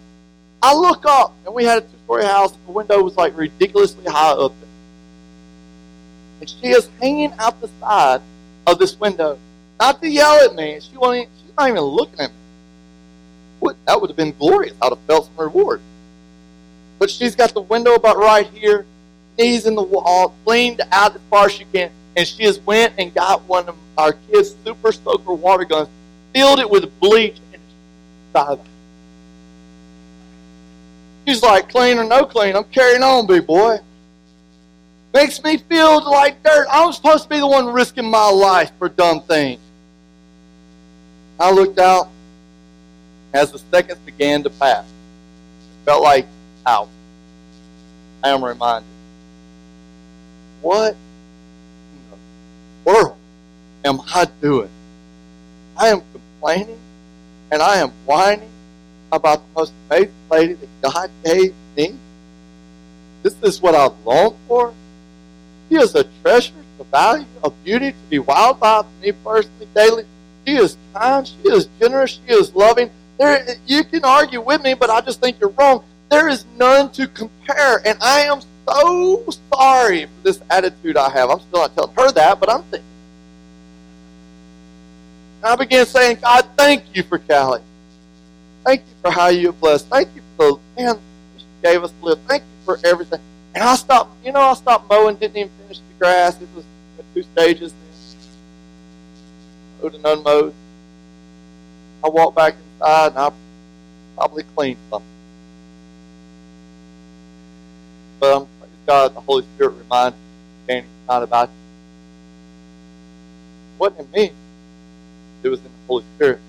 I 0.62 0.74
look 0.74 1.06
up, 1.06 1.34
and 1.46 1.54
we 1.54 1.66
had 1.66 1.80
a 1.80 1.82
two-story 1.82 2.24
house. 2.24 2.54
The 2.66 2.72
window 2.72 3.02
was 3.04 3.18
like 3.18 3.36
ridiculously 3.38 4.06
high 4.06 4.32
up 4.32 4.54
there. 4.60 4.69
And 6.40 6.50
she 6.50 6.70
is 6.70 6.90
hanging 7.00 7.34
out 7.40 7.60
the 7.62 7.70
side 7.80 8.22
of 8.66 8.80
this 8.80 9.00
window, 9.00 9.38
not 9.80 10.02
to 10.02 10.10
yell 10.10 10.44
at 10.44 10.56
me. 10.56 10.80
She 10.80 10.98
won't 10.98 11.30
She's 11.42 11.56
not 11.58 11.70
even 11.70 11.82
looking 11.82 12.20
at 12.20 12.30
me. 12.30 12.36
What, 13.60 13.76
that 13.86 14.00
would 14.00 14.10
have 14.10 14.18
been 14.18 14.34
glorious. 14.38 14.74
I'd 14.82 14.90
have 14.90 15.00
felt 15.02 15.26
some 15.26 15.36
reward. 15.38 15.82
But 16.98 17.10
she's 17.10 17.36
got 17.36 17.54
the 17.54 17.62
window 17.62 17.96
about 17.96 18.18
right 18.18 18.48
here, 18.48 18.86
knees 19.38 19.66
in 19.66 19.76
the 19.76 19.82
wall, 19.82 20.36
leaned 20.46 20.82
out 20.92 21.16
as 21.16 21.22
far 21.30 21.46
as 21.46 21.54
she 21.54 21.66
can, 21.66 21.92
and 22.16 22.28
she 22.28 22.44
has 22.44 22.60
went 22.60 22.94
and 22.98 23.14
got 23.14 23.42
one 23.44 23.68
of 23.68 23.76
our 23.98 24.14
kids' 24.14 24.56
super 24.66 24.92
soaker 24.92 25.34
water 25.34 25.66
guns, 25.66 25.90
filled 26.34 26.60
it 26.60 26.70
with 26.70 27.00
bleach, 27.00 27.38
and 27.54 27.62
died. 28.34 28.60
She's 31.26 31.42
like, 31.42 31.70
clean 31.70 31.98
or 31.98 32.04
no 32.04 32.26
clean, 32.26 32.56
I'm 32.56 32.66
carrying 32.66 33.04
on, 33.04 33.28
big 33.28 33.48
boy. 33.48 33.80
Makes 35.14 35.44
me 35.44 35.58
feel 35.58 36.04
like 36.10 36.44
dirt. 36.44 36.68
I'm 36.70 36.94
supposed 36.94 37.24
to 37.24 37.30
be 37.30 37.40
the 37.40 37.48
one 37.48 37.68
risking 37.68 38.10
my 38.10 38.30
life 38.30 38.72
for 38.78 38.90
dumb 38.90 39.22
things. 39.22 39.60
I 41.40 41.52
looked 41.52 41.80
out 41.80 42.10
as 43.34 43.52
the 43.52 43.60
seconds 43.60 44.00
began 44.06 44.44
to 44.44 44.50
pass. 44.50 44.86
It 44.86 45.86
felt 45.86 46.04
like 46.04 46.28
out. 46.66 46.90
I 48.24 48.30
am 48.30 48.44
reminded. 48.44 48.88
What 50.62 50.94
in 50.94 52.00
the 52.12 52.92
world 52.92 53.18
am 53.86 54.02
I 54.14 54.28
doing? 54.42 54.70
I 55.78 55.88
am 55.88 56.02
complaining 56.12 56.80
and 57.52 57.62
I 57.62 57.78
am 57.78 57.90
whining 58.06 58.50
about 59.12 59.38
the 59.40 59.60
most 59.60 59.74
amazing 59.90 60.14
lady 60.30 60.54
that 60.54 60.70
God 60.82 61.10
gave 61.24 61.54
me. 61.76 61.96
This 63.24 63.36
is 63.42 63.62
what 63.62 63.74
I've 63.74 63.98
longed 64.06 64.36
for. 64.48 64.74
She 65.70 65.76
is 65.76 65.94
a 65.96 66.04
treasure, 66.22 66.54
a 66.80 66.84
value, 66.86 67.26
a 67.44 67.50
beauty 67.50 67.92
to 67.92 67.98
be 68.10 68.20
wild 68.20 68.60
by 68.60 68.84
me 69.02 69.12
personally 69.12 69.68
daily. 69.76 70.06
She 70.46 70.56
is 70.56 70.78
kind, 70.94 71.28
she 71.28 71.50
is 71.50 71.70
generous, 71.80 72.20
she 72.26 72.34
is 72.34 72.54
loving. 72.56 72.90
There, 73.20 73.46
you 73.68 73.84
can 73.84 74.04
argue 74.04 74.42
with 74.42 74.64
me, 74.64 74.74
but 74.74 74.90
I 74.90 75.02
just 75.02 75.20
think 75.22 75.40
you're 75.40 75.50
wrong. 75.52 75.84
There 76.10 76.28
is 76.28 76.46
none 76.58 76.90
to 76.94 77.08
compare, 77.08 77.86
and 77.86 77.98
I 78.02 78.22
am 78.22 78.42
so 78.68 79.24
sorry 79.54 80.06
for 80.06 80.22
this 80.24 80.42
attitude 80.50 80.98
I 80.98 81.10
have. 81.10 81.30
I'm 81.30 81.40
still 81.40 81.62
not 81.62 81.76
telling 81.76 81.94
her 81.96 82.12
that, 82.14 82.40
but 82.40 82.50
I'm 82.50 82.64
thinking. 82.64 82.88
And 85.44 85.54
I 85.54 85.56
began 85.56 85.86
saying, 85.86 86.18
God, 86.22 86.48
thank 86.58 86.84
you 86.96 87.04
for 87.04 87.20
Callie. 87.20 87.62
Thank 88.64 88.82
you 88.82 88.96
for 89.02 89.12
how 89.12 89.28
you 89.28 89.48
have 89.48 89.60
blessed. 89.60 89.88
Thank 89.88 90.10
you 90.16 90.22
for 90.36 90.60
the 90.76 90.82
man 90.84 91.00
you 91.38 91.46
gave 91.62 91.84
us 91.84 91.92
to 91.92 92.06
live. 92.06 92.20
Thank 92.28 92.44
you 92.44 92.66
for 92.66 92.80
everything. 92.86 93.20
And 93.60 93.68
I 93.68 93.76
stopped, 93.76 94.26
you 94.26 94.32
know, 94.32 94.40
I 94.40 94.54
stopped 94.54 94.90
mowing, 94.90 95.18
didn't 95.18 95.36
even 95.36 95.52
finish 95.64 95.80
the 95.80 95.94
grass. 96.00 96.42
It 96.42 96.48
was 96.56 96.64
two 97.14 97.24
stages 97.24 97.74
then. 97.74 98.24
Mowed 99.84 99.96
and 99.96 100.06
unmowed. 100.06 100.54
I 102.02 102.08
walked 102.08 102.38
back 102.38 102.56
inside 102.56 103.08
and 103.08 103.18
I 103.18 103.32
probably 104.16 104.44
cleaned 104.56 104.78
something. 104.90 105.10
But 108.22 108.38
I'm 108.38 108.48
praise 108.62 108.72
God, 108.88 109.14
the 109.14 109.20
Holy 109.20 109.44
Spirit 109.44 109.72
reminded 109.72 110.18
me, 110.18 110.24
Danny, 110.66 110.80
it's 110.80 111.08
not 111.10 111.24
about 111.24 111.50
you. 111.50 111.56
It 113.76 113.80
wasn't 113.82 114.14
me. 114.14 114.32
It 115.44 115.50
was 115.50 115.60
in 115.60 115.66
the 115.66 115.72
Holy 115.86 116.06
Spirit. 116.16 116.40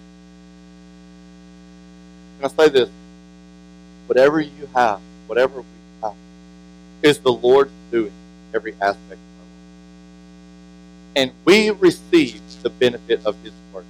Can 2.39 2.45
I 2.45 2.49
say 2.55 2.69
this? 2.69 2.89
Whatever 4.07 4.41
you 4.41 4.69
have, 4.77 5.01
whatever 5.27 5.59
we 5.59 5.80
is 7.03 7.19
the 7.19 7.33
Lord's 7.33 7.73
doing 7.91 8.13
every 8.55 8.73
aspect 8.75 9.13
of 9.13 9.17
our 9.39 9.47
life. 9.47 11.17
And 11.17 11.33
we 11.45 11.71
receive 11.71 12.41
the 12.63 12.71
benefit 12.71 13.25
of 13.25 13.37
His 13.43 13.53
work, 13.73 13.85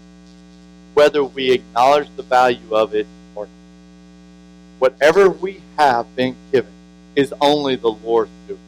whether 0.94 1.24
we 1.24 1.50
acknowledge 1.52 2.08
the 2.16 2.22
value 2.22 2.72
of 2.72 2.94
it 2.94 3.06
or 3.34 3.44
not. 3.44 3.52
Whatever 4.78 5.28
we 5.28 5.60
have 5.76 6.14
been 6.16 6.36
given 6.52 6.72
is 7.16 7.34
only 7.40 7.76
the 7.76 7.90
Lord's 7.90 8.30
doing. 8.46 8.60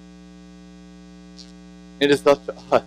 It 2.00 2.10
is 2.10 2.26
up 2.26 2.44
to 2.46 2.54
us 2.72 2.82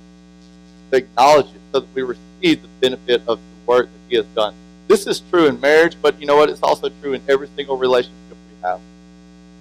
to 0.92 0.98
acknowledge 0.98 1.48
it 1.48 1.62
so 1.72 1.80
that 1.80 1.96
we 1.96 2.02
receive 2.02 2.62
the 2.62 2.68
benefit 2.82 3.22
of 3.28 3.40
the 3.40 3.72
work 3.72 3.86
that 3.86 4.10
He 4.10 4.18
has 4.18 4.26
done. 4.28 4.54
This 4.88 5.08
is 5.08 5.22
true 5.32 5.48
in 5.48 5.60
marriage, 5.60 5.96
but 6.02 6.20
you 6.20 6.28
know 6.28 6.36
what? 6.36 6.50
It's 6.50 6.62
also 6.62 6.90
true 7.02 7.14
in 7.14 7.22
every 7.28 7.48
single 7.56 7.78
relationship 7.78 8.14
we 8.32 8.68
have. 8.68 8.80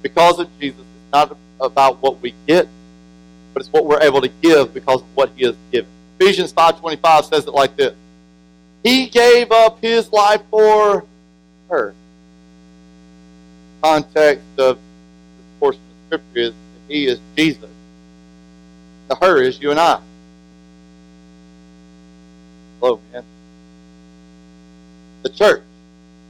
Because 0.02 0.38
of 0.38 0.48
Jesus, 0.58 0.80
it's 0.80 1.12
not 1.12 1.34
about 1.60 2.02
what 2.02 2.20
we 2.20 2.34
get, 2.46 2.68
but 3.52 3.60
it's 3.60 3.72
what 3.72 3.86
we're 3.86 4.00
able 4.00 4.20
to 4.20 4.28
give 4.28 4.74
because 4.74 5.00
of 5.00 5.06
what 5.14 5.30
He 5.36 5.44
has 5.44 5.56
given. 5.70 5.90
Ephesians 6.18 6.52
5.25 6.52 7.24
says 7.24 7.46
it 7.46 7.52
like 7.52 7.76
this. 7.76 7.94
He 8.82 9.08
gave 9.08 9.50
up 9.50 9.78
His 9.80 10.12
life 10.12 10.42
for 10.50 11.04
her. 11.70 11.94
Context 13.82 14.44
of 14.58 14.76
this 14.76 15.46
portion 15.60 15.80
of 15.80 16.06
Scripture 16.06 16.38
is 16.38 16.50
that 16.50 16.92
He 16.92 17.06
is 17.06 17.20
Jesus. 17.36 17.70
The 19.08 19.16
her 19.16 19.42
is 19.42 19.60
you 19.60 19.70
and 19.70 19.80
I. 19.80 20.00
Hello, 22.80 23.00
man. 23.12 23.24
The 25.22 25.30
church 25.30 25.62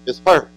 is 0.06 0.20
her. 0.26 0.48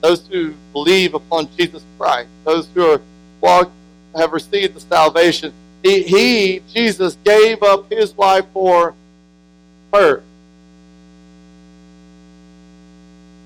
Those 0.00 0.26
who 0.26 0.54
believe 0.72 1.14
upon 1.14 1.48
Jesus 1.56 1.82
Christ, 1.98 2.28
those 2.44 2.68
who 2.74 2.92
are 2.92 3.00
walk, 3.40 3.70
have 4.16 4.32
received 4.32 4.74
the 4.74 4.80
salvation. 4.80 5.52
He, 5.82 6.02
he, 6.02 6.62
Jesus, 6.72 7.16
gave 7.24 7.62
up 7.62 7.90
his 7.90 8.16
life 8.16 8.44
for 8.52 8.94
her. 9.92 10.16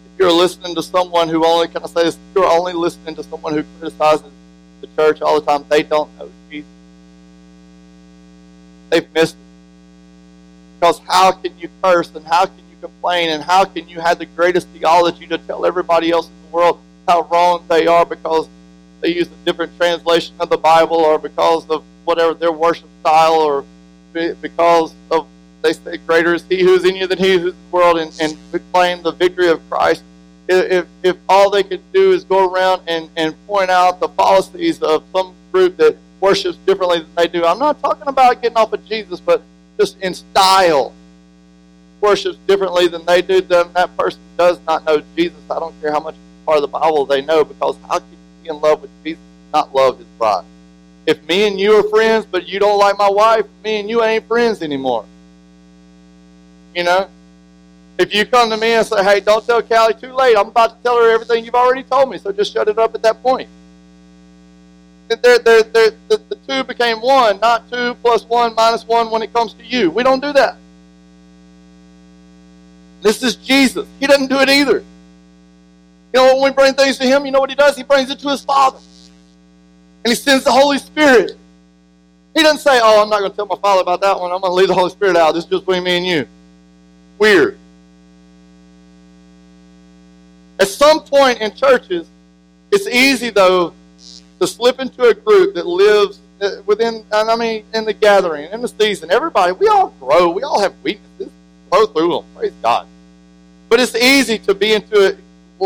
If 0.07 0.19
you're 0.19 0.33
listening 0.33 0.75
to 0.75 0.83
someone 0.83 1.29
who 1.29 1.45
only, 1.45 1.69
can 1.69 1.83
I 1.83 1.87
say 1.87 2.05
this, 2.05 2.15
if 2.15 2.21
you're 2.35 2.51
only 2.51 2.73
listening 2.73 3.15
to 3.17 3.23
someone 3.25 3.55
who 3.55 3.65
criticizes 3.79 4.31
the 4.81 4.89
church 4.97 5.21
all 5.21 5.41
the 5.41 5.47
time, 5.47 5.65
they 5.69 5.83
don't 5.83 6.11
know 6.19 6.31
Jesus. 6.51 6.69
They've 8.91 9.15
missed 9.15 9.35
it. 9.35 9.39
Because 10.79 11.01
how 11.07 11.33
can 11.33 11.57
you 11.59 11.69
curse 11.83 12.11
and 12.15 12.27
how 12.27 12.47
can 12.47 12.59
you 12.59 12.77
complain 12.81 13.31
and 13.31 13.43
how 13.43 13.65
can 13.65 13.89
you 13.89 14.01
have 14.01 14.19
the 14.19 14.27
greatest 14.27 14.69
theology 14.69 15.27
to 15.29 15.39
tell 15.39 15.65
everybody 15.65 16.11
else 16.11 16.27
in 16.27 16.51
the 16.51 16.57
world 16.57 16.81
how 17.07 17.23
wrong 17.31 17.65
they 17.69 17.87
are 17.87 18.05
because 18.05 18.49
they 19.03 19.15
use 19.15 19.27
a 19.27 19.45
different 19.45 19.77
translation 19.77 20.35
of 20.41 20.49
the 20.49 20.57
Bible 20.57 20.97
or 20.97 21.19
because 21.19 21.69
of 21.69 21.85
whatever 22.05 22.33
their 22.35 22.53
worship 22.53 22.89
style 23.01 23.35
or 23.35 23.65
because 24.15 24.95
of 25.11 25.27
they 25.63 25.73
say 25.73 25.97
greater 25.99 26.35
is 26.35 26.45
he 26.49 26.61
who's 26.63 26.85
in 26.85 26.97
you 26.97 27.07
than 27.07 27.19
he 27.19 27.39
who's 27.39 27.53
in 27.53 27.59
the 27.71 27.77
world 27.77 27.99
and, 27.99 28.13
and 28.21 28.37
proclaim 28.51 29.03
the 29.03 29.13
victory 29.13 29.49
of 29.49 29.61
Christ. 29.71 30.03
If, 30.49 30.87
if 31.03 31.17
all 31.29 31.51
they 31.51 31.63
could 31.63 31.81
do 31.93 32.13
is 32.13 32.25
go 32.25 32.53
around 32.53 32.83
and, 32.89 33.09
and 33.17 33.35
point 33.47 33.71
out 33.71 34.01
the 34.01 34.09
policies 34.09 34.83
of 34.83 35.05
some 35.13 35.35
group 35.53 35.77
that 35.77 35.97
worships 36.21 36.59
differently 36.67 36.99
than 36.99 37.15
they 37.17 37.29
do. 37.29 37.45
I'm 37.45 37.59
not 37.59 37.81
talking 37.81 38.09
about 38.09 38.43
getting 38.43 38.57
off 38.57 38.73
of 38.73 38.85
Jesus, 38.87 39.21
but 39.21 39.43
just 39.79 40.01
in 40.01 40.15
style 40.15 40.93
worships 42.01 42.39
differently 42.47 42.89
than 42.89 43.05
they 43.07 43.23
do, 43.23 43.41
then 43.41 43.73
that 43.75 43.97
person 43.97 44.21
does 44.37 44.59
not 44.67 44.85
know 44.85 45.03
Jesus. 45.17 45.39
I 45.49 45.61
don't 45.61 45.81
care 45.81 45.93
how 45.93 46.01
much 46.01 46.17
part 46.45 46.57
of 46.57 46.63
the 46.63 46.69
Bible 46.69 47.07
they 47.07 47.23
know, 47.23 47.45
because 47.45 47.77
how 47.89 48.01
can 48.01 48.09
be 48.43 48.49
in 48.49 48.61
love 48.61 48.83
with 48.83 48.91
Jesus 49.05 49.23
not 49.53 49.75
love 49.75 49.99
his 49.99 50.07
bride? 50.19 50.45
If 51.07 51.27
me 51.27 51.47
and 51.47 51.59
you 51.59 51.75
are 51.75 51.89
friends, 51.89 52.27
but 52.31 52.47
you 52.47 52.59
don't 52.59 52.79
like 52.79 52.97
my 52.97 53.11
wife, 53.11 53.47
me 53.65 53.81
and 53.81 53.91
you 53.91 54.03
ain't 54.03 54.27
friends 54.27 54.63
anymore. 54.63 55.05
You 56.75 56.85
know? 56.85 57.09
If 57.99 58.15
you 58.15 58.25
come 58.25 58.51
to 58.51 58.57
me 58.57 58.73
and 58.73 58.87
say, 58.87 59.03
hey, 59.05 59.21
don't 59.21 59.45
tell 59.45 59.63
Callie 59.63 59.95
too 59.95 60.13
late, 60.13 60.37
I'm 60.37 60.49
about 60.49 60.77
to 60.77 60.83
tell 60.83 60.97
her 60.97 61.11
everything 61.11 61.45
you've 61.45 61.55
already 61.55 61.83
told 61.83 62.11
me, 62.11 62.19
so 62.19 62.33
just 62.33 62.53
shut 62.53 62.69
it 62.69 62.79
up 62.79 62.95
at 62.95 63.03
that 63.03 63.23
point. 63.23 63.49
They're, 65.09 65.39
they're, 65.39 65.63
they're, 65.63 65.91
the, 66.09 66.23
the 66.29 66.37
two 66.49 66.65
became 66.65 66.99
one, 67.03 67.39
not 67.41 67.71
two 67.71 67.95
plus 67.97 68.25
one 68.25 68.55
minus 68.55 68.87
one 68.87 69.11
when 69.11 69.23
it 69.23 69.33
comes 69.33 69.53
to 69.55 69.65
you. 69.65 69.91
We 69.91 70.03
don't 70.03 70.21
do 70.21 70.33
that. 70.33 70.57
This 73.03 73.23
is 73.23 73.37
Jesus. 73.37 73.87
He 74.01 74.07
doesn't 74.07 74.29
do 74.29 74.39
it 74.39 74.49
either. 74.49 74.83
You 76.13 76.21
know, 76.21 76.35
when 76.35 76.51
we 76.51 76.55
bring 76.55 76.75
things 76.75 76.99
to 76.99 77.05
Him, 77.05 77.25
you 77.25 77.33
know 77.33 77.41
what 77.41 77.51
He 77.51 77.57
does? 77.57 77.77
He 77.77 77.83
brings 77.83 78.11
it 78.11 78.19
to 78.21 78.29
His 78.29 78.45
Father. 78.45 78.79
And 80.05 80.11
He 80.11 80.15
sends 80.15 80.45
the 80.45 80.53
Holy 80.53 80.79
Spirit. 80.79 81.37
He 82.35 82.43
doesn't 82.43 82.61
say, 82.61 82.81
Oh, 82.83 83.03
I'm 83.03 83.11
not 83.11 83.21
going 83.21 83.31
to 83.31 83.37
tell 83.37 83.47
my 83.47 83.57
Father 83.57 83.83
about 83.83 84.01
that 84.01 84.19
one. 84.19 84.33
I'm 84.33 84.41
going 84.41 84.51
to 84.51 84.55
leave 84.55 84.69
the 84.69 84.75
Holy 84.75 84.91
Spirit 84.91 85.17
out. 85.17 85.33
This 85.33 85.45
is 85.45 85.51
just 85.51 85.67
between 85.67 85.85
me 85.85 85.97
and 85.99 86.07
you. 86.07 86.27
Weird. 87.19 87.59
At 90.59 90.69
some 90.69 91.01
point 91.01 91.41
in 91.41 91.55
churches, 91.55 92.09
it's 92.71 92.87
easy, 92.87 93.31
though, 93.31 93.73
to 94.41 94.47
slip 94.47 94.81
into 94.81 95.05
a 95.05 95.15
group 95.15 95.55
that 95.55 95.67
lives 95.67 96.21
uh, 96.41 96.63
within, 96.67 97.05
I 97.13 97.37
mean, 97.37 97.65
in 97.75 97.85
the 97.85 97.93
gathering, 97.93 98.51
in 98.51 98.63
the 98.63 98.69
season. 98.69 99.11
Everybody, 99.11 99.53
we 99.53 99.69
all 99.69 99.95
grow. 100.01 100.31
We 100.31 100.43
all 100.43 100.61
have 100.61 100.75
weaknesses. 100.83 101.31
Flow 101.69 101.87
through 101.87 102.13
them. 102.13 102.25
Praise 102.37 102.53
God. 102.63 102.87
But 103.69 103.81
it's 103.81 103.95
easy 103.95 104.39
to 104.41 104.55
be 104.55 104.75
into 104.75 105.07
it, 105.07 105.19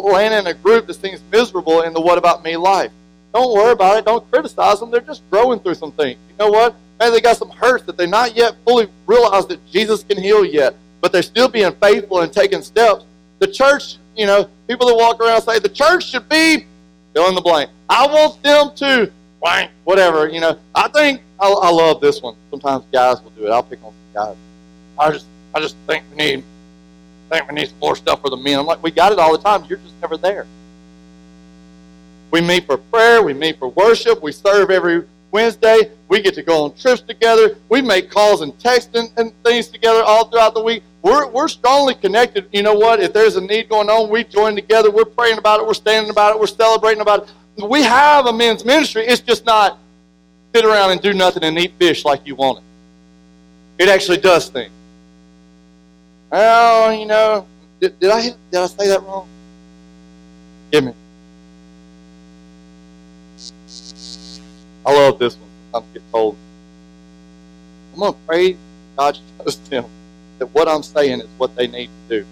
land 0.03 0.35
in 0.35 0.47
a 0.47 0.55
group 0.55 0.87
that 0.87 0.95
seems 0.95 1.21
miserable 1.31 1.83
in 1.83 1.93
the 1.93 2.01
what 2.01 2.19
about 2.19 2.43
me 2.43 2.57
life. 2.57 2.91
Don't 3.33 3.53
worry 3.53 3.73
about 3.73 3.99
it. 3.99 4.05
Don't 4.05 4.29
criticize 4.31 4.81
them. 4.81 4.91
They're 4.91 5.01
just 5.01 5.23
growing 5.31 5.61
through 5.61 5.75
some 5.75 5.93
things. 5.93 6.19
You 6.31 6.37
know 6.39 6.51
what? 6.51 6.75
Maybe 6.99 7.13
they 7.13 7.21
got 7.21 7.37
some 7.37 7.51
hurts 7.51 7.85
that 7.85 7.97
they're 7.97 8.07
not 8.07 8.35
yet 8.35 8.57
fully 8.65 8.89
realized 9.07 9.51
that 9.51 9.65
Jesus 9.71 10.03
can 10.03 10.17
heal 10.17 10.45
yet, 10.45 10.75
but 11.01 11.13
they're 11.13 11.23
still 11.23 11.49
being 11.49 11.73
faithful 11.73 12.21
and 12.21 12.33
taking 12.33 12.63
steps. 12.63 13.05
The 13.39 13.47
church, 13.47 13.97
you 14.17 14.27
know, 14.27 14.49
people 14.67 14.87
that 14.87 14.97
walk 14.97 15.21
around 15.21 15.43
say 15.43 15.59
the 15.59 15.69
church 15.69 16.09
should 16.09 16.29
be 16.29 16.65
fill 17.15 17.29
in 17.29 17.35
the 17.35 17.43
blank. 17.43 17.71
I 17.89 18.07
want 18.07 18.43
them 18.43 18.75
to 18.77 19.13
blank, 19.43 19.71
whatever. 19.85 20.29
You 20.29 20.41
know, 20.41 20.59
I 20.75 20.89
think 20.89 21.21
I, 21.39 21.49
I 21.51 21.71
love 21.71 22.01
this 22.01 22.23
one. 22.23 22.37
Sometimes 22.51 22.85
guys 22.93 23.21
will 23.21 23.31
do 23.31 23.47
it. 23.47 23.51
I'll 23.51 23.63
pick 23.63 23.83
on 23.85 23.93
some 23.93 24.27
guys. 24.27 24.37
I 24.99 25.11
just, 25.11 25.27
I 25.55 25.61
just 25.61 25.77
think 25.87 26.05
we 26.11 26.17
need, 26.17 26.45
think 27.29 27.49
we 27.49 27.55
need 27.55 27.69
some 27.69 27.79
more 27.79 27.97
stuff 27.97 28.21
for 28.21 28.31
the 28.31 28.37
men. 28.37 28.59
I'm 28.59 28.67
like, 28.67 28.83
we 28.83 28.91
got 28.91 29.13
it 29.13 29.19
all 29.19 29.37
the 29.37 29.43
time. 29.43 29.65
You're 29.65 29.79
just 29.79 29.95
never 30.01 30.17
there. 30.17 30.47
We 32.31 32.41
meet 32.41 32.67
for 32.67 32.77
prayer. 32.77 33.23
We 33.23 33.35
meet 33.35 33.59
for 33.59 33.69
worship. 33.69 34.23
We 34.23 34.33
serve 34.33 34.71
every 34.71 35.05
Wednesday. 35.31 35.91
We 36.09 36.23
get 36.23 36.35
to 36.35 36.43
go 36.43 36.65
on 36.65 36.75
trips 36.75 37.01
together. 37.03 37.57
We 37.69 37.83
make 37.83 38.11
calls 38.11 38.43
and 38.43 38.57
texting 38.59 39.11
and 39.17 39.33
things 39.43 39.69
together 39.69 40.03
all 40.03 40.29
throughout 40.29 40.55
the 40.55 40.63
week. 40.63 40.83
We're, 41.03 41.29
we're 41.29 41.49
strongly 41.49 41.95
connected. 41.95 42.49
You 42.53 42.63
know 42.63 42.75
what? 42.75 43.01
If 43.01 43.13
there's 43.13 43.37
a 43.37 43.41
need 43.41 43.69
going 43.69 43.89
on, 43.89 44.11
we 44.11 44.25
join 44.25 44.55
together. 44.57 44.91
We're 44.91 45.05
praying 45.05 45.39
about 45.39 45.61
it. 45.61 45.67
We're 45.67 45.75
standing 45.75 46.11
about 46.11 46.35
it. 46.35 46.41
We're 46.41 46.47
celebrating 46.47 47.01
about 47.01 47.29
it. 47.59 47.65
We 47.65 47.83
have 47.83 48.27
a 48.27 48.33
men's 48.33 48.65
ministry. 48.65 49.07
It's 49.07 49.21
just 49.21 49.47
not 49.47 49.79
sit 50.55 50.65
around 50.65 50.91
and 50.91 51.01
do 51.01 51.13
nothing 51.13 51.45
and 51.45 51.59
eat 51.59 51.73
fish 51.79 52.05
like 52.05 52.27
you 52.27 52.35
want 52.35 52.59
it. 52.59 53.85
It 53.85 53.89
actually 53.89 54.19
does 54.19 54.49
things. 54.49 54.73
Well, 56.31 56.93
you 56.93 57.07
know, 57.07 57.47
did, 57.81 57.99
did 58.01 58.11
I 58.11 58.23
did 58.23 58.61
I 58.61 58.67
say 58.67 58.89
that 58.89 59.03
wrong? 59.03 59.29
Give 60.73 60.85
me. 60.85 60.93
I 64.85 64.93
love 64.93 65.19
this 65.19 65.37
one. 65.37 65.49
Sometimes 65.73 65.91
I 65.91 65.99
get 65.99 66.13
told, 66.13 66.37
I'm 67.95 68.01
to 68.01 68.19
pray 68.27 68.57
God 68.97 69.19
shows 69.39 69.59
them 69.69 69.85
that 70.39 70.47
what 70.49 70.69
I'm 70.69 70.83
saying 70.83 71.21
is 71.21 71.29
what 71.39 71.55
they 71.55 71.67
need 71.67 71.91
to 72.09 72.21
do. 72.21 72.27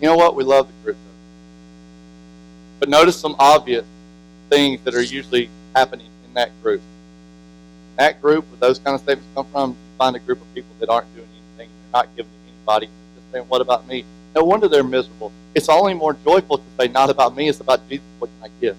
You 0.00 0.08
know 0.08 0.16
what? 0.16 0.34
We 0.34 0.44
love 0.44 0.66
the 0.66 0.72
group. 0.84 0.96
But 2.80 2.88
notice 2.88 3.16
some 3.16 3.36
obvious 3.38 3.84
things 4.50 4.80
that 4.82 4.94
are 4.94 5.02
usually 5.02 5.48
happening 5.74 6.08
in 6.26 6.34
that 6.34 6.50
group. 6.62 6.82
That 7.96 8.20
group, 8.20 8.44
where 8.50 8.58
those 8.58 8.78
kind 8.78 8.94
of 8.94 9.00
statements 9.00 9.28
come 9.34 9.46
from, 9.46 9.70
you 9.70 9.76
find 9.96 10.16
a 10.16 10.18
group 10.18 10.40
of 10.40 10.54
people 10.54 10.74
that 10.80 10.88
aren't 10.88 11.14
doing 11.14 11.28
not 11.94 12.14
giving 12.16 12.30
to 12.30 12.52
anybody, 12.52 12.86
just 12.86 13.32
saying, 13.32 13.44
What 13.48 13.60
about 13.60 13.86
me? 13.86 14.04
No 14.34 14.44
wonder 14.44 14.68
they're 14.68 14.82
miserable. 14.82 15.32
It's 15.54 15.68
only 15.68 15.94
more 15.94 16.14
joyful 16.24 16.58
to 16.58 16.64
say, 16.78 16.88
Not 16.88 17.08
about 17.08 17.34
me, 17.36 17.48
it's 17.48 17.60
about 17.60 17.88
Jesus. 17.88 18.04
What 18.18 18.28
can 18.28 18.50
I 18.50 18.60
give? 18.60 18.76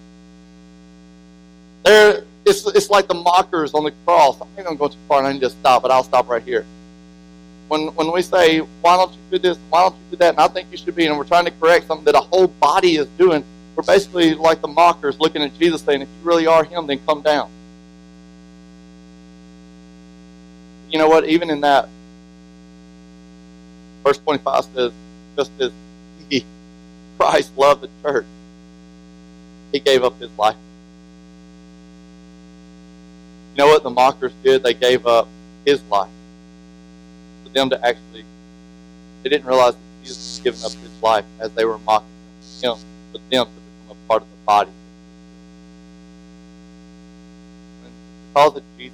There, 1.83 2.23
it's, 2.45 2.67
it's 2.67 2.89
like 2.89 3.07
the 3.07 3.13
mockers 3.13 3.73
on 3.73 3.85
the 3.85 3.93
cross. 4.05 4.39
I 4.41 4.45
think 4.55 4.67
I'm 4.67 4.75
going 4.75 4.77
to 4.77 4.79
go 4.79 4.87
too 4.89 5.07
far 5.07 5.19
and 5.19 5.27
I 5.27 5.33
need 5.33 5.41
to 5.41 5.49
stop, 5.49 5.81
but 5.81 5.91
I'll 5.91 6.03
stop 6.03 6.27
right 6.27 6.43
here. 6.43 6.65
When, 7.69 7.87
when 7.95 8.11
we 8.11 8.21
say, 8.21 8.59
why 8.59 8.97
don't 8.97 9.11
you 9.11 9.17
do 9.31 9.39
this, 9.39 9.57
why 9.69 9.83
don't 9.83 9.95
you 9.95 10.01
do 10.11 10.17
that, 10.17 10.29
and 10.31 10.39
I 10.39 10.47
think 10.47 10.67
you 10.71 10.77
should 10.77 10.95
be, 10.95 11.07
and 11.07 11.17
we're 11.17 11.23
trying 11.23 11.45
to 11.45 11.51
correct 11.51 11.87
something 11.87 12.05
that 12.05 12.15
a 12.15 12.19
whole 12.19 12.47
body 12.47 12.97
is 12.97 13.07
doing, 13.17 13.43
we're 13.75 13.83
basically 13.83 14.35
like 14.35 14.61
the 14.61 14.67
mockers 14.67 15.19
looking 15.19 15.41
at 15.41 15.57
Jesus 15.57 15.81
saying, 15.81 16.01
if 16.01 16.07
you 16.07 16.29
really 16.29 16.45
are 16.45 16.63
him, 16.63 16.85
then 16.85 16.99
come 17.07 17.21
down. 17.21 17.49
You 20.91 20.99
know 20.99 21.09
what? 21.09 21.27
Even 21.27 21.49
in 21.49 21.61
that, 21.61 21.89
verse 24.05 24.19
25 24.19 24.65
says, 24.65 24.93
just 25.35 25.51
as 25.59 25.71
he, 26.29 26.45
Christ 27.17 27.51
loved 27.57 27.81
the 27.81 27.89
church, 28.03 28.25
he 29.71 29.79
gave 29.79 30.03
up 30.03 30.17
his 30.19 30.29
life. 30.37 30.55
You 33.55 33.57
know 33.63 33.67
what 33.67 33.83
the 33.83 33.89
mockers 33.89 34.33
did? 34.43 34.63
They 34.63 34.75
gave 34.75 35.07
up 35.07 35.27
his 35.65 35.81
life. 35.83 36.09
For 37.43 37.49
them 37.49 37.69
to 37.71 37.85
actually, 37.85 38.23
they 39.23 39.29
didn't 39.29 39.47
realize 39.47 39.73
that 39.73 39.81
Jesus 40.03 40.17
was 40.17 40.41
giving 40.43 40.63
up 40.63 40.71
his 40.71 41.01
life 41.01 41.25
as 41.39 41.51
they 41.53 41.65
were 41.65 41.79
mocking 41.79 42.07
him, 42.61 42.75
for 43.11 43.17
them 43.31 43.45
to 43.45 43.51
become 43.51 43.89
a 43.89 44.07
part 44.07 44.21
of 44.21 44.29
the 44.29 44.45
body. 44.45 44.71
When, 47.81 47.91
because 48.27 48.57
of 48.57 48.63
Jesus, 48.77 48.93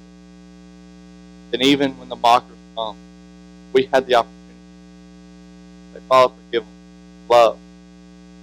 then 1.50 1.60
even 1.62 1.98
when 1.98 2.08
the 2.08 2.16
mockers 2.16 2.56
come, 2.74 2.96
we 3.74 3.88
had 3.92 4.06
the 4.06 4.14
opportunity 4.14 4.41
Father, 6.08 6.34
forgive 6.46 6.64
them, 6.64 6.72
love, 7.28 7.58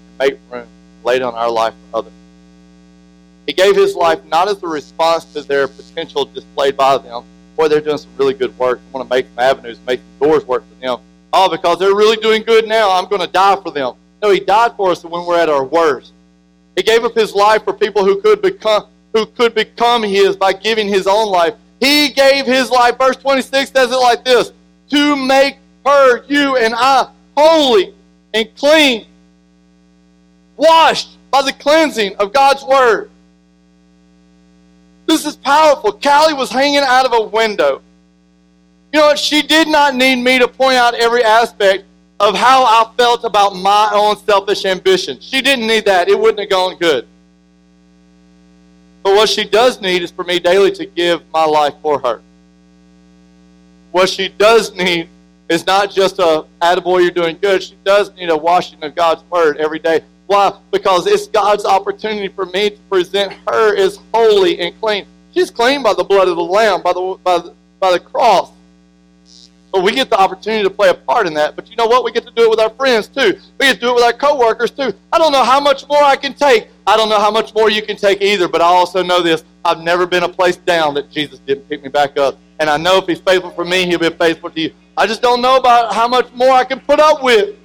and 0.09 0.17
make 0.19 0.39
room, 0.51 0.67
lay 1.03 1.19
down 1.19 1.33
our 1.33 1.49
life 1.49 1.73
for 1.91 1.99
others. 1.99 2.13
He 3.45 3.53
gave 3.53 3.75
his 3.75 3.95
life 3.95 4.23
not 4.25 4.47
as 4.47 4.61
a 4.61 4.67
response 4.67 5.25
to 5.33 5.41
their 5.41 5.67
potential 5.67 6.25
displayed 6.25 6.77
by 6.77 6.97
them. 6.97 7.23
Boy, 7.55 7.67
they're 7.67 7.81
doing 7.81 7.97
some 7.97 8.11
really 8.17 8.33
good 8.33 8.57
work. 8.59 8.79
I 8.79 8.97
want 8.97 9.09
to 9.09 9.15
make 9.15 9.25
some 9.27 9.39
avenues, 9.39 9.79
make 9.87 9.99
some 9.99 10.29
doors 10.29 10.45
work 10.45 10.63
for 10.69 10.75
them. 10.75 10.99
Oh, 11.33 11.49
because 11.49 11.79
they're 11.79 11.95
really 11.95 12.17
doing 12.17 12.43
good 12.43 12.67
now, 12.67 12.91
I'm 12.91 13.07
going 13.09 13.21
to 13.21 13.27
die 13.27 13.55
for 13.61 13.71
them. 13.71 13.95
No, 14.21 14.31
he 14.31 14.39
died 14.39 14.75
for 14.75 14.91
us 14.91 15.03
when 15.03 15.25
we're 15.25 15.39
at 15.39 15.49
our 15.49 15.63
worst. 15.63 16.13
He 16.75 16.83
gave 16.83 17.03
up 17.03 17.15
his 17.15 17.33
life 17.33 17.63
for 17.63 17.73
people 17.73 18.05
who 18.05 18.21
could 18.21 18.41
become 18.41 18.85
who 19.13 19.25
could 19.25 19.55
become 19.55 20.03
his 20.03 20.35
by 20.35 20.53
giving 20.53 20.87
his 20.87 21.07
own 21.07 21.29
life. 21.29 21.55
He 21.79 22.09
gave 22.09 22.45
his 22.45 22.69
life. 22.69 22.97
Verse 22.97 23.15
26 23.17 23.71
says 23.71 23.91
it 23.91 23.95
like 23.95 24.23
this 24.23 24.51
to 24.91 25.15
make 25.15 25.57
her, 25.85 26.23
you, 26.27 26.57
and 26.57 26.73
I 26.75 27.09
holy 27.39 27.93
and 28.33 28.53
clean, 28.55 29.05
washed 30.57 31.17
by 31.31 31.41
the 31.41 31.53
cleansing 31.53 32.15
of 32.17 32.33
God's 32.33 32.63
word. 32.63 33.09
This 35.05 35.25
is 35.25 35.35
powerful. 35.35 35.93
Callie 35.93 36.33
was 36.33 36.51
hanging 36.51 36.81
out 36.81 37.05
of 37.05 37.13
a 37.13 37.21
window. 37.21 37.81
You 38.93 38.99
know 38.99 39.07
what? 39.07 39.19
She 39.19 39.41
did 39.41 39.67
not 39.67 39.95
need 39.95 40.17
me 40.17 40.39
to 40.39 40.47
point 40.47 40.75
out 40.75 40.93
every 40.93 41.23
aspect 41.23 41.85
of 42.19 42.35
how 42.35 42.63
I 42.63 42.91
felt 42.97 43.23
about 43.23 43.55
my 43.55 43.89
own 43.93 44.17
selfish 44.17 44.65
ambition. 44.65 45.19
She 45.19 45.41
didn't 45.41 45.67
need 45.67 45.85
that. 45.85 46.09
It 46.09 46.19
wouldn't 46.19 46.39
have 46.39 46.49
gone 46.49 46.77
good. 46.77 47.07
But 49.03 49.15
what 49.15 49.29
she 49.29 49.45
does 49.45 49.79
need 49.81 50.01
is 50.01 50.11
for 50.11 50.23
me 50.23 50.39
daily 50.39 50.71
to 50.73 50.85
give 50.85 51.21
my 51.31 51.45
life 51.45 51.75
for 51.81 51.99
her. 51.99 52.21
What 53.91 54.09
she 54.09 54.27
does 54.27 54.75
need 54.75 55.09
is 55.49 55.65
not 55.65 55.91
just 55.91 56.19
a 56.19 56.45
attaboy, 56.61 57.01
you're 57.01 57.11
doing 57.11 57.37
good. 57.41 57.63
She 57.63 57.75
does 57.83 58.13
need 58.13 58.29
a 58.29 58.37
washing 58.37 58.83
of 58.83 58.95
God's 58.95 59.23
word 59.29 59.57
every 59.57 59.79
day. 59.79 60.01
Why? 60.27 60.53
Because 60.71 61.07
it's 61.07 61.27
God's 61.27 61.65
opportunity 61.65 62.27
for 62.27 62.45
me 62.45 62.69
to 62.69 62.77
present 62.89 63.33
her 63.47 63.75
as 63.75 63.99
holy 64.13 64.59
and 64.59 64.79
clean. 64.79 65.07
She's 65.33 65.49
clean 65.49 65.81
by 65.81 65.93
the 65.95 66.03
blood 66.03 66.27
of 66.27 66.35
the 66.35 66.43
Lamb, 66.43 66.83
by 66.83 66.93
the, 66.93 67.19
by 67.23 67.39
the, 67.39 67.53
by 67.79 67.91
the 67.91 67.99
cross. 67.99 68.51
But 69.71 69.83
we 69.83 69.91
get 69.93 70.09
the 70.09 70.19
opportunity 70.19 70.63
to 70.63 70.69
play 70.69 70.89
a 70.89 70.93
part 70.93 71.27
in 71.27 71.33
that. 71.35 71.55
But 71.55 71.69
you 71.69 71.75
know 71.75 71.85
what? 71.85 72.03
We 72.03 72.11
get 72.11 72.25
to 72.25 72.31
do 72.31 72.43
it 72.43 72.49
with 72.49 72.59
our 72.59 72.71
friends 72.71 73.07
too. 73.07 73.39
We 73.59 73.67
get 73.67 73.75
to 73.75 73.79
do 73.79 73.89
it 73.89 73.95
with 73.95 74.03
our 74.03 74.13
coworkers 74.13 74.71
too. 74.71 74.93
I 75.13 75.19
don't 75.19 75.31
know 75.31 75.43
how 75.43 75.59
much 75.59 75.87
more 75.87 76.01
I 76.01 76.15
can 76.15 76.33
take. 76.33 76.69
I 76.87 76.97
don't 76.97 77.09
know 77.09 77.19
how 77.19 77.29
much 77.29 77.53
more 77.53 77.69
you 77.69 77.81
can 77.81 77.95
take 77.95 78.21
either. 78.21 78.47
But 78.47 78.61
I 78.61 78.65
also 78.65 79.03
know 79.03 79.21
this: 79.21 79.43
I've 79.63 79.81
never 79.81 80.05
been 80.05 80.23
a 80.23 80.29
place 80.29 80.55
down 80.55 80.95
that 80.95 81.11
Jesus 81.11 81.39
didn't 81.39 81.69
pick 81.69 81.83
me 81.83 81.89
back 81.89 82.17
up. 82.17 82.39
And 82.59 82.69
I 82.69 82.77
know 82.77 82.97
if 82.97 83.05
He's 83.05 83.19
faithful 83.19 83.51
for 83.51 83.63
me, 83.63 83.85
He'll 83.85 83.99
be 83.99 84.09
faithful 84.09 84.49
to 84.49 84.59
you. 84.59 84.73
I 84.97 85.05
just 85.05 85.21
don't 85.21 85.41
know 85.41 85.57
about 85.57 85.93
how 85.93 86.07
much 86.07 86.31
more 86.33 86.51
I 86.51 86.63
can 86.63 86.79
put 86.79 86.99
up 86.99 87.23
with. 87.23 87.55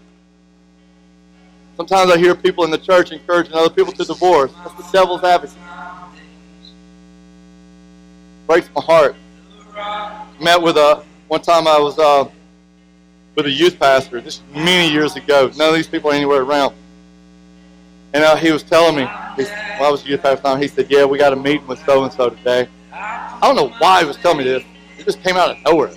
Sometimes 1.77 2.11
I 2.13 2.19
hear 2.19 2.35
people 2.35 2.65
in 2.65 2.71
the 2.71 2.79
church 2.79 3.11
encouraging 3.11 3.55
other 3.55 3.71
people 3.71 3.93
to 3.93 4.05
divorce. 4.05 4.53
That's 4.63 4.75
the 4.75 4.93
devil's 4.93 5.25
advocate. 5.25 5.57
Breaks 8.47 8.69
my 8.75 8.83
heart. 8.83 9.17
Met 10.41 10.61
with 10.61 10.77
a 10.77 11.03
one 11.35 11.43
time 11.43 11.66
I 11.66 11.80
was 11.80 11.99
uh, 11.99 12.30
with 13.35 13.47
a 13.47 13.51
youth 13.51 13.76
pastor, 13.80 14.20
this 14.20 14.41
many 14.55 14.89
years 14.93 15.16
ago. 15.16 15.51
None 15.57 15.68
of 15.68 15.74
these 15.74 15.89
people 15.89 16.12
are 16.12 16.14
anywhere 16.14 16.43
around. 16.43 16.76
And 18.12 18.22
uh, 18.22 18.37
he 18.37 18.53
was 18.53 18.62
telling 18.62 18.95
me, 18.95 19.03
well, 19.03 19.82
I 19.82 19.91
was 19.91 20.05
a 20.05 20.09
youth 20.11 20.22
pastor 20.22 20.45
time, 20.45 20.62
he 20.62 20.68
said, 20.68 20.89
yeah, 20.89 21.05
we 21.05 21.18
got 21.18 21.32
a 21.32 21.37
meeting 21.37 21.66
with 21.66 21.85
so-and-so 21.85 22.30
today. 22.30 22.68
I 22.93 23.41
don't 23.43 23.57
know 23.57 23.74
why 23.80 24.03
he 24.03 24.07
was 24.07 24.16
telling 24.16 24.39
me 24.39 24.45
this. 24.45 24.62
It 24.97 25.07
just 25.07 25.24
came 25.24 25.37
out 25.37 25.51
of 25.51 25.57
nowhere. 25.64 25.91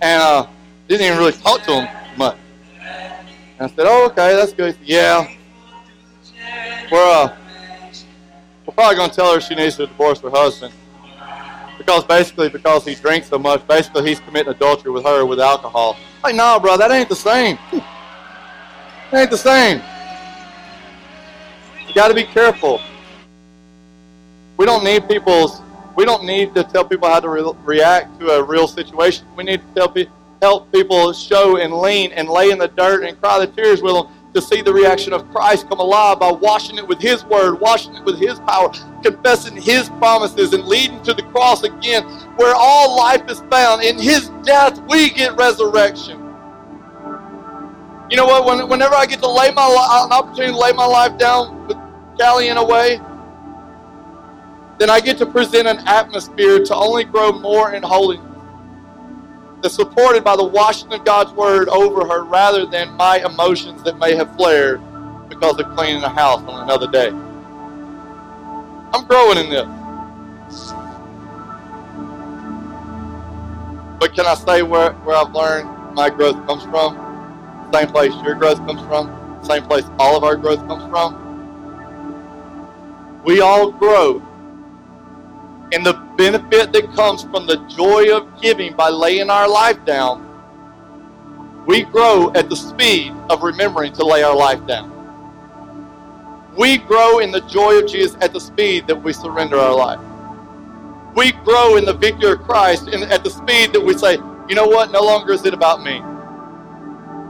And 0.00 0.22
uh, 0.22 0.46
didn't 0.88 1.04
even 1.04 1.18
really 1.18 1.32
talk 1.32 1.62
to 1.64 1.82
him 1.82 2.16
much. 2.16 2.38
And 2.80 3.70
I 3.70 3.74
said, 3.74 3.84
oh, 3.86 4.06
okay, 4.06 4.34
that's 4.34 4.54
good. 4.54 4.76
Said, 4.76 4.86
yeah. 4.86 5.30
We're, 6.90 7.22
uh, 7.22 7.36
we're 8.64 8.72
probably 8.72 8.96
going 8.96 9.10
to 9.10 9.14
tell 9.14 9.34
her 9.34 9.42
she 9.42 9.54
needs 9.54 9.76
to 9.76 9.88
divorce 9.88 10.20
her 10.20 10.30
husband 10.30 10.72
because 11.78 12.04
basically 12.04 12.48
because 12.48 12.84
he 12.84 12.94
drinks 12.94 13.28
so 13.28 13.38
much, 13.38 13.66
basically 13.66 14.08
he's 14.08 14.20
committing 14.20 14.52
adultery 14.52 14.90
with 14.90 15.04
her 15.04 15.24
with 15.24 15.40
alcohol. 15.40 15.96
Like, 16.22 16.34
no, 16.34 16.58
bro, 16.60 16.76
that 16.76 16.90
ain't 16.90 17.08
the 17.08 17.16
same. 17.16 17.58
Ain't 19.12 19.30
the 19.30 19.38
same. 19.38 19.80
You 21.86 21.94
got 21.94 22.08
to 22.08 22.14
be 22.14 22.24
careful. 22.24 22.80
We 24.56 24.66
don't 24.66 24.82
need 24.82 25.06
people's. 25.08 25.60
We 25.94 26.04
don't 26.04 26.24
need 26.24 26.52
to 26.56 26.64
tell 26.64 26.84
people 26.84 27.08
how 27.08 27.20
to 27.20 27.28
re- 27.28 27.52
react 27.62 28.18
to 28.18 28.30
a 28.30 28.42
real 28.42 28.66
situation. 28.66 29.26
We 29.36 29.44
need 29.44 29.60
to 29.60 29.74
tell 29.74 29.88
pe- 29.88 30.06
help 30.42 30.72
people 30.72 31.12
show 31.12 31.58
and 31.58 31.72
lean 31.72 32.10
and 32.12 32.28
lay 32.28 32.50
in 32.50 32.58
the 32.58 32.66
dirt 32.66 33.04
and 33.04 33.20
cry 33.20 33.38
the 33.38 33.46
tears 33.46 33.82
with 33.82 33.94
them 33.94 34.08
to 34.34 34.42
see 34.42 34.60
the 34.62 34.72
reaction 34.72 35.12
of 35.12 35.30
Christ 35.30 35.68
come 35.68 35.78
alive 35.78 36.18
by 36.18 36.30
washing 36.30 36.76
it 36.76 36.86
with 36.86 37.00
His 37.00 37.24
Word, 37.24 37.60
washing 37.60 37.94
it 37.94 38.04
with 38.04 38.18
His 38.18 38.40
power, 38.40 38.70
confessing 39.02 39.56
His 39.56 39.88
promises, 39.90 40.52
and 40.52 40.64
leading 40.64 41.00
to 41.04 41.14
the 41.14 41.22
cross 41.22 41.62
again, 41.62 42.04
where 42.36 42.54
all 42.56 42.96
life 42.96 43.22
is 43.30 43.40
found. 43.50 43.82
In 43.82 43.96
His 43.96 44.28
death, 44.42 44.80
we 44.88 45.10
get 45.10 45.36
resurrection. 45.36 46.20
You 48.10 48.16
know 48.16 48.26
what? 48.26 48.44
When, 48.44 48.68
whenever 48.68 48.94
I 48.94 49.06
get 49.06 49.20
to 49.20 49.30
lay 49.30 49.50
my 49.52 49.64
an 50.04 50.12
opportunity 50.12 50.52
to 50.52 50.58
lay 50.58 50.72
my 50.72 50.84
life 50.84 51.16
down 51.16 51.66
with 51.68 51.76
Callie 52.18 52.48
in 52.48 52.56
a 52.56 52.64
way, 52.64 53.00
then 54.78 54.90
I 54.90 55.00
get 55.00 55.16
to 55.18 55.26
present 55.26 55.68
an 55.68 55.78
atmosphere 55.86 56.64
to 56.64 56.74
only 56.74 57.04
grow 57.04 57.32
more 57.32 57.72
in 57.72 57.82
holiness. 57.82 58.33
That's 59.64 59.76
supported 59.76 60.22
by 60.22 60.36
the 60.36 60.44
washing 60.44 60.92
of 60.92 61.06
God's 61.06 61.32
word 61.32 61.70
over 61.70 62.06
her 62.06 62.24
rather 62.24 62.66
than 62.66 62.92
my 62.98 63.24
emotions 63.24 63.82
that 63.84 63.98
may 63.98 64.14
have 64.14 64.36
flared 64.36 64.78
because 65.30 65.58
of 65.58 65.74
cleaning 65.74 66.02
the 66.02 66.08
house 66.10 66.42
on 66.42 66.64
another 66.64 66.86
day. 66.86 67.08
I'm 68.92 69.06
growing 69.06 69.38
in 69.38 69.48
this. 69.48 69.64
But 73.98 74.14
can 74.14 74.26
I 74.26 74.34
say 74.34 74.62
where, 74.62 74.92
where 74.92 75.16
I've 75.16 75.32
learned 75.32 75.94
my 75.94 76.10
growth 76.10 76.46
comes 76.46 76.64
from? 76.64 77.70
Same 77.72 77.88
place 77.88 78.12
your 78.22 78.34
growth 78.34 78.58
comes 78.66 78.82
from, 78.82 79.42
same 79.42 79.62
place 79.62 79.84
all 79.98 80.14
of 80.14 80.24
our 80.24 80.36
growth 80.36 80.60
comes 80.68 80.84
from. 80.90 81.14
We 83.24 83.40
all 83.40 83.72
grow 83.72 84.20
in 85.72 85.82
the 85.82 85.94
benefit 86.16 86.72
that 86.72 86.92
comes 86.94 87.22
from 87.22 87.46
the 87.46 87.56
joy 87.68 88.14
of 88.16 88.40
giving 88.40 88.74
by 88.74 88.88
laying 88.88 89.30
our 89.30 89.48
life 89.48 89.82
down. 89.84 90.30
We 91.66 91.82
grow 91.82 92.32
at 92.34 92.48
the 92.48 92.56
speed 92.56 93.12
of 93.30 93.42
remembering 93.42 93.92
to 93.94 94.04
lay 94.04 94.22
our 94.22 94.36
life 94.36 94.64
down. 94.66 94.92
We 96.56 96.78
grow 96.78 97.18
in 97.18 97.32
the 97.32 97.40
joy 97.42 97.78
of 97.78 97.88
Jesus 97.88 98.16
at 98.20 98.32
the 98.32 98.40
speed 98.40 98.86
that 98.86 98.96
we 98.96 99.12
surrender 99.12 99.56
our 99.56 99.74
life. 99.74 100.00
We 101.16 101.32
grow 101.32 101.76
in 101.76 101.84
the 101.84 101.94
victory 101.94 102.32
of 102.32 102.42
Christ 102.42 102.88
in, 102.88 103.02
at 103.04 103.24
the 103.24 103.30
speed 103.30 103.72
that 103.72 103.80
we 103.80 103.96
say, 103.96 104.18
you 104.48 104.54
know 104.54 104.66
what, 104.66 104.92
no 104.92 105.02
longer 105.02 105.32
is 105.32 105.44
it 105.46 105.54
about 105.54 105.82
me. 105.82 106.00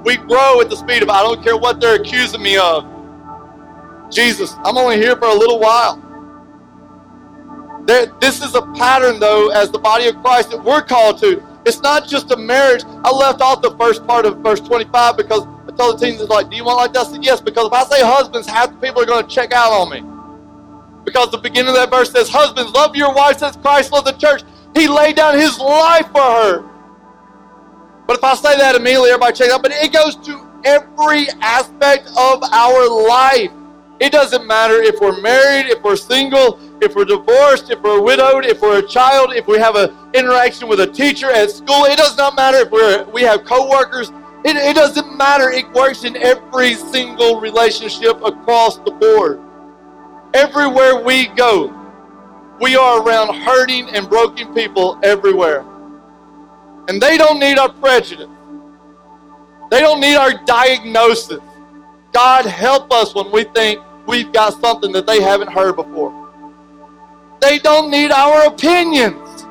We 0.05 0.17
grow 0.17 0.61
at 0.61 0.69
the 0.69 0.77
speed 0.77 1.03
of, 1.03 1.09
I 1.09 1.23
don't 1.23 1.43
care 1.43 1.57
what 1.57 1.81
they're 1.81 2.01
accusing 2.01 2.43
me 2.43 2.57
of. 2.57 2.85
Jesus, 4.11 4.55
I'm 4.65 4.77
only 4.77 4.97
here 4.97 5.17
for 5.17 5.29
a 5.29 5.35
little 5.35 5.59
while. 5.59 6.01
There, 7.87 8.07
this 8.21 8.43
is 8.43 8.55
a 8.55 8.63
pattern, 8.73 9.21
though, 9.21 9.51
as 9.51 9.71
the 9.71 9.79
body 9.79 10.07
of 10.07 10.17
Christ 10.23 10.51
that 10.51 10.63
we're 10.63 10.83
called 10.83 11.19
to. 11.19 11.43
It's 11.67 11.81
not 11.81 12.07
just 12.07 12.31
a 12.31 12.37
marriage. 12.37 12.85
I 13.05 13.11
left 13.11 13.41
off 13.41 13.63
the 13.63 13.77
first 13.77 14.07
part 14.07 14.27
of 14.27 14.39
verse 14.39 14.61
25 14.61 15.17
because 15.17 15.47
I 15.47 15.77
told 15.77 15.99
the 15.99 16.07
teens, 16.07 16.21
like, 16.29 16.51
do 16.51 16.57
you 16.57 16.65
want 16.65 16.79
like 16.79 16.93
that? 16.93 17.07
I 17.07 17.13
said, 17.13 17.25
yes, 17.25 17.41
because 17.41 17.67
if 17.67 17.73
I 17.73 17.85
say 17.85 18.03
husbands, 18.03 18.47
half 18.47 18.71
the 18.71 18.77
people 18.77 19.03
are 19.03 19.07
going 19.07 19.27
to 19.27 19.31
check 19.31 19.53
out 19.53 19.73
on 19.73 19.91
me. 19.91 20.03
Because 21.05 21.31
the 21.31 21.39
beginning 21.39 21.69
of 21.69 21.75
that 21.75 21.91
verse 21.91 22.11
says, 22.11 22.29
Husbands, 22.29 22.73
love 22.73 22.97
your 22.97 23.13
wives 23.13 23.43
as 23.43 23.57
Christ 23.57 23.93
loved 23.93 24.07
the 24.07 24.13
church. 24.13 24.43
He 24.75 24.89
laid 24.89 25.17
down 25.17 25.39
his 25.39 25.59
life 25.59 26.07
for 26.07 26.21
her. 26.21 26.65
But 28.07 28.19
if 28.19 28.25
I 28.25 28.35
say 28.35 28.57
that 28.57 28.75
immediately, 28.75 29.11
everybody 29.11 29.37
checks 29.37 29.53
out. 29.53 29.63
But 29.63 29.73
it 29.73 29.93
goes 29.93 30.17
to 30.17 30.47
every 30.65 31.29
aspect 31.41 32.09
of 32.17 32.43
our 32.43 32.89
life. 32.89 33.51
It 34.01 34.11
doesn't 34.11 34.47
matter 34.47 34.83
if 34.83 35.01
we're 35.01 35.21
married, 35.21 35.67
if 35.67 35.83
we're 35.83 35.97
single, 35.97 36.59
if 36.83 36.95
we're 36.97 37.05
divorced, 37.05 37.71
if 37.71 37.81
we're 37.81 38.01
widowed, 38.01 38.45
if 38.45 38.61
we're 38.61 38.79
a 38.79 38.87
child, 38.87 39.33
if 39.35 39.47
we 39.47 39.59
have 39.59 39.77
an 39.77 39.95
interaction 40.15 40.69
with 40.69 40.81
a 40.81 40.87
teacher 40.87 41.31
at 41.31 41.51
school. 41.51 41.85
It 41.85 41.97
does 41.97 42.17
not 42.17 42.35
matter 42.35 42.59
if 42.59 42.71
we're 42.71 43.05
we 43.05 43.23
have 43.23 43.45
coworkers. 43.45 44.11
It, 44.45 44.57
it 44.57 44.75
doesn't 44.75 45.17
matter. 45.17 45.51
It 45.51 45.71
works 45.73 46.05
in 46.05 46.17
every 46.17 46.75
single 46.75 47.41
relationship 47.41 48.21
across 48.23 48.79
the 48.79 48.91
board. 48.91 49.41
Everywhere 50.35 51.03
we 51.03 51.29
go, 51.29 51.73
we 52.61 52.77
are 52.77 53.01
around 53.01 53.35
hurting 53.43 53.89
and 53.91 54.09
broken 54.09 54.53
people 54.55 54.99
everywhere. 55.03 55.65
And 56.89 57.01
they 57.01 57.17
don't 57.17 57.39
need 57.39 57.59
our 57.59 57.73
prejudice. 57.73 58.29
They 59.71 59.81
don't 59.81 60.01
need 60.01 60.17
our 60.17 60.35
diagnosis. 60.45 61.41
God 62.13 62.47
help 62.47 62.93
us 62.93 63.15
when 63.15 63.33
we 63.33 63.45
think 63.45 63.81
we've 64.07 64.33
got 64.33 64.61
something 64.61 64.93
that 64.93 65.07
they 65.07 65.21
haven't 65.21 65.51
heard 65.51 65.77
before. 65.77 66.13
They 67.41 67.59
don't 67.59 67.91
need 67.91 68.11
our 68.11 68.47
opinions. 68.47 69.43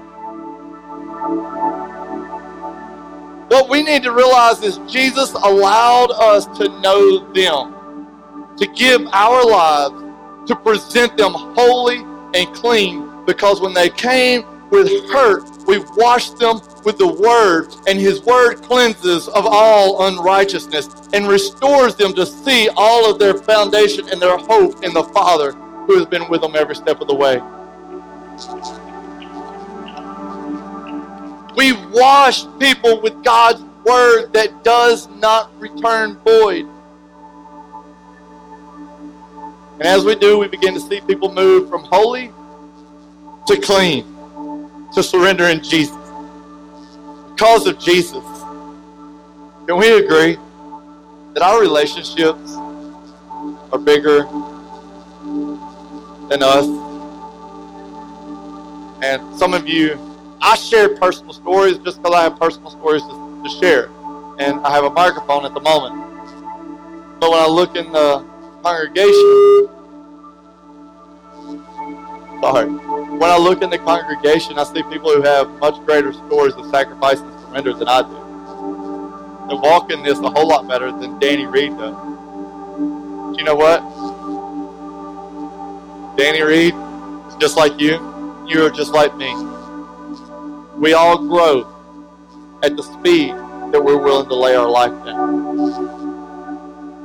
What 3.49 3.69
we 3.69 3.83
need 3.83 4.03
to 4.03 4.11
realize 4.11 4.61
is 4.63 4.79
Jesus 4.91 5.33
allowed 5.33 6.11
us 6.11 6.45
to 6.57 6.69
know 6.81 7.31
them, 7.33 8.55
to 8.57 8.67
give 8.67 9.05
our 9.07 9.45
lives 9.45 10.03
to 10.47 10.55
present 10.55 11.17
them 11.17 11.33
holy 11.33 11.99
and 12.33 12.53
clean 12.55 13.25
because 13.25 13.61
when 13.61 13.73
they 13.73 13.89
came 13.89 14.43
with 14.69 14.89
hurt, 15.11 15.52
we 15.65 15.79
washed 15.95 16.37
them 16.37 16.59
with 16.83 16.97
the 16.97 17.07
word, 17.07 17.73
and 17.87 17.99
his 17.99 18.21
word 18.23 18.61
cleanses 18.61 19.27
of 19.29 19.45
all 19.45 20.07
unrighteousness 20.07 20.89
and 21.13 21.27
restores 21.27 21.95
them 21.95 22.13
to 22.13 22.25
see 22.25 22.69
all 22.75 23.09
of 23.09 23.19
their 23.19 23.35
foundation 23.35 24.09
and 24.09 24.21
their 24.21 24.37
hope 24.37 24.83
in 24.83 24.93
the 24.93 25.03
Father 25.03 25.53
who 25.87 25.97
has 25.97 26.05
been 26.05 26.29
with 26.29 26.41
them 26.41 26.55
every 26.55 26.75
step 26.75 27.01
of 27.01 27.07
the 27.07 27.15
way. 27.15 27.41
We 31.55 31.73
wash 31.91 32.45
people 32.59 33.01
with 33.01 33.23
God's 33.23 33.61
word 33.85 34.33
that 34.33 34.63
does 34.63 35.07
not 35.09 35.51
return 35.59 36.17
void. 36.25 36.67
And 39.73 39.83
as 39.83 40.05
we 40.05 40.15
do, 40.15 40.37
we 40.37 40.47
begin 40.47 40.73
to 40.73 40.79
see 40.79 41.01
people 41.01 41.33
move 41.33 41.69
from 41.69 41.83
holy 41.83 42.31
to 43.47 43.59
clean, 43.59 44.12
to 44.93 45.03
surrender 45.03 45.45
in 45.45 45.63
Jesus. 45.63 45.97
Because 47.31 47.67
of 47.67 47.79
Jesus. 47.79 48.23
Can 49.65 49.77
we 49.77 49.97
agree 49.97 50.37
that 51.33 51.41
our 51.41 51.59
relationships 51.59 52.55
are 53.71 53.79
bigger 53.79 54.23
than 56.29 56.43
us? 56.43 56.67
And 59.03 59.37
some 59.37 59.53
of 59.53 59.67
you, 59.67 59.99
I 60.41 60.55
share 60.55 60.95
personal 60.97 61.33
stories 61.33 61.77
just 61.79 62.01
because 62.01 62.15
I 62.15 62.23
have 62.23 62.39
personal 62.39 62.69
stories 62.69 63.01
to, 63.03 63.41
to 63.43 63.49
share. 63.59 63.89
And 64.39 64.59
I 64.65 64.71
have 64.71 64.83
a 64.83 64.89
microphone 64.89 65.45
at 65.45 65.53
the 65.53 65.59
moment. 65.59 65.95
But 67.19 67.31
when 67.31 67.39
I 67.39 67.47
look 67.47 67.75
in 67.75 67.91
the 67.91 68.25
congregation, 68.61 69.69
sorry, 72.43 72.67
when 72.67 73.29
I 73.29 73.37
look 73.37 73.61
in 73.61 73.69
the 73.69 73.77
congregation, 73.77 74.59
I 74.59 74.65
see 74.65 74.83
people 74.83 75.13
who 75.13 75.21
have 75.21 75.49
much 75.59 75.75
greater 75.85 76.11
stories 76.11 76.53
of 76.55 76.69
sacrifice 76.69 77.21
and 77.21 77.39
surrender 77.39 77.73
than 77.73 77.87
I 77.87 78.01
do. 78.01 78.15
They 79.47 79.55
walk 79.55 79.89
in 79.93 80.03
this 80.03 80.19
a 80.19 80.29
whole 80.29 80.49
lot 80.49 80.67
better 80.67 80.91
than 80.91 81.19
Danny 81.19 81.45
Reed 81.45 81.77
does. 81.77 81.95
Do 81.95 83.35
you 83.37 83.45
know 83.45 83.55
what? 83.55 83.79
Danny 86.17 86.41
Reed 86.41 86.73
is 87.29 87.35
just 87.37 87.55
like 87.55 87.79
you. 87.79 87.93
You 88.45 88.65
are 88.65 88.69
just 88.69 88.91
like 88.91 89.15
me. 89.15 89.33
We 90.77 90.91
all 90.91 91.17
grow 91.17 91.65
at 92.61 92.75
the 92.75 92.83
speed 92.83 93.29
that 93.71 93.81
we're 93.81 93.97
willing 93.97 94.27
to 94.27 94.35
lay 94.35 94.53
our 94.53 94.69
life 94.69 94.91
down. 95.05 95.53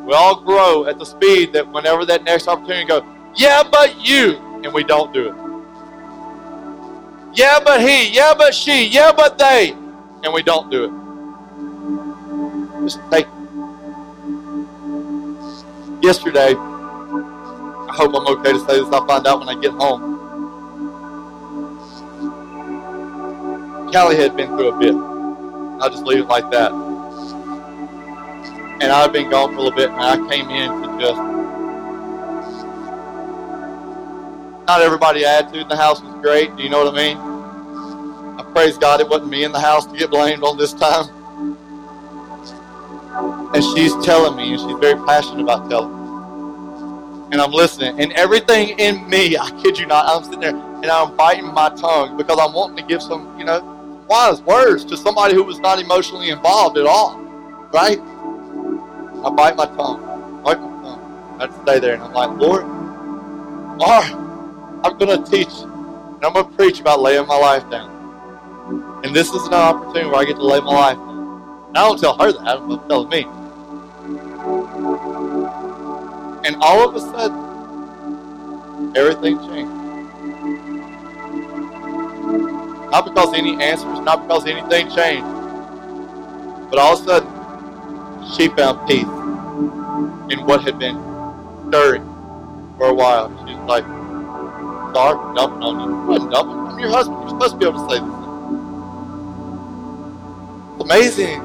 We 0.05 0.15
all 0.15 0.41
grow 0.41 0.87
at 0.87 0.99
the 0.99 1.07
speed 1.07 1.53
that 1.53 1.71
whenever 1.71 2.05
that 2.07 2.25
next 2.25 2.49
opportunity 2.49 2.87
goes, 2.87 3.05
yeah, 3.37 3.63
but 3.63 4.05
you, 4.05 4.48
and 4.65 4.73
we 4.73 4.85
don't 4.85 5.13
do 5.13 5.29
it. 5.29 5.35
Yeah, 7.35 7.61
but 7.65 7.81
he, 7.81 8.09
yeah, 8.15 8.35
but 8.37 8.55
she, 8.55 8.87
yeah, 8.87 9.13
but 9.13 9.39
they, 9.39 9.73
and 10.25 10.33
we 10.33 10.43
don't 10.43 10.71
do 10.71 10.85
it. 10.85 10.93
Just 12.85 13.01
take 13.11 13.27
Yesterday, 16.01 16.55
I 16.55 17.93
hope 17.93 18.15
I'm 18.15 18.27
okay 18.39 18.53
to 18.53 18.61
say 18.61 18.81
this, 18.81 18.89
I'll 18.93 19.07
find 19.07 19.27
out 19.27 19.41
when 19.41 19.49
I 19.49 19.61
get 19.61 19.73
home. 19.73 20.17
Callie 23.93 24.17
had 24.17 24.37
been 24.37 24.49
through 24.57 24.69
a 24.69 24.79
bit. 24.79 24.95
I'll 25.83 25.91
just 25.91 26.05
leave 26.05 26.21
it 26.21 26.29
like 26.29 26.51
that 26.51 26.73
and 28.81 28.93
I've 28.93 29.13
been 29.13 29.29
gone 29.29 29.51
for 29.51 29.57
a 29.57 29.63
little 29.63 29.77
bit, 29.77 29.91
and 29.91 30.01
I 30.01 30.17
came 30.29 30.49
in 30.51 30.71
to 30.83 30.99
just. 31.01 31.48
Not 34.69 34.83
everybody 34.83 35.25
attitude 35.25 35.63
in 35.63 35.69
the 35.69 35.77
house 35.77 36.03
was 36.03 36.15
great. 36.21 36.55
Do 36.55 36.63
you 36.63 36.69
know 36.69 36.85
what 36.85 36.93
I 36.93 37.15
mean? 37.15 37.17
I 38.39 38.43
praise 38.53 38.77
God 38.77 39.01
it 39.01 39.09
wasn't 39.09 39.31
me 39.31 39.45
in 39.45 39.51
the 39.51 39.59
house 39.59 39.87
to 39.87 39.97
get 39.97 40.11
blamed 40.11 40.43
on 40.43 40.59
this 40.59 40.75
time. 40.75 41.07
And 43.55 43.65
she's 43.65 43.97
telling 44.05 44.37
me, 44.37 44.53
and 44.53 44.61
she's 44.61 44.79
very 44.79 45.03
passionate 45.07 45.41
about 45.41 45.71
telling 45.71 45.91
me. 45.91 47.33
And 47.33 47.41
I'm 47.41 47.51
listening, 47.51 47.99
and 47.99 48.13
everything 48.13 48.79
in 48.79 49.09
me, 49.09 49.37
I 49.41 49.51
kid 49.63 49.79
you 49.79 49.87
not, 49.87 50.05
I'm 50.05 50.23
sitting 50.23 50.41
there 50.41 50.51
and 50.51 50.87
I'm 50.91 51.17
biting 51.17 51.47
my 51.47 51.71
tongue 51.71 52.19
because 52.19 52.39
I'm 52.39 52.53
wanting 52.53 52.77
to 52.77 52.83
give 52.83 53.01
some, 53.01 53.39
you 53.39 53.47
know, 53.47 54.05
wise 54.07 54.43
words 54.43 54.85
to 54.85 54.99
somebody 54.99 55.33
who 55.33 55.45
was 55.45 55.59
not 55.61 55.81
emotionally 55.81 56.29
involved 56.29 56.77
at 56.77 56.85
all, 56.85 57.19
right? 57.73 57.99
I 57.99 59.31
bite 59.31 59.57
my 59.57 59.65
tongue. 59.65 60.05
I 60.05 60.43
Bite 60.43 60.61
my 60.61 60.83
tongue. 60.83 61.37
I 61.41 61.63
stay 61.63 61.79
there 61.79 61.95
and 61.95 62.03
I'm 62.03 62.13
like, 62.13 62.39
Lord, 62.39 62.67
Lord, 63.79 64.28
I'm 64.85 64.97
going 64.99 65.23
to 65.23 65.31
teach 65.31 65.49
and 65.49 66.25
I'm 66.25 66.33
going 66.33 66.49
to 66.49 66.57
preach 66.57 66.81
about 66.81 67.01
laying 67.01 67.27
my 67.27 67.37
life 67.37 67.69
down. 67.71 67.91
And 69.05 69.15
this 69.15 69.33
is 69.33 69.47
an 69.47 69.55
opportunity 69.55 70.07
where 70.11 70.21
I 70.21 70.25
get 70.25 70.37
to 70.37 70.45
lay 70.45 70.61
my 70.61 70.73
life 70.73 70.97
down. 70.97 71.65
And 71.69 71.79
I 71.79 71.89
don't 71.89 71.99
tell 71.99 72.17
her 72.19 72.33
that, 72.33 72.47
I'm 72.47 72.89
telling 72.89 73.09
me. 73.09 73.23
And 76.47 76.57
all 76.61 76.89
of 76.89 76.95
a 76.95 77.01
sudden, 77.01 78.97
everything 78.97 79.39
changed. 79.49 79.73
Not 82.91 83.05
because 83.05 83.35
any 83.35 83.63
answers, 83.63 84.01
not 84.01 84.27
because 84.27 84.47
anything 84.47 84.89
changed. 84.91 85.27
But 86.71 86.79
all 86.79 86.95
of 86.95 87.01
a 87.01 87.05
sudden, 87.05 87.31
she 88.35 88.49
found 88.49 88.87
peace 88.89 89.03
in 90.33 90.45
what 90.47 90.63
had 90.63 90.79
been 90.79 90.97
stirring 91.69 92.05
for 92.77 92.89
a 92.89 92.95
while. 92.95 93.29
She 93.47 93.55
was 93.55 93.69
like, 93.69 93.98
for 94.99 95.35
dumping 95.35 95.63
on 95.63 95.81
you. 95.81 95.87
I 95.95 96.07
wasn't 96.07 96.33
dumping. 96.33 96.59
I'm 96.59 96.79
your 96.79 96.91
husband. 96.91 97.21
You're 97.21 97.29
supposed 97.29 97.53
to 97.53 97.59
be 97.59 97.67
able 97.67 97.87
to 97.87 97.95
say 97.95 98.01
this. 98.01 98.15
It's 100.75 100.83
amazing. 100.83 101.41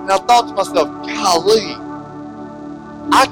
And 0.00 0.10
I 0.10 0.16
thought 0.26 0.48
to 0.48 0.54
myself, 0.54 0.88
golly, 1.06 1.76
I 3.12 3.26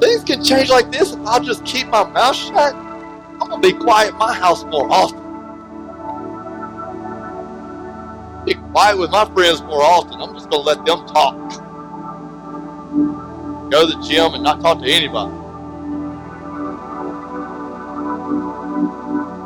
things 0.00 0.24
can 0.24 0.42
change 0.42 0.70
like 0.70 0.90
this 0.90 1.12
if 1.12 1.20
I 1.26 1.38
just 1.38 1.64
keep 1.66 1.86
my 1.88 2.04
mouth 2.04 2.34
shut. 2.34 2.74
I'm 2.74 3.38
gonna 3.38 3.60
be 3.60 3.72
quiet 3.72 4.12
in 4.12 4.18
my 4.18 4.32
house 4.32 4.64
more 4.64 4.90
often. 4.90 5.20
Be 8.46 8.54
quiet 8.72 8.98
with 8.98 9.10
my 9.10 9.26
friends 9.34 9.60
more 9.62 9.82
often. 9.82 10.20
I'm 10.20 10.32
just 10.34 10.48
gonna 10.48 10.62
let 10.62 10.84
them 10.86 11.06
talk. 11.06 11.36
Go 13.70 13.86
to 13.86 13.96
the 13.96 14.02
gym 14.02 14.34
and 14.34 14.42
not 14.42 14.60
talk 14.60 14.80
to 14.80 14.86
anybody. 14.86 15.43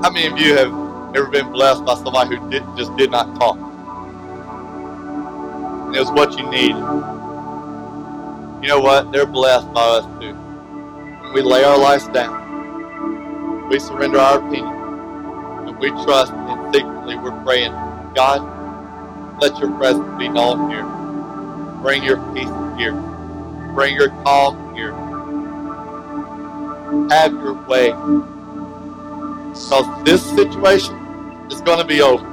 How 0.03 0.11
many 0.11 0.29
of 0.29 0.39
you 0.39 0.55
have 0.57 0.73
ever 1.17 1.27
been 1.27 1.51
blessed 1.51 1.85
by 1.85 1.97
somebody 1.97 2.37
who 2.37 2.51
did, 2.51 2.63
just 2.77 2.97
did 2.97 3.11
not 3.11 3.35
talk? 3.35 3.57
And 5.87 5.97
it 5.97 5.99
was 5.99 6.13
what 6.13 6.39
you 6.39 6.49
needed. 6.49 6.77
You 8.63 8.69
know 8.69 8.81
what? 8.81 9.11
They're 9.11 9.27
blessed 9.27 9.73
by 9.73 9.81
us 9.81 10.05
too. 10.21 10.35
When 10.35 11.33
we 11.33 11.43
lay 11.43 11.65
our 11.65 11.77
lives 11.77 12.07
down, 12.09 13.69
we 13.69 13.81
surrender 13.81 14.19
our 14.21 14.39
opinion, 14.39 14.69
and 15.67 15.77
we 15.79 15.91
trust 16.05 16.33
and 16.33 16.73
secretly 16.73 17.17
we're 17.19 17.43
praying, 17.43 17.73
God, 18.15 18.41
let 19.43 19.59
your 19.59 19.77
presence 19.79 20.17
be 20.17 20.29
known 20.29 20.71
here. 20.71 20.87
Bring 21.83 22.05
your 22.05 22.19
peace 22.35 22.49
here. 22.79 22.95
Bring 23.75 23.97
your 23.97 24.11
calm 24.23 24.75
here. 24.77 24.95
Have 27.11 27.33
your 27.33 27.55
way. 27.67 27.93
Because 29.65 30.05
this 30.05 30.23
situation 30.25 30.95
is 31.51 31.61
going 31.63 31.79
to 31.79 31.85
be 31.85 32.01
over. 32.01 32.25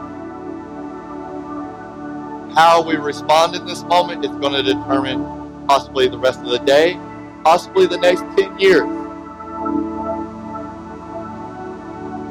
How 2.54 2.82
we 2.82 2.96
respond 2.98 3.56
in 3.56 3.66
this 3.66 3.82
moment 3.84 4.24
is 4.24 4.32
going 4.32 4.54
to 4.54 4.62
determine 4.62 5.66
possibly 5.68 6.08
the 6.08 6.20
rest 6.20 6.40
of 6.40 6.46
the 6.46 6.60
day, 6.60 7.00
possibly 7.44 7.88
the 7.88 7.98
next 7.98 8.22
10 8.38 8.60
years. 8.60 8.86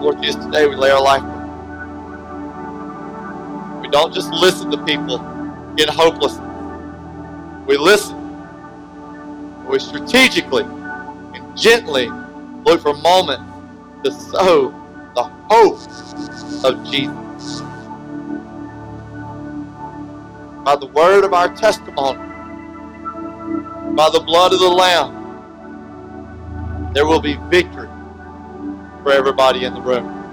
Lord 0.00 0.22
Jesus, 0.22 0.44
today 0.44 0.66
we 0.68 0.76
lay 0.76 0.90
our 0.90 1.02
life 1.02 1.22
down. 1.22 1.42
We 3.82 3.88
don't 3.88 4.14
just 4.14 4.30
listen 4.30 4.70
to 4.70 4.78
people 4.84 5.16
in 5.76 5.88
hopelessness. 5.88 6.40
We 7.66 7.76
listen. 7.76 8.16
We 9.66 9.80
strategically 9.80 10.62
and 10.62 11.56
gently 11.58 12.08
look 12.64 12.80
for 12.80 12.94
moments 12.94 13.44
to 14.04 14.12
sow 14.12 14.83
hope 15.50 15.78
of 16.64 16.84
Jesus. 16.90 17.62
By 20.64 20.76
the 20.76 20.86
word 20.94 21.24
of 21.24 21.34
our 21.34 21.54
testimony, 21.54 22.20
by 23.96 24.10
the 24.10 24.20
blood 24.20 24.52
of 24.52 24.60
the 24.60 24.68
Lamb, 24.68 25.34
there 26.94 27.06
will 27.06 27.20
be 27.20 27.36
victory 27.50 27.88
for 29.02 29.12
everybody 29.12 29.64
in 29.64 29.74
the 29.74 29.82
room. 29.82 30.32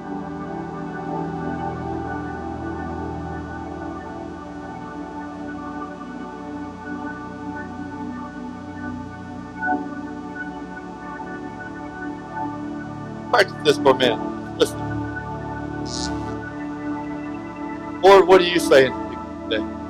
Practice 13.32 13.56
this 13.64 13.78
for 13.80 13.94
minute. 13.96 14.20
Listen. 14.58 14.91
Lord, 18.04 18.28
what 18.28 18.42
are 18.42 18.48
you 18.48 18.60
saying 18.60 18.94
today? 19.50 19.81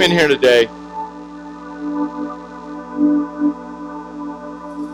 Came 0.00 0.12
in 0.12 0.18
here 0.18 0.28
today, 0.28 0.66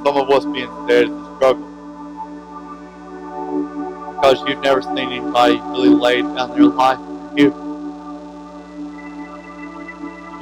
some 0.03 0.17
of 0.17 0.31
us 0.31 0.45
being 0.47 0.71
scared 0.85 1.09
is 1.09 1.15
a 1.15 1.37
struggle. 1.37 1.69
Because 4.15 4.43
you've 4.49 4.61
never 4.63 4.83
seen 4.83 4.99
anybody 4.99 5.61
really 5.71 5.91
lay 5.91 6.23
down 6.23 6.51
their 6.51 6.65
life 6.65 6.99
for 6.99 7.39
you. 7.39 7.55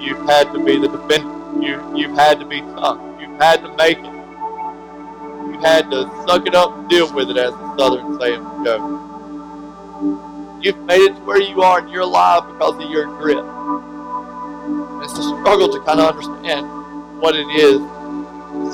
You've 0.01 0.27
had 0.27 0.53
to 0.55 0.65
be 0.65 0.79
the 0.79 0.89
defender. 0.89 1.62
You, 1.62 1.97
you've 1.97 2.17
had 2.17 2.41
to 2.41 2.47
be 2.47 2.61
tough. 2.61 2.99
You've 3.21 3.39
had 3.39 3.62
to 3.62 3.77
make 3.77 3.99
it. 3.99 4.05
You 4.05 5.59
had 5.61 5.91
to 5.91 6.11
suck 6.27 6.47
it 6.47 6.55
up 6.55 6.75
and 6.75 6.89
deal 6.89 7.12
with 7.12 7.29
it, 7.29 7.37
as 7.37 7.53
the 7.53 7.77
Southern 7.77 8.19
saying 8.19 8.43
would 8.43 8.65
go. 8.65 10.61
You've 10.62 10.79
made 10.85 11.03
it 11.03 11.17
to 11.17 11.21
where 11.23 11.43
you 11.43 11.61
are 11.61 11.81
and 11.81 11.91
you're 11.91 12.03
alive 12.03 12.47
because 12.47 12.83
of 12.83 12.91
your 12.91 13.07
grit 13.19 13.45
it's 15.05 15.18
a 15.18 15.22
struggle 15.22 15.68
to 15.68 15.80
kind 15.80 16.00
of 16.00 16.16
understand 16.16 16.66
what 17.20 17.36
it 17.36 17.46
is. 17.48 17.78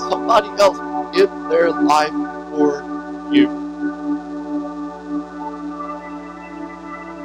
Somebody 0.08 0.48
else 0.60 0.78
give 1.14 1.28
their 1.50 1.72
life 1.72 2.12
for 2.50 2.84
you. 3.32 3.48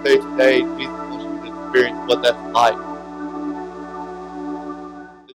Say 0.04 0.18
today, 0.18 0.62
Jesus 0.62 0.88
wants 0.88 1.24
you 1.24 1.52
to 1.52 1.64
experience 1.64 2.00
what 2.08 2.24
that's 2.24 2.54
like. 2.54 2.95